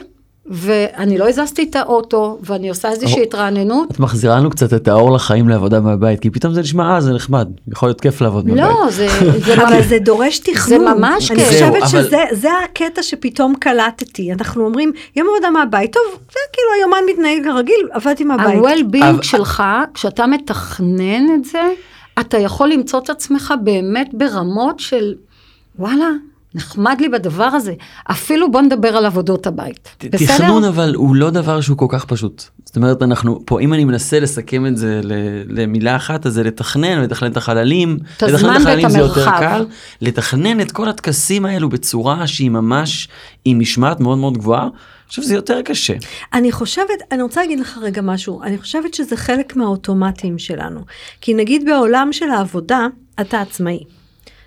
ואני 0.51 1.19
לא 1.19 1.29
הזזתי 1.29 1.67
את 1.71 1.77
האוטו, 1.77 2.39
ואני 2.43 2.69
עושה 2.69 2.91
איזושהי 2.91 3.23
התרעננות. 3.23 3.91
את 3.91 4.01
מחזירה 4.01 4.37
לנו 4.37 4.51
קצת 4.51 4.75
את 4.75 4.89
האור 4.89 5.13
לחיים 5.13 5.49
לעבודה 5.49 5.81
מהבית, 5.81 6.21
כי 6.21 6.31
פתאום 6.31 6.55
זה 6.55 6.61
נשמע, 6.61 6.95
אה, 6.95 7.01
זה 7.01 7.13
נחמד, 7.13 7.49
יכול 7.73 7.89
להיות 7.89 8.01
כיף 8.01 8.21
לעבוד 8.21 8.47
מהבית. 8.47 8.63
לא, 8.63 8.91
זה... 8.91 9.09
אבל 9.69 9.83
זה 9.83 9.99
דורש 9.99 10.39
תכנון. 10.39 10.69
זה 10.69 10.79
ממש 10.79 11.33
כיף. 11.33 11.63
אני 11.63 11.81
חושבת 11.81 11.89
שזה 11.89 12.49
הקטע 12.65 13.03
שפתאום 13.03 13.55
קלטתי. 13.55 14.33
אנחנו 14.33 14.65
אומרים, 14.65 14.93
יום 15.17 15.29
עבודה 15.29 15.51
מהבית, 15.51 15.93
טוב, 15.93 16.03
זה 16.13 16.41
כאילו 16.53 16.69
היומן 16.79 17.13
מתנהג 17.13 17.45
כרגיל, 17.45 17.89
עבדתי 17.91 18.25
מהבית. 18.25 18.65
ה-well-being 18.65 19.23
שלך, 19.23 19.63
כשאתה 19.95 20.27
מתכנן 20.27 21.35
את 21.35 21.45
זה, 21.45 21.63
אתה 22.21 22.39
יכול 22.39 22.69
למצוא 22.69 22.99
את 22.99 23.11
עצמך 23.11 23.55
באמת 23.63 24.11
ברמות 24.13 24.81
של, 24.81 25.15
וואלה, 25.79 26.11
נחמד 26.55 26.97
לי 27.01 27.09
בדבר 27.09 27.45
הזה. 27.45 27.75
אפילו 28.11 28.53
בוא 28.53 28.61
נדבר 28.61 28.89
על 28.89 29.07
עבודות 29.07 29.47
הבית. 29.47 29.89
בסדר? 30.13 30.27
תכנון 30.27 30.65
אבל 30.65 30.95
הוא 30.95 31.17
לא 31.17 31.31
דבר 31.31 31.61
שהוא 31.61 31.79
כל 31.79 31.87
כך 31.89 32.05
פשוט. 32.05 32.45
זאת 32.65 32.77
אומרת, 32.77 33.03
אנחנו 33.03 33.43
פה, 33.47 33.61
אם 33.61 33.75
אני 33.75 33.85
מנסה 33.85 34.21
לסכם 34.21 34.67
את 34.67 34.77
זה 34.77 35.01
למילה 35.49 35.97
אחת, 35.97 36.27
אז 36.27 36.33
זה 36.33 36.43
לתכנן, 36.43 37.01
לתכנן 37.01 37.33
את 37.33 37.37
החללים. 37.37 37.99
את 38.17 38.23
הזמן 38.23 38.63
ואת 38.67 38.85
המרחב. 38.85 38.91
זה 38.91 38.99
יותר 38.99 39.25
קל. 39.25 39.67
לתכנן 40.01 40.61
את 40.61 40.73
כל 40.73 40.89
הטקסים 40.89 41.47
האלו 41.47 41.69
בצורה 41.69 42.27
שהיא 42.27 42.51
ממש 42.51 43.09
עם 43.45 43.59
משמעת 43.59 44.01
מאוד 44.01 44.19
מאוד 44.19 44.39
גבוהה. 44.39 44.63
אני 44.63 45.09
חושב 45.09 45.23
שזה 45.23 45.35
יותר 45.35 45.63
קשה. 45.63 45.95
אני 46.33 46.53
חושבת, 46.53 46.89
אני 47.13 47.23
רוצה 47.23 47.41
להגיד 47.41 47.61
לך 47.61 47.79
רגע 47.83 48.03
משהו, 48.03 48.43
אני 48.43 48.59
חושבת 48.59 48.95
שזה 48.95 49.17
חלק 49.17 49.57
מהאוטומטים 49.57 50.39
שלנו. 50.39 50.81
כי 51.21 51.35
נגיד 51.35 51.65
בעולם 51.65 52.09
של 52.13 52.31
העבודה, 52.31 52.87
אתה 53.21 53.41
עצמאי. 53.41 54.00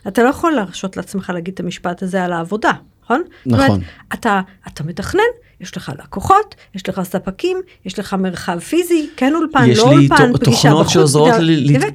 אתה 0.08 0.24
לא 0.24 0.30
יכול 0.30 0.52
להרשות 0.52 0.98
לעצמך 0.98 1.32
להגיד 1.34 1.54
את 1.54 1.60
המשפט 1.60 2.04
הזה 2.04 2.24
על 2.24 2.34
העבודה, 2.34 2.72
נכון? 3.04 3.24
נכון. 3.46 3.66
אומרת, 3.66 3.82
אתה, 4.14 4.42
אתה 4.68 4.84
מתכנן, 4.84 5.22
יש 5.62 5.78
לך 5.78 5.92
לקוחות, 6.04 6.56
יש 6.76 6.90
לך 6.90 7.02
ספקים, 7.04 7.62
יש 7.86 8.00
לך 8.00 8.14
מרחב 8.14 8.60
פיזי, 8.60 9.10
כן 9.16 9.36
אולפן, 9.36 9.70
לא 9.70 9.84
אולפן, 9.84 10.16
פגישה 10.16 10.30
בחוץ. 10.30 10.42
יש 10.42 10.48
לי 10.48 10.52
תוכנות 10.54 10.90
שעוזרות 10.90 11.34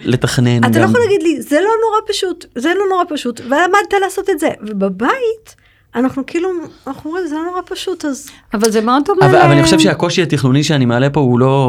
לתכנן. 0.04 0.58
אתה 0.64 0.68
גם. 0.68 0.80
לא 0.80 0.86
יכול 0.86 1.00
להגיד 1.00 1.22
לי, 1.22 1.42
זה 1.42 1.56
לא 1.60 1.70
נורא 1.84 2.00
פשוט, 2.08 2.46
זה 2.54 2.68
לא 2.78 2.84
נורא 2.90 3.04
פשוט, 3.08 3.40
ולמדת 3.40 3.94
לעשות 4.02 4.30
את 4.30 4.38
זה. 4.38 4.48
ובבית, 4.62 5.56
אנחנו 5.98 6.26
כאילו, 6.26 6.48
אנחנו 6.86 7.10
אומרים, 7.10 7.26
זה 7.26 7.34
לא 7.34 7.44
נורא 7.44 7.60
פשוט, 7.66 8.04
אז... 8.04 8.30
אבל 8.54 8.70
זה 8.70 8.80
מאוד 8.80 9.02
דומה 9.04 9.26
אבל, 9.26 9.36
אבל 9.36 9.52
אני 9.52 9.62
חושב 9.62 9.78
שהקושי 9.78 10.22
התכנוני 10.22 10.64
שאני 10.64 10.84
מעלה 10.84 11.10
פה 11.10 11.20
הוא 11.20 11.38
לא, 11.38 11.68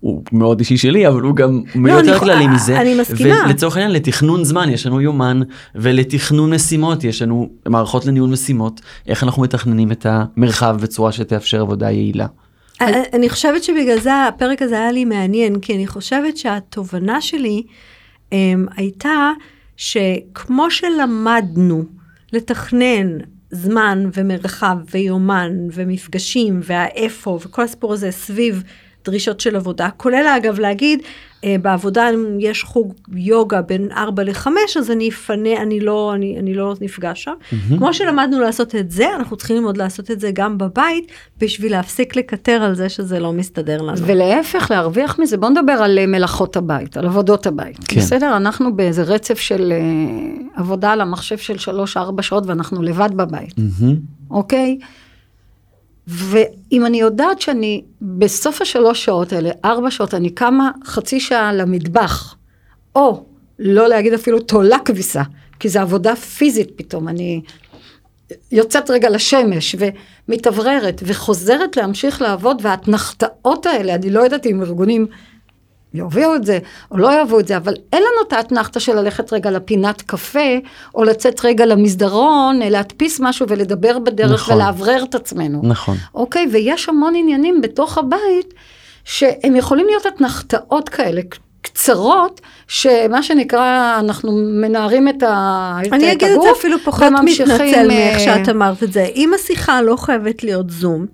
הוא 0.00 0.22
מאוד 0.32 0.58
אישי 0.60 0.76
שלי, 0.76 1.08
אבל 1.08 1.20
הוא 1.20 1.36
גם 1.36 1.62
לא, 1.74 1.92
יותר 1.92 2.10
אני, 2.10 2.20
כללי 2.20 2.46
מזה. 2.46 2.80
אני 2.80 3.00
מסכימה. 3.00 3.44
ולצורך 3.46 3.76
העניין, 3.76 3.92
לתכנון 3.92 4.44
זמן 4.44 4.70
יש 4.70 4.86
לנו 4.86 5.00
יומן, 5.00 5.40
ולתכנון 5.74 6.54
משימות 6.54 7.04
יש 7.04 7.22
לנו 7.22 7.48
מערכות 7.68 8.06
לניהול 8.06 8.30
משימות, 8.30 8.80
איך 9.06 9.24
אנחנו 9.24 9.42
מתכננים 9.42 9.92
את 9.92 10.06
המרחב 10.08 10.76
בצורה 10.80 11.12
שתאפשר 11.12 11.60
עבודה 11.60 11.90
יעילה. 11.90 12.26
אני 13.12 13.28
חושבת 13.28 13.64
שבגלל 13.64 14.00
זה 14.00 14.26
הפרק 14.26 14.62
הזה 14.62 14.74
היה 14.74 14.92
לי 14.92 15.04
מעניין, 15.04 15.60
כי 15.60 15.74
אני 15.74 15.86
חושבת 15.86 16.36
שהתובנה 16.36 17.20
שלי 17.20 17.62
הם, 18.32 18.66
הייתה 18.76 19.32
שכמו 19.76 20.70
שלמדנו 20.70 21.84
לתכנן 22.32 23.18
זמן 23.50 24.10
ומרחב 24.14 24.76
ויומן 24.90 25.52
ומפגשים 25.72 26.60
והאיפה 26.62 27.38
וכל 27.42 27.62
הסיפור 27.62 27.92
הזה 27.92 28.10
סביב 28.10 28.62
דרישות 29.08 29.40
של 29.40 29.56
עבודה, 29.56 29.88
כולל 29.96 30.26
אגב 30.36 30.58
להגיד, 30.58 31.02
אה, 31.44 31.56
בעבודה 31.62 32.08
יש 32.38 32.62
חוג 32.62 32.94
יוגה 33.14 33.62
בין 33.62 33.88
4 33.92 34.22
ל-5, 34.22 34.46
אז 34.78 34.90
אני 34.90 35.08
אפנה, 35.08 35.62
אני 35.62 35.80
לא, 35.80 36.12
אני, 36.14 36.38
אני 36.38 36.54
לא 36.54 36.74
נפגש 36.80 37.24
שם. 37.24 37.32
Mm-hmm. 37.32 37.78
כמו 37.78 37.94
שלמדנו 37.94 38.40
לעשות 38.40 38.74
את 38.74 38.90
זה, 38.90 39.06
אנחנו 39.16 39.36
צריכים 39.36 39.56
ללמוד 39.56 39.76
לעשות 39.76 40.10
את 40.10 40.20
זה 40.20 40.30
גם 40.32 40.58
בבית, 40.58 41.12
בשביל 41.40 41.72
להפסיק 41.72 42.16
לקטר 42.16 42.62
על 42.62 42.74
זה 42.74 42.88
שזה 42.88 43.20
לא 43.20 43.32
מסתדר 43.32 43.82
לנו. 43.82 44.06
ולהפך, 44.06 44.70
להרוויח 44.70 45.18
מזה, 45.18 45.36
בוא 45.36 45.48
נדבר 45.48 45.72
על 45.72 45.98
אה, 45.98 46.06
מלאכות 46.06 46.56
הבית, 46.56 46.96
על 46.96 47.06
עבודות 47.06 47.46
הבית. 47.46 47.78
כן. 47.88 48.00
בסדר? 48.00 48.36
אנחנו 48.36 48.76
באיזה 48.76 49.02
רצף 49.02 49.38
של 49.38 49.72
uh, 49.72 50.60
עבודה 50.60 50.92
על 50.92 51.00
המחשב 51.00 51.38
של 51.38 51.72
3-4 52.18 52.22
שעות, 52.22 52.46
ואנחנו 52.46 52.82
לבד 52.82 53.10
בבית, 53.16 53.52
mm-hmm. 53.52 54.30
אוקיי? 54.30 54.78
ואם 56.10 56.86
אני 56.86 57.00
יודעת 57.00 57.40
שאני 57.40 57.82
בסוף 58.02 58.62
השלוש 58.62 59.04
שעות 59.04 59.32
האלה, 59.32 59.50
ארבע 59.64 59.90
שעות, 59.90 60.14
אני 60.14 60.30
קמה 60.30 60.70
חצי 60.84 61.20
שעה 61.20 61.52
למטבח, 61.52 62.36
או 62.96 63.24
לא 63.58 63.88
להגיד 63.88 64.12
אפילו 64.12 64.40
תולה 64.40 64.78
כביסה, 64.84 65.22
כי 65.60 65.68
זו 65.68 65.80
עבודה 65.80 66.16
פיזית 66.16 66.70
פתאום, 66.76 67.08
אני 67.08 67.40
יוצאת 68.52 68.90
רגע 68.90 69.10
לשמש 69.10 69.76
ומתאווררת 70.28 71.02
וחוזרת 71.06 71.76
להמשיך 71.76 72.22
לעבוד, 72.22 72.60
והאתנחתאות 72.62 73.66
האלה, 73.66 73.94
אני 73.94 74.10
לא 74.10 74.20
יודעת 74.20 74.46
אם 74.46 74.62
ארגונים 74.62 75.06
יאהבו 75.94 76.34
את 76.34 76.44
זה, 76.44 76.58
או 76.90 76.98
לא 76.98 77.12
יאהבו 77.12 77.40
את 77.40 77.48
זה, 77.48 77.56
אבל 77.56 77.74
אין 77.92 78.02
לנו 78.02 78.28
את 78.28 78.32
האתנחתא 78.32 78.80
של 78.80 78.96
ללכת 78.96 79.32
רגע 79.32 79.50
לפינת 79.50 80.02
קפה, 80.02 80.58
או 80.94 81.04
לצאת 81.04 81.44
רגע 81.44 81.66
למסדרון, 81.66 82.58
להדפיס 82.58 83.20
משהו 83.20 83.46
ולדבר 83.48 83.98
בדרך 83.98 84.42
נכון. 84.42 84.54
ולאוורר 84.54 85.04
את 85.04 85.14
עצמנו. 85.14 85.60
נכון. 85.62 85.96
אוקיי, 86.14 86.46
ויש 86.52 86.88
המון 86.88 87.14
עניינים 87.16 87.60
בתוך 87.60 87.98
הבית, 87.98 88.54
שהם 89.04 89.56
יכולים 89.56 89.86
להיות 89.86 90.06
אתנחתאות 90.06 90.88
כאלה, 90.88 91.20
קצרות, 91.62 92.40
שמה 92.68 93.22
שנקרא, 93.22 93.96
אנחנו 93.98 94.32
מנערים 94.32 95.08
את, 95.08 95.22
ה, 95.22 95.78
את, 95.86 95.92
אני 95.92 96.12
את 96.12 96.16
אגיד 96.16 96.28
את 96.28 96.42
זה 96.42 96.50
אפילו 96.50 96.78
פחות 96.84 97.12
מתנצל 97.22 97.60
אה, 97.60 97.86
מאיך 97.86 98.20
שאת 98.20 98.48
אמרת 98.48 98.82
את 98.82 98.92
זה. 98.92 99.04
אם 99.14 99.30
השיחה 99.34 99.82
לא 99.82 99.96
חייבת 99.96 100.44
להיות 100.44 100.70
זום, 100.70 101.06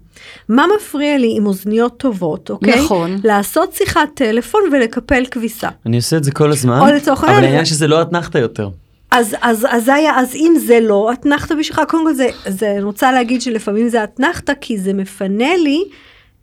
מה 0.49 0.65
מפריע 0.77 1.19
לי 1.19 1.35
עם 1.37 1.47
אוזניות 1.47 1.97
טובות, 1.97 2.51
אוקיי? 2.51 2.81
נכון. 2.85 3.17
לעשות 3.25 3.73
שיחת 3.73 4.09
טלפון 4.15 4.61
ולקפל 4.73 5.25
כביסה. 5.31 5.69
אני 5.87 5.97
עושה 5.97 6.17
את 6.17 6.25
זה 6.25 6.33
כל 6.33 6.51
הזמן, 6.53 6.79
או 6.81 6.87
לצורך 6.87 7.19
אבל 7.21 7.29
העניין- 7.29 7.45
העניין 7.45 7.65
שזה 7.65 7.87
לא 7.87 8.03
אתנחתה 8.03 8.39
יותר. 8.39 8.69
אז, 9.11 9.37
אז, 9.41 9.67
אז, 9.71 9.89
היה, 9.89 10.13
אז 10.21 10.35
אם 10.35 10.55
זה 10.67 10.79
לא 10.81 11.13
אתנחתה 11.13 11.55
בשבילך, 11.55 11.83
קודם 11.89 12.05
כל 12.05 12.15
זה, 12.15 12.29
זה, 12.47 12.71
אני 12.71 12.83
רוצה 12.83 13.13
להגיד 13.13 13.43
שלפעמים 13.43 13.89
זה 13.89 14.05
אתנחתה, 14.05 14.53
כי 14.61 14.79
זה 14.79 14.93
מפנה 14.93 15.57
לי 15.57 15.85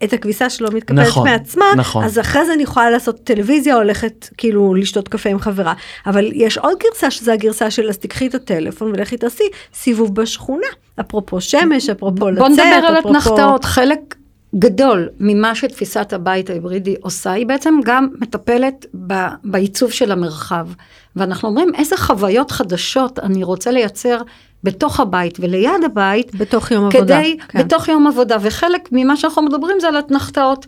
את 0.04 0.14
הכביסה 0.14 0.50
שלא 0.50 0.70
מתקפלת 0.74 1.08
נכון, 1.08 1.28
מעצמה, 1.30 1.66
נכון. 1.78 2.04
אז 2.04 2.20
אחרי 2.20 2.46
זה 2.46 2.54
אני 2.54 2.64
יכולה 2.64 2.90
לעשות 2.90 3.20
טלוויזיה, 3.24 3.76
הולכת 3.76 4.30
כאילו 4.38 4.76
לשתות 4.76 5.08
קפה 5.08 5.30
עם 5.30 5.40
חברה. 5.40 5.74
אבל 6.06 6.32
יש 6.34 6.58
עוד 6.58 6.78
גרסה 6.84 7.12
שזה 7.12 7.34
הגרסה 7.34 7.72
של 7.72 7.90
אז 7.90 7.98
תיקחי 7.98 8.28
את 8.28 8.36
הטלפון 8.36 8.88
ולכי 8.88 9.18
תעשי 9.18 9.44
סיבוב 9.74 10.16
בשכונה. 10.16 10.68
אפרופו 11.00 11.42
שמש, 11.42 11.90
אפרופו 11.90 12.30
לצאת, 12.30 12.40
בוא 12.40 12.50
נדבר 12.50 12.64
על 12.64 13.00
אפרופו... 13.00 13.10
אתנחתאות. 13.10 13.66
חלק 13.66 14.16
גדול 14.56 15.10
ממה 15.20 15.56
שתפיסת 15.56 16.14
הבית 16.14 16.50
ההיברידי 16.50 16.96
עושה, 17.02 17.32
היא 17.32 17.46
בעצם 17.46 17.80
גם 17.86 18.08
מטפלת 18.22 18.86
ב, 19.08 19.14
בעיצוב 19.44 19.92
של 19.92 20.12
המרחב. 20.12 20.68
ואנחנו 21.16 21.50
אומרים, 21.50 21.72
איזה 21.78 21.98
חוויות 21.98 22.52
חדשות 22.52 23.20
אני 23.20 23.44
רוצה 23.44 23.72
לייצר 23.72 24.22
בתוך 24.64 25.00
הבית 25.00 25.38
וליד 25.40 25.84
הבית, 25.86 26.36
בתוך 26.36 26.72
יום 26.72 26.86
עבודה. 26.86 27.20
כדי, 27.20 27.38
כן. 27.48 27.60
בתוך 27.60 27.88
יום 27.88 28.08
עבודה. 28.08 28.38
וחלק 28.42 28.90
ממה 28.92 29.16
שאנחנו 29.16 29.42
מדברים 29.42 29.80
זה 29.80 29.88
על 29.88 30.00
אתנחתאות. 30.00 30.66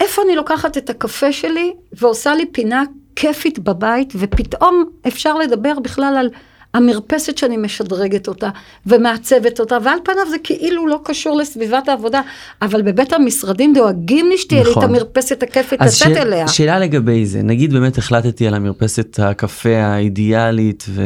איפה 0.00 0.22
אני 0.22 0.36
לוקחת 0.36 0.78
את 0.78 0.90
הקפה 0.90 1.32
שלי 1.32 1.74
ועושה 1.92 2.34
לי 2.34 2.46
פינה 2.46 2.82
כיפית 3.16 3.58
בבית, 3.58 4.12
ופתאום 4.16 4.84
אפשר 5.06 5.34
לדבר 5.34 5.78
בכלל 5.78 6.16
על 6.18 6.30
המרפסת 6.74 7.38
שאני 7.38 7.56
משדרגת 7.56 8.28
אותה 8.28 8.48
ומעצבת 8.86 9.60
אותה, 9.60 9.78
ועל 9.84 9.98
פניו 10.04 10.30
זה 10.30 10.36
כאילו 10.44 10.86
לא 10.86 11.00
קשור 11.04 11.36
לסביבת 11.36 11.88
העבודה, 11.88 12.20
אבל 12.62 12.82
בבית 12.82 13.12
המשרדים 13.12 13.74
דואגים 13.74 14.28
לי 14.28 14.38
שתהיה 14.38 14.64
לי 14.64 14.70
נכון. 14.70 14.84
את 14.84 14.88
המרפסת 14.88 15.42
הכיפית 15.42 15.80
לצאת 15.80 15.92
ש- 16.14 16.16
אליה. 16.16 16.48
שאלה 16.48 16.78
לגבי 16.78 17.26
זה, 17.26 17.42
נגיד 17.42 17.72
באמת 17.72 17.98
החלטתי 17.98 18.46
על 18.46 18.54
המרפסת 18.54 19.18
הקפה 19.22 19.76
האידיאלית 19.76 20.84
ו... 20.88 21.02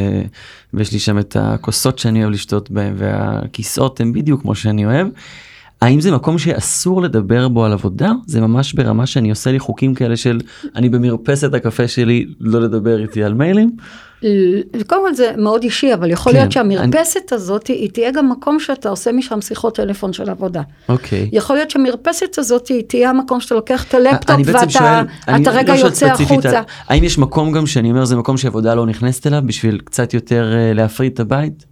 ויש 0.75 0.93
לי 0.93 0.99
שם 0.99 1.19
את 1.19 1.37
הכוסות 1.41 1.99
שאני 1.99 2.23
אוהב 2.23 2.33
לשתות 2.33 2.71
בהן 2.71 2.95
והכיסאות 2.97 4.01
הם 4.01 4.13
בדיוק 4.13 4.43
כמו 4.43 4.55
שאני 4.55 4.87
אוהב. 4.87 5.07
האם 5.83 6.01
זה 6.01 6.11
מקום 6.11 6.39
שאסור 6.39 7.03
לדבר 7.03 7.49
בו 7.49 7.65
על 7.65 7.73
עבודה? 7.73 8.13
זה 8.27 8.41
ממש 8.41 8.73
ברמה 8.73 9.07
שאני 9.07 9.31
עושה 9.31 9.53
לי 9.53 9.59
חוקים 9.59 9.95
כאלה 9.95 10.17
של 10.17 10.41
אני 10.77 10.89
במרפסת 10.89 11.55
הקפה 11.55 11.89
שלי 11.89 12.27
לא 12.41 12.61
לדבר 12.61 13.03
איתי 13.03 13.25
על 13.25 13.35
מיילים? 13.35 13.71
קודם 14.87 15.03
כל 15.07 15.15
זה 15.15 15.33
מאוד 15.39 15.63
אישי, 15.63 15.95
אבל 15.95 16.11
יכול 16.11 16.33
כן, 16.33 16.39
להיות 16.39 16.53
שהמרפסת 16.53 17.33
הזאת 17.33 17.67
היא 17.67 17.91
תהיה 17.91 18.11
גם 18.11 18.31
מקום 18.31 18.61
שאתה 18.61 18.89
עושה 18.89 19.13
משם 19.13 19.41
שיחות 19.41 19.77
טלפון 19.77 20.13
של 20.13 20.31
עבודה. 20.31 20.63
אוקיי. 20.89 21.29
יכול 21.33 21.57
להיות 21.57 21.71
שהמרפסת 21.71 22.39
הזאת 22.39 22.69
היא 22.69 22.83
תהיה 22.83 23.11
המקום 23.11 23.41
שאתה 23.41 23.55
לוקח 23.55 23.85
את 23.85 23.95
הלפטופ 23.95 24.31
אני 24.31 24.43
ואתה 24.47 24.71
שואל, 24.71 25.05
אני 25.29 25.43
אתה 25.43 25.51
רגע 25.51 25.75
לא 25.75 25.79
יוצא 25.79 26.07
החוצה. 26.07 26.59
על- 26.59 26.65
האם 26.89 27.05
יש 27.05 27.19
מקום 27.19 27.53
גם 27.53 27.67
שאני 27.67 27.91
אומר 27.91 28.05
זה 28.05 28.17
מקום 28.17 28.37
שעבודה 28.37 28.75
לא 28.75 28.87
נכנסת 28.87 29.27
אליו 29.27 29.43
בשביל 29.47 29.79
קצת 29.85 30.15
יותר 30.15 30.53
אה, 30.55 30.73
להפריד 30.73 31.13
את 31.13 31.21
הבית? 31.21 31.72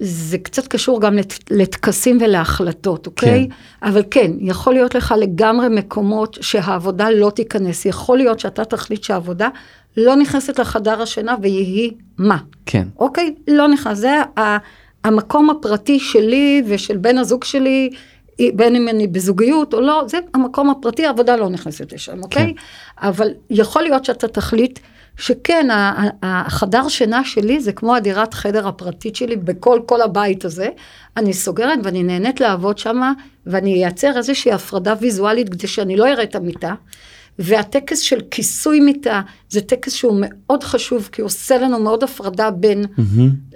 זה 0.00 0.38
קצת 0.38 0.66
קשור 0.66 1.00
גם 1.00 1.14
לט- 1.16 1.50
לטקסים 1.50 2.18
ולהחלטות, 2.20 3.06
אוקיי? 3.06 3.48
אבל 3.82 4.02
כן, 4.10 4.30
יכול 4.40 4.72
להיות 4.74 4.94
לך 4.94 5.14
לגמרי 5.18 5.68
מקומות 5.68 6.38
שהעבודה 6.40 7.10
לא 7.10 7.30
תיכנס. 7.30 7.86
יכול 7.86 8.18
להיות 8.18 8.40
שאתה 8.40 8.64
תחליט 8.64 9.02
שהעבודה 9.04 9.48
לא 9.96 10.16
נכנסת 10.16 10.58
לחדר 10.60 11.02
השינה 11.02 11.34
ויהי 11.42 11.90
מה. 12.18 12.38
כן. 12.66 12.88
אוקיי? 12.98 13.34
לא 13.48 13.68
נכנס. 13.68 13.98
זה 13.98 14.10
ה- 14.38 14.56
המקום 15.04 15.50
הפרטי 15.50 15.98
שלי 15.98 16.62
ושל 16.66 16.96
בן 16.96 17.18
הזוג 17.18 17.44
שלי, 17.44 17.90
בין 18.54 18.76
אם 18.76 18.88
אני 18.88 19.06
בזוגיות 19.06 19.74
או 19.74 19.80
לא, 19.80 20.04
זה 20.08 20.18
המקום 20.34 20.70
הפרטי, 20.70 21.06
העבודה 21.06 21.36
לא 21.36 21.48
נכנסת 21.48 21.92
לשם, 21.92 22.22
אוקיי? 22.22 22.54
אבל 22.98 23.28
יכול 23.50 23.82
להיות 23.82 24.04
שאתה 24.04 24.28
תחליט 24.28 24.78
שכן, 25.18 25.68
החדר 26.22 26.88
שינה 26.88 27.24
שלי 27.24 27.60
זה 27.60 27.72
כמו 27.72 27.96
הדירת 27.96 28.34
חדר 28.34 28.68
הפרטית 28.68 29.16
שלי 29.16 29.36
בכל 29.36 29.80
כל 29.86 30.00
הבית 30.00 30.44
הזה. 30.44 30.68
אני 31.16 31.32
סוגרת 31.32 31.78
ואני 31.84 32.02
נהנית 32.02 32.40
לעבוד 32.40 32.78
שם, 32.78 33.12
ואני 33.46 33.74
אייצר 33.74 34.16
איזושהי 34.16 34.52
הפרדה 34.52 34.94
ויזואלית 35.00 35.48
כדי 35.48 35.66
שאני 35.66 35.96
לא 35.96 36.08
אראה 36.08 36.22
את 36.22 36.34
המיטה. 36.34 36.74
והטקס 37.38 38.00
של 38.00 38.20
כיסוי 38.30 38.80
מיטה 38.80 39.20
זה 39.50 39.60
טקס 39.60 39.92
שהוא 39.92 40.16
מאוד 40.20 40.64
חשוב, 40.64 41.08
כי 41.12 41.20
הוא 41.20 41.26
עושה 41.26 41.58
לנו 41.58 41.80
מאוד 41.80 42.04
הפרדה 42.04 42.50
בין 42.50 42.84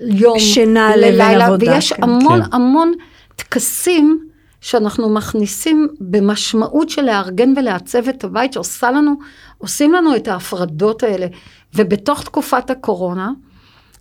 יום 0.01 0.39
שינה 0.39 0.97
לבין 0.97 1.15
ללילה, 1.15 1.47
עבודה, 1.47 1.73
ויש 1.73 1.93
כן. 1.93 2.03
המון 2.03 2.43
כן. 2.45 2.49
המון 2.53 2.93
טקסים 3.37 4.19
שאנחנו 4.61 5.09
מכניסים 5.09 5.89
במשמעות 6.01 6.91
של 6.91 7.03
לארגן 7.03 7.55
ולעצב 7.57 8.09
את 8.09 8.25
הבית, 8.25 8.53
שעושה 8.53 8.91
לנו, 8.91 9.15
עושים 9.63 9.93
לנו 9.93 10.17
את 10.17 10.29
ההפרדות 10.29 11.03
האלה. 11.03 11.27
ובתוך 11.75 12.23
תקופת 12.23 12.71
הקורונה, 12.71 13.31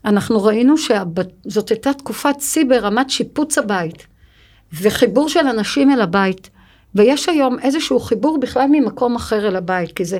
אנחנו 0.06 0.44
ראינו 0.44 0.76
שזאת 0.78 1.70
הייתה 1.70 1.94
תקופת 1.94 2.36
שיא 2.40 2.66
ברמת 2.70 3.10
שיפוץ 3.10 3.58
הבית, 3.58 4.08
וחיבור 4.82 5.30
של 5.30 5.48
אנשים 5.48 5.92
אל 5.92 6.02
הבית. 6.02 6.50
ויש 6.96 7.30
היום 7.30 7.60
איזשהו 7.60 8.00
חיבור 8.00 8.40
בכלל 8.40 8.66
ממקום 8.72 9.16
אחר 9.16 9.48
אל 9.48 9.56
הבית, 9.56 9.92
כי 9.92 10.06
זה 10.06 10.20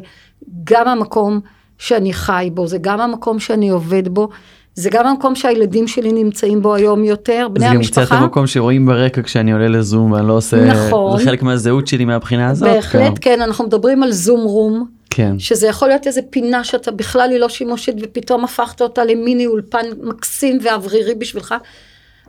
גם 0.64 0.88
המקום 0.88 1.40
שאני 1.78 2.14
חי 2.14 2.50
בו, 2.54 2.68
זה 2.68 2.78
גם 2.82 3.00
המקום 3.02 3.40
שאני 3.40 3.70
עובד 3.70 4.08
בו, 4.08 4.30
זה 4.76 4.90
גם 4.90 5.08
המקום 5.08 5.36
שהילדים 5.36 5.88
שלי 5.88 6.12
נמצאים 6.12 6.62
בו 6.62 6.76
היום 6.76 7.04
יותר, 7.04 7.48
בני 7.54 7.66
זה 7.66 7.70
גם 7.70 7.76
המשפחה. 7.76 8.06
קצת 8.06 8.16
המקום 8.16 8.48
שרואים 8.48 8.86
ברקע 8.86 9.22
כשאני 9.22 9.52
עולה 9.52 9.68
לזום 9.68 10.12
ואני 10.12 10.28
לא 10.28 10.34
עושה, 10.34 10.66
נכון. 10.66 11.20
זה 11.20 11.26
חלק 11.26 11.44
מהזהות 11.44 11.88
שלי 11.88 12.06
מהבחינה 12.06 12.50
הזאת. 12.50 12.70
בהחלט 12.70 13.14
כן, 13.22 13.42
אנחנו 13.42 13.66
מדברים 13.66 14.04
על 14.04 14.12
זום 14.12 14.42
רום, 14.42 15.01
כן. 15.12 15.40
שזה 15.40 15.68
יכול 15.68 15.88
להיות 15.88 16.08
איזה 16.08 16.22
פינה 16.30 16.64
שאתה 16.64 16.92
בכלל 16.92 17.32
היא 17.32 17.40
לא 17.40 17.50
שימושית 17.50 17.96
ופתאום 18.02 18.44
הפכת 18.44 18.82
אותה 18.82 19.06
למיני 19.06 19.48
אולפן 19.48 19.86
מקסים 20.02 20.60
ואוורירי 20.62 21.16
בשבילך. 21.16 21.56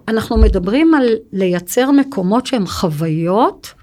אנחנו 0.08 0.36
מדברים 0.36 0.94
על 0.94 1.08
לייצר 1.32 1.90
מקומות 1.90 2.46
שהם 2.46 2.66
חוויות 2.66 3.74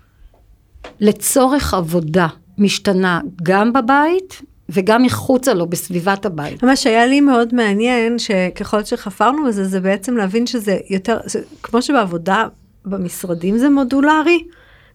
לצורך 0.99 1.73
עבודה 1.73 2.27
משתנה 2.57 3.21
גם 3.43 3.73
בבית 3.73 4.41
וגם 4.69 5.03
מחוצה 5.03 5.53
לו 5.53 5.67
בסביבת 5.67 6.25
הבית. 6.25 6.63
מה 6.63 6.75
שהיה 6.75 7.05
לי 7.05 7.21
מאוד 7.21 7.55
מעניין, 7.55 8.19
שככל 8.19 8.83
שחפרנו 8.83 9.45
בזה, 9.47 9.63
זה 9.63 9.79
בעצם 9.79 10.17
להבין 10.17 10.47
שזה 10.47 10.77
יותר, 10.89 11.17
כמו 11.63 11.81
שבעבודה 11.81 12.47
במשרדים 12.85 13.57
זה 13.57 13.69
מודולרי, 13.69 14.43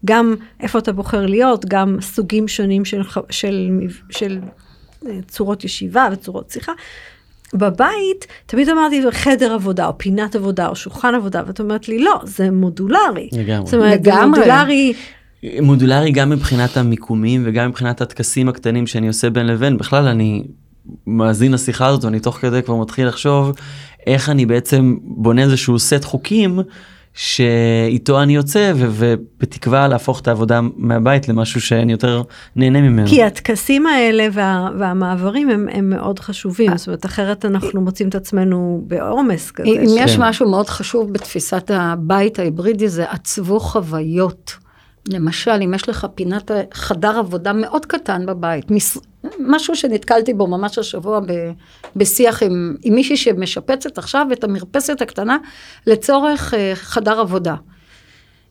גם 0.05 0.35
איפה 0.59 0.79
אתה 0.79 0.91
בוחר 0.91 1.25
להיות, 1.25 1.65
גם 1.65 1.97
סוגים 2.01 2.47
שונים 2.47 2.85
של, 2.85 3.01
של, 3.03 3.19
של, 3.29 3.69
של 4.09 4.39
אה, 5.07 5.19
צורות 5.27 5.63
ישיבה 5.63 6.07
וצורות 6.11 6.49
שיחה. 6.49 6.71
בבית, 7.53 8.27
תמיד 8.45 8.69
אמרתי, 8.69 9.01
חדר 9.11 9.53
עבודה, 9.53 9.87
או 9.87 9.97
פינת 9.97 10.35
עבודה, 10.35 10.67
או 10.67 10.75
שולחן 10.75 11.15
עבודה, 11.15 11.41
ואת 11.47 11.59
אומרת 11.59 11.87
לי, 11.87 11.99
לא, 11.99 12.19
זה 12.23 12.51
מודולרי. 12.51 13.29
לגמרי. 13.31 13.65
זאת 13.65 13.73
אומרת, 13.73 14.03
זה 14.03 14.11
לגמרי. 14.11 14.39
מודולרי, 14.39 14.93
מודולרי 15.61 16.11
גם 16.11 16.29
מבחינת 16.29 16.77
המיקומים 16.77 17.43
וגם 17.45 17.69
מבחינת 17.69 18.01
הטקסים 18.01 18.49
הקטנים 18.49 18.87
שאני 18.87 19.07
עושה 19.07 19.29
בין 19.29 19.47
לבין 19.47 19.77
בכלל 19.77 20.07
אני 20.07 20.43
מאזין 21.07 21.51
לשיחה 21.51 21.87
הזאת 21.87 22.03
ואני 22.03 22.19
תוך 22.19 22.37
כדי 22.37 22.61
כבר 22.63 22.75
מתחיל 22.75 23.07
לחשוב 23.07 23.51
איך 24.07 24.29
אני 24.29 24.45
בעצם 24.45 24.95
בונה 25.01 25.41
איזשהו 25.43 25.79
סט 25.79 26.03
חוקים 26.03 26.59
שאיתו 27.15 28.21
אני 28.23 28.35
יוצא 28.35 28.71
ו- 28.75 28.87
ובתקווה 28.89 29.87
להפוך 29.87 30.21
את 30.21 30.27
העבודה 30.27 30.59
מהבית 30.77 31.29
למשהו 31.29 31.61
שאני 31.61 31.91
יותר 31.91 32.21
נהנה 32.55 32.81
ממנו. 32.81 33.07
כי 33.07 33.23
הטקסים 33.23 33.87
האלה 33.87 34.27
וה, 34.33 34.69
והמעברים 34.79 35.49
הם, 35.49 35.67
הם 35.71 35.89
מאוד 35.89 36.19
חשובים, 36.19 36.77
זאת 36.77 36.87
אומרת, 36.87 37.05
אחרת 37.05 37.45
אנחנו 37.45 37.81
מוצאים 37.81 38.09
את 38.09 38.15
עצמנו 38.15 38.83
בעומס 38.87 39.51
כזה. 39.51 39.69
אם 39.69 39.85
ש- 39.87 39.91
יש 39.97 40.15
כן. 40.15 40.21
משהו 40.21 40.49
מאוד 40.49 40.69
חשוב 40.69 41.13
בתפיסת 41.13 41.71
הבית 41.73 42.39
ההיברידי 42.39 42.89
זה 42.89 43.05
עצבו 43.11 43.59
חוויות. 43.59 44.53
למשל, 45.09 45.51
אם 45.65 45.73
יש 45.73 45.89
לך 45.89 46.07
פינת 46.15 46.51
חדר 46.73 47.17
עבודה 47.19 47.53
מאוד 47.53 47.85
קטן 47.85 48.25
בבית, 48.25 48.71
מס... 48.71 48.97
משהו 49.39 49.75
שנתקלתי 49.75 50.33
בו 50.33 50.47
ממש 50.47 50.77
השבוע 50.77 51.19
ב... 51.19 51.51
בשיח 51.95 52.43
עם... 52.43 52.75
עם 52.83 52.95
מישהי 52.95 53.17
שמשפצת 53.17 53.97
עכשיו 53.97 54.27
את 54.31 54.43
המרפסת 54.43 55.01
הקטנה 55.01 55.37
לצורך 55.87 56.53
uh, 56.53 56.57
חדר 56.73 57.19
עבודה. 57.19 57.55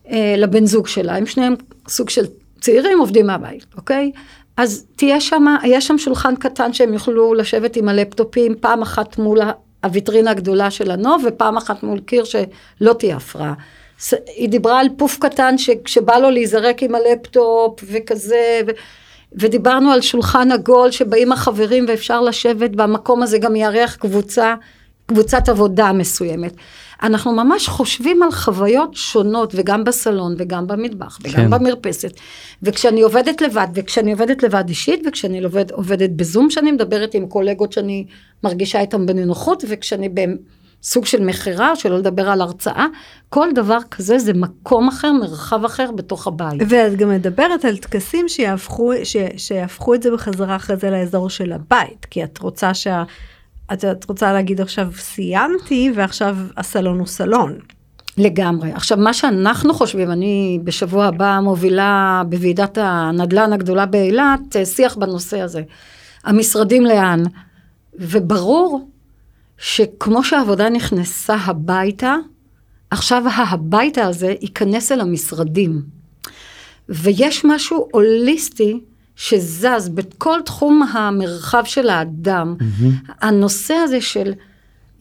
Uh, 0.04 0.10
לבן 0.36 0.66
זוג 0.66 0.86
שלה, 0.86 1.16
הם 1.16 1.26
שניהם 1.26 1.54
סוג 1.88 2.10
של 2.10 2.24
צעירים 2.60 2.98
עובדים 2.98 3.26
מהבית, 3.26 3.66
אוקיי? 3.76 4.12
אז 4.56 4.86
תהיה 4.96 5.20
שם, 5.20 5.44
יש 5.64 5.86
שם 5.86 5.98
שולחן 5.98 6.36
קטן 6.36 6.72
שהם 6.72 6.94
יוכלו 6.94 7.34
לשבת 7.34 7.76
עם 7.76 7.88
הלפטופים, 7.88 8.54
פעם 8.60 8.82
אחת 8.82 9.18
מול 9.18 9.40
הוויטרינה 9.84 10.30
הגדולה 10.30 10.70
של 10.70 10.90
הנוף, 10.90 11.22
ופעם 11.26 11.56
אחת 11.56 11.82
מול 11.82 12.00
קיר 12.00 12.24
שלא 12.24 12.92
תהיה 12.98 13.16
הפרעה. 13.16 13.54
היא 14.36 14.48
דיברה 14.48 14.80
על 14.80 14.88
פוף 14.96 15.18
קטן 15.18 15.58
שכשבא 15.58 16.18
לו 16.18 16.30
להיזרק 16.30 16.82
עם 16.82 16.94
הלפטופ 16.94 17.84
וכזה, 17.92 18.60
ו... 18.66 18.70
ודיברנו 19.38 19.90
על 19.90 20.00
שולחן 20.00 20.52
עגול 20.52 20.90
שבאים 20.90 21.32
החברים 21.32 21.84
ואפשר 21.88 22.20
לשבת 22.20 22.70
במקום 22.70 23.22
הזה 23.22 23.38
גם 23.38 23.56
יארח 23.56 23.94
קבוצה, 23.94 24.54
קבוצת 25.06 25.48
עבודה 25.48 25.92
מסוימת. 25.92 26.54
אנחנו 27.02 27.32
ממש 27.32 27.68
חושבים 27.68 28.22
על 28.22 28.30
חוויות 28.30 28.94
שונות 28.94 29.52
וגם 29.56 29.84
בסלון 29.84 30.34
וגם 30.38 30.66
במטבח 30.66 31.18
וגם 31.22 31.34
כן. 31.34 31.50
במרפסת. 31.50 32.12
וכשאני 32.62 33.02
עובדת 33.02 33.40
לבד, 33.40 33.66
וכשאני 33.74 34.12
עובדת 34.12 34.42
לבד 34.42 34.64
אישית, 34.68 35.02
וכשאני 35.06 35.44
עובד, 35.44 35.70
עובדת 35.70 36.10
בזום 36.10 36.50
שאני 36.50 36.72
מדברת 36.72 37.14
עם 37.14 37.26
קולגות 37.26 37.72
שאני 37.72 38.06
מרגישה 38.44 38.80
איתם 38.80 39.06
בנינוחות, 39.06 39.64
וכשאני 39.68 40.08
בסוג 40.84 41.06
של 41.06 41.24
מכירה, 41.24 41.76
שלא 41.76 41.98
לדבר 41.98 42.28
על 42.28 42.40
הרצאה, 42.40 42.86
כל 43.28 43.48
דבר 43.54 43.78
כזה 43.90 44.18
זה 44.18 44.32
מקום 44.34 44.88
אחר, 44.88 45.12
מרחב 45.12 45.64
אחר 45.64 45.90
בתוך 45.92 46.26
הבית. 46.26 46.62
ואת 46.68 46.96
גם 46.96 47.08
מדברת 47.08 47.64
על 47.64 47.76
טקסים 47.76 48.28
שיהפכו, 48.28 48.92
ש, 49.04 49.16
שיהפכו 49.36 49.94
את 49.94 50.02
זה 50.02 50.10
בחזרה 50.10 50.56
אחרי 50.56 50.76
זה 50.76 50.90
לאזור 50.90 51.30
של 51.30 51.52
הבית, 51.52 52.06
כי 52.10 52.24
את 52.24 52.38
רוצה 52.38 52.74
שה... 52.74 53.02
את, 53.72 53.84
את 53.84 54.08
רוצה 54.08 54.32
להגיד 54.32 54.60
עכשיו 54.60 54.88
סיימתי 54.96 55.92
ועכשיו 55.94 56.36
הסלון 56.56 56.98
הוא 56.98 57.06
סלון. 57.06 57.58
לגמרי. 58.18 58.72
עכשיו, 58.72 58.98
מה 58.98 59.14
שאנחנו 59.14 59.74
חושבים, 59.74 60.10
אני 60.10 60.58
בשבוע 60.64 61.06
הבא 61.06 61.40
מובילה 61.42 62.22
בוועידת 62.28 62.78
הנדל"ן 62.80 63.52
הגדולה 63.52 63.86
באילת, 63.86 64.56
אה, 64.56 64.66
שיח 64.66 64.96
בנושא 64.96 65.40
הזה. 65.40 65.62
המשרדים 66.24 66.84
לאן? 66.84 67.22
וברור 67.98 68.93
שכמו 69.58 70.24
שהעבודה 70.24 70.68
נכנסה 70.68 71.34
הביתה, 71.34 72.16
עכשיו 72.90 73.22
ההביתה 73.34 74.06
הזה 74.06 74.34
ייכנס 74.40 74.92
אל 74.92 75.00
המשרדים. 75.00 75.82
ויש 76.88 77.44
משהו 77.44 77.88
הוליסטי 77.92 78.80
שזז 79.16 79.88
בכל 79.88 80.40
תחום 80.44 80.82
המרחב 80.82 81.62
של 81.64 81.88
האדם. 81.88 82.56
הנושא 83.20 83.74
הזה 83.74 84.00
של 84.00 84.32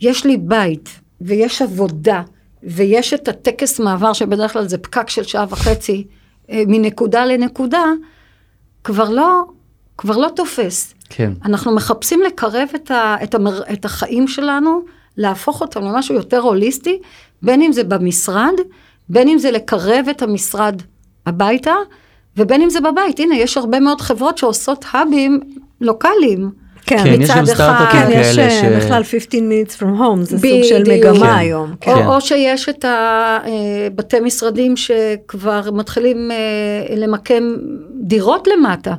יש 0.01 0.25
לי 0.25 0.37
בית 0.37 0.89
ויש 1.21 1.61
עבודה 1.61 2.21
ויש 2.63 3.13
את 3.13 3.27
הטקס 3.27 3.79
מעבר 3.79 4.13
שבדרך 4.13 4.53
כלל 4.53 4.67
זה 4.67 4.77
פקק 4.77 5.09
של 5.09 5.23
שעה 5.23 5.45
וחצי 5.49 6.07
אה, 6.49 6.63
מנקודה 6.67 7.25
לנקודה, 7.25 7.83
כבר 8.83 9.09
לא, 9.09 9.43
כבר 9.97 10.17
לא 10.17 10.29
תופס. 10.35 10.93
כן. 11.15 11.31
אנחנו 11.45 11.75
מחפשים 11.75 12.21
לקרב 12.21 12.67
את, 12.75 12.91
ה, 12.91 13.15
את, 13.23 13.35
המר, 13.35 13.61
את 13.73 13.85
החיים 13.85 14.27
שלנו, 14.27 14.81
להפוך 15.17 15.61
אותם 15.61 15.81
למשהו 15.81 16.15
יותר 16.15 16.39
הוליסטי, 16.39 16.99
בין 17.41 17.61
אם 17.61 17.71
זה 17.71 17.83
במשרד, 17.83 18.53
בין 19.09 19.27
אם 19.27 19.37
זה 19.37 19.51
לקרב 19.51 20.05
את 20.09 20.21
המשרד 20.21 20.81
הביתה, 21.25 21.73
ובין 22.37 22.61
אם 22.61 22.69
זה 22.69 22.81
בבית. 22.81 23.19
הנה, 23.19 23.35
יש 23.35 23.57
הרבה 23.57 23.79
מאוד 23.79 24.01
חברות 24.01 24.37
שעושות 24.37 24.85
האבים 24.91 25.39
לוקאליים. 25.81 26.51
כן, 26.85 26.97
כן, 27.03 27.21
יש 27.21 27.29
גם 27.29 27.37
אחד, 27.37 27.45
סטארט-אפים 27.53 28.01
כן, 28.01 28.09
יש 28.11 28.35
כאלה 28.35 28.47
אה, 28.47 28.79
ש- 28.79 28.83
בכלל 28.83 29.03
15 29.03 29.39
minutes 29.41 29.79
from 29.79 29.99
home, 29.99 30.21
זה 30.21 30.37
סוג 30.37 30.63
של 30.63 30.81
בדיוק. 30.81 31.05
מגמה 31.05 31.27
כן. 31.27 31.35
היום. 31.37 31.73
כן. 31.81 31.91
או, 31.91 32.15
או 32.15 32.21
שיש 32.21 32.69
את 32.69 32.85
הבתי 32.87 34.19
משרדים 34.19 34.77
שכבר 34.77 35.71
מתחילים 35.71 36.31
אה, 36.31 36.95
למקם 36.95 37.43
דירות 38.01 38.47
למטה. 38.47 38.93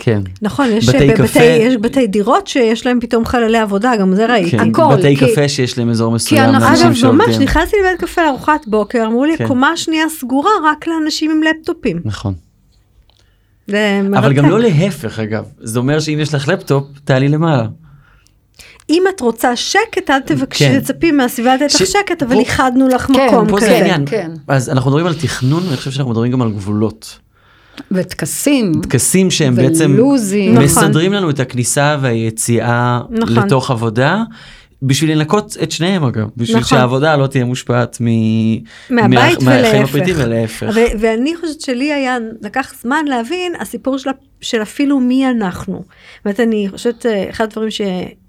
כן. 0.00 0.20
נכון, 0.42 0.66
יש 0.72 0.88
בתי 0.88 1.14
קפה. 1.14 1.40
יש 1.42 1.74
בתי 1.76 2.06
דירות 2.06 2.46
שיש 2.46 2.86
להם 2.86 2.98
פתאום 3.00 3.24
חללי 3.24 3.58
עבודה, 3.58 3.92
גם 4.00 4.14
זה 4.14 4.26
ראיתי. 4.26 4.50
כן, 4.50 4.70
הכל, 4.70 4.96
בתי 4.96 5.16
כי- 5.16 5.32
קפה 5.32 5.48
שיש 5.48 5.78
להם 5.78 5.90
אזור 5.90 6.12
מסוים 6.12 6.42
אנחנו- 6.44 6.66
לאנשים 6.68 6.86
אגב, 6.86 7.12
ממש 7.12 7.26
שעובדים. 7.26 7.42
נכנסתי 7.42 7.76
לבית 7.80 8.00
קפה 8.00 8.22
לארוחת 8.22 8.60
בוקר, 8.66 9.04
אמרו 9.06 9.24
לי, 9.24 9.36
כן. 9.36 9.46
קומה 9.48 9.76
שנייה 9.76 10.04
סגורה 10.08 10.50
רק 10.64 10.86
לאנשים 10.86 11.30
עם 11.30 11.40
לפטופים. 11.42 12.00
נכון. 12.04 12.34
זה 13.66 14.00
אבל 14.02 14.08
מרתק. 14.20 14.34
גם 14.36 14.50
לא 14.50 14.60
להפך 14.60 15.18
אגב, 15.18 15.44
זה 15.60 15.78
אומר 15.78 16.00
שאם 16.00 16.18
יש 16.22 16.34
לך 16.34 16.48
לפטופ, 16.48 16.84
תעלי 17.04 17.28
למעלה. 17.28 17.66
אם 18.90 19.02
את 19.16 19.20
רוצה 19.20 19.56
שקט, 19.56 20.10
אל 20.10 20.20
תבקשי, 20.20 20.64
כן. 20.68 20.80
תצפי 20.80 21.12
מהסביבה 21.12 21.54
לתת 21.54 21.64
לך 21.74 21.78
ש- 21.78 21.82
שקט, 21.82 22.22
אבל 22.22 22.34
פה- 22.34 22.40
איחדנו 22.40 22.88
לך 22.88 23.06
כן, 23.06 23.26
מקום 23.26 23.48
פה 23.48 23.60
זה. 23.60 23.70
העניין. 23.76 24.04
כן. 24.06 24.30
אז 24.48 24.68
אנחנו 24.70 24.90
מדברים 24.90 25.06
על 25.06 25.14
תכנון, 25.14 25.62
ואני 25.66 25.76
חושב 25.76 25.90
שאנחנו 25.90 26.10
מדברים 26.12 26.32
גם 26.32 26.42
על 26.42 26.50
גבולות. 26.50 27.18
וטקסים. 27.92 28.72
טקסים 28.82 29.30
שהם 29.30 29.54
בעצם 29.56 29.90
ולוזים. 29.94 30.52
נכון. 30.52 30.64
מסדרים 30.64 31.12
לנו 31.12 31.30
את 31.30 31.40
הכניסה 31.40 31.96
והיציאה 32.00 33.00
נכון. 33.10 33.36
לתוך 33.36 33.70
עבודה. 33.70 34.22
בשביל 34.82 35.12
לנקות 35.12 35.56
את 35.62 35.70
שניהם 35.70 36.04
אגב, 36.04 36.26
בשביל 36.36 36.58
נכון. 36.58 36.68
שהעבודה 36.78 37.16
לא 37.16 37.26
תהיה 37.26 37.44
מושפעת 37.44 37.98
מ... 38.00 38.04
מהבית 38.90 39.10
מה- 39.42 39.56
מהחיים 39.56 39.64
ולהפך. 39.74 39.88
הפרטיים 39.94 40.16
ולהפך. 40.18 40.66
ו- 40.74 41.00
ואני 41.00 41.36
חושבת 41.36 41.60
שלי 41.60 41.92
היה, 41.92 42.16
לקח 42.42 42.72
זמן 42.82 43.04
להבין 43.04 43.52
הסיפור 43.60 43.98
של, 43.98 44.10
של 44.40 44.62
אפילו 44.62 45.00
מי 45.00 45.30
אנחנו. 45.30 45.82
באמת 46.24 46.40
אני 46.40 46.66
חושבת, 46.70 47.06
אה, 47.06 47.26
אחד 47.30 47.44
הדברים 47.44 47.70
ש, 47.70 47.80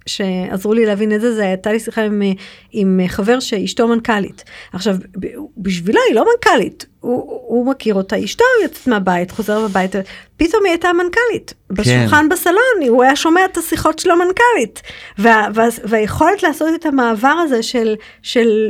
שעזרו 0.10 0.74
לי 0.74 0.86
להבין 0.86 1.16
את 1.16 1.22
זה, 1.22 1.34
זה 1.34 1.46
הייתה 1.46 1.72
לי 1.72 1.80
שיחה 1.80 2.02
עם, 2.02 2.22
אה, 2.22 2.32
עם 2.72 3.00
חבר 3.08 3.40
שאשתו 3.40 3.88
מנכ"לית. 3.88 4.44
עכשיו, 4.74 4.96
ב- 5.20 5.28
בשבילו 5.58 6.00
היא 6.08 6.16
לא 6.16 6.26
מנכ"לית, 6.26 6.86
הוא, 7.00 7.42
הוא 7.48 7.66
מכיר 7.68 7.96
אותה, 7.96 8.24
אשתו 8.24 8.44
יוצאת 8.64 8.88
מהבית, 8.88 9.32
חוזר 9.32 9.66
הביתה, 9.66 10.00
פתאום 10.38 10.64
היא 10.66 10.72
הייתה 10.72 10.94
מנכ"לית. 10.94 11.54
בשולחן 11.70 12.30
בסלון, 12.30 12.90
הוא 12.90 13.04
היה 13.04 13.16
שומע 13.16 13.46
את 13.46 13.58
השיחות 13.58 14.00
של 14.00 14.12
המנכ"לית. 14.12 14.82
וה, 15.18 15.48
וה, 15.54 15.68
והיכולת 15.84 16.44
לעשות 16.44 16.70
את 16.76 16.86
המעבר 16.86 17.28
הזה 17.28 17.64
של, 17.64 17.96
של 18.22 18.70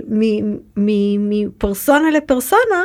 מפרסונה 0.78 2.12
לפרסונה, 2.12 2.84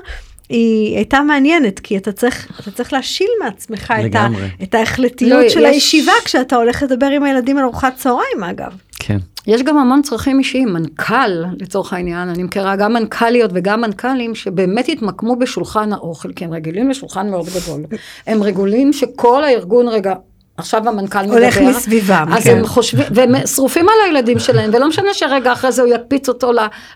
היא 0.49 0.97
הייתה 0.97 1.20
מעניינת, 1.20 1.78
כי 1.80 1.97
אתה 1.97 2.12
צריך, 2.12 2.61
אתה 2.61 2.70
צריך 2.70 2.92
להשיל 2.92 3.28
מעצמך 3.45 3.95
את, 4.07 4.14
ה. 4.14 4.28
את 4.62 4.74
ההחלטיות 4.74 5.42
לא, 5.45 5.49
של 5.49 5.61
יש- 5.61 5.66
הישיבה 5.74 6.12
כשאתה 6.24 6.57
הולך 6.57 6.82
לדבר 6.82 7.07
עם 7.07 7.22
הילדים 7.22 7.59
על 7.59 7.64
ארוחת 7.64 7.97
צהריים 7.97 8.45
אגב. 8.51 8.72
כן. 8.99 9.18
יש 9.47 9.62
גם 9.62 9.78
המון 9.78 10.03
צרכים 10.03 10.38
אישיים, 10.38 10.68
מנכ"ל 10.72 11.28
לצורך 11.61 11.92
העניין, 11.92 12.28
אני 12.28 12.42
מכירה 12.42 12.76
גם 12.76 12.92
מנכ"ליות 12.92 13.51
וגם 13.55 13.80
מנכ"לים 13.80 14.34
שבאמת 14.34 14.88
התמקמו 14.88 15.36
בשולחן 15.36 15.92
האוכל, 15.92 16.32
כי 16.32 16.45
הם 16.45 16.53
רגילים 16.53 16.90
לשולחן 16.90 17.30
מאוד 17.30 17.47
גדול. 17.47 17.84
הם 18.26 18.42
רגילים 18.42 18.92
שכל 18.92 19.45
הארגון 19.45 19.88
רגע, 19.88 20.14
עכשיו 20.57 20.88
המנכ"ל 20.88 21.22
מדבר. 21.22 21.34
הולך 21.34 21.59
מסביבם, 21.59 22.26
אז 22.32 22.44
כן. 22.44 22.57
הם 22.57 22.66
חושבים, 22.66 23.07
והם 23.11 23.46
שרופים 23.46 23.88
על 23.88 23.94
הילדים 24.05 24.38
שלהם, 24.38 24.70
ולא 24.74 24.88
משנה 24.88 25.14
שרגע 25.14 25.52
אחרי 25.52 25.72
זה 25.72 25.82
הוא 25.82 25.94
יקפיץ 25.94 26.28
אותו 26.28 26.50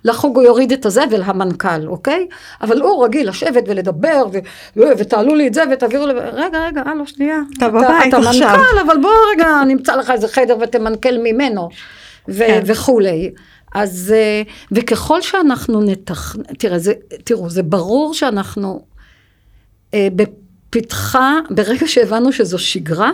לחוג, 0.05 0.37
הוא 0.37 0.45
יוריד 0.45 0.73
את 0.73 0.87
הזבל, 0.87 1.23
המנכ"ל, 1.25 1.87
אוקיי? 1.87 2.27
אבל 2.61 2.81
הוא 2.81 3.05
רגיל 3.05 3.29
לשבת 3.29 3.65
ולדבר, 3.67 4.27
ו- 4.33 4.39
ו- 4.77 4.93
ותעלו 4.99 5.35
לי 5.35 5.49
את 5.49 5.55
זה 5.55 5.63
ותעבירו 5.73 6.07
לי, 6.07 6.13
רגע, 6.33 6.59
רגע, 6.67 6.83
הלו, 6.87 7.07
שנייה. 7.07 7.39
אתה 7.59 7.69
בבית 7.69 8.09
אתה 8.09 8.17
עכשיו. 8.17 8.49
מנכ"ל, 8.49 8.79
אבל 8.87 8.97
בוא 9.03 9.11
רגע, 9.35 9.65
נמצא 9.67 9.97
לך 9.97 10.11
איזה 10.11 10.29
חדר 10.29 10.57
ותמנכ"ל 10.61 11.19
ממנו. 11.19 11.69
ו- 12.29 12.39
כן. 12.47 12.63
וכולי. 12.67 13.31
אז, 13.75 14.15
אה, 14.17 14.43
וככל 14.73 15.23
שאנחנו 15.23 15.81
נתכנן, 15.83 16.43
תראה, 16.59 16.79
זה, 16.79 16.93
תראו, 17.25 17.51
זה 17.51 17.63
ברור 17.63 18.15
שאנחנו 18.15 18.81
אה, 19.95 20.09
בפתחה, 20.17 21.35
ברגע 21.51 21.87
שהבנו 21.87 22.33
שזו 22.33 22.59
שגרה, 22.59 23.11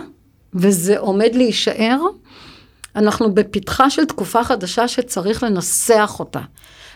וזה 0.55 0.99
עומד 0.99 1.29
להישאר, 1.33 1.99
אנחנו 2.95 3.33
בפתחה 3.33 3.89
של 3.89 4.05
תקופה 4.05 4.43
חדשה 4.43 4.87
שצריך 4.87 5.43
לנסח 5.43 6.15
אותה. 6.19 6.41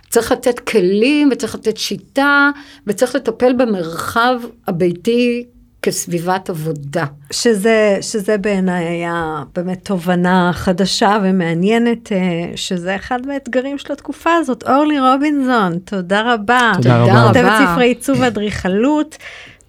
צריך 0.09 0.31
לתת 0.31 0.59
כלים 0.59 1.29
וצריך 1.31 1.55
לתת 1.55 1.77
שיטה 1.77 2.49
וצריך 2.87 3.15
לטפל 3.15 3.53
במרחב 3.53 4.35
הביתי 4.67 5.45
כסביבת 5.81 6.49
עבודה. 6.49 7.05
שזה, 7.31 7.97
שזה 8.01 8.37
בעיניי 8.37 8.85
היה 8.85 9.43
באמת 9.55 9.85
תובנה 9.85 10.51
חדשה 10.53 11.17
ומעניינת, 11.23 12.11
אה, 12.11 12.17
שזה 12.55 12.95
אחד 12.95 13.27
מהאתגרים 13.27 13.77
של 13.77 13.93
התקופה 13.93 14.29
הזאת. 14.33 14.63
אורלי 14.63 14.99
רובינזון, 14.99 15.79
תודה 15.79 16.33
רבה. 16.33 16.71
תודה 16.75 17.03
רבה. 17.03 17.27
כותבת 17.27 17.45
רבה. 17.45 17.71
ספרי 17.73 17.87
עיצוב 17.87 18.17
ואדריכלות. 18.19 19.17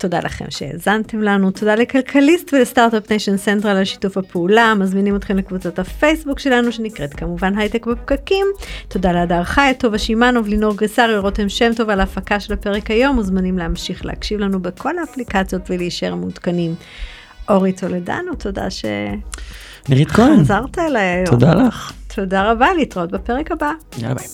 תודה 0.01 0.21
לכם 0.21 0.45
שהאזנתם 0.51 1.23
לנו, 1.23 1.51
תודה 1.51 1.75
לכלכליסט 1.75 2.55
ול 2.55 2.66
Start-Up 2.66 3.11
Nation 3.11 3.37
Central 3.37 3.77
על 3.77 3.85
שיתוף 3.85 4.17
הפעולה, 4.17 4.75
מזמינים 4.75 5.17
אתכם 5.17 5.37
לקבוצת 5.37 5.79
הפייסבוק 5.79 6.39
שלנו 6.39 6.73
שנקראת 6.73 7.15
כמובן 7.15 7.59
הייטק 7.59 7.87
בפקקים. 7.87 8.47
תודה 8.89 9.13
להדר 9.13 9.45
חי, 9.45 9.73
טובה 9.79 9.99
שמאנוב, 9.99 10.49
לינור 10.49 10.77
גסר 10.77 11.19
רותם 11.19 11.49
שם 11.49 11.75
טוב 11.77 11.91
על 11.91 12.01
ההפקה 12.01 12.41
של 12.41 12.53
הפרק 12.53 12.91
היום, 12.91 13.17
מוזמנים 13.17 13.59
להמשיך 13.59 14.05
להקשיב 14.05 14.41
לנו 14.41 14.61
בכל 14.61 14.99
האפליקציות 14.99 15.63
ולהישאר 15.71 16.15
מעודכנים. 16.15 16.75
אורי 17.49 17.73
טולדנו, 17.73 18.35
תודה 18.39 18.71
ש... 18.71 18.85
נירית 19.89 20.11
כהן. 20.11 20.41
חזרת 20.41 20.79
אליי 20.79 21.03
היום. 21.03 21.27
תודה 21.27 21.55
לך. 21.55 21.93
תודה 22.15 22.51
רבה, 22.51 22.75
להתראות 22.77 23.11
בפרק 23.11 23.51
הבא. 23.53 23.73
יאללה 23.99 24.15
ביי. 24.15 24.27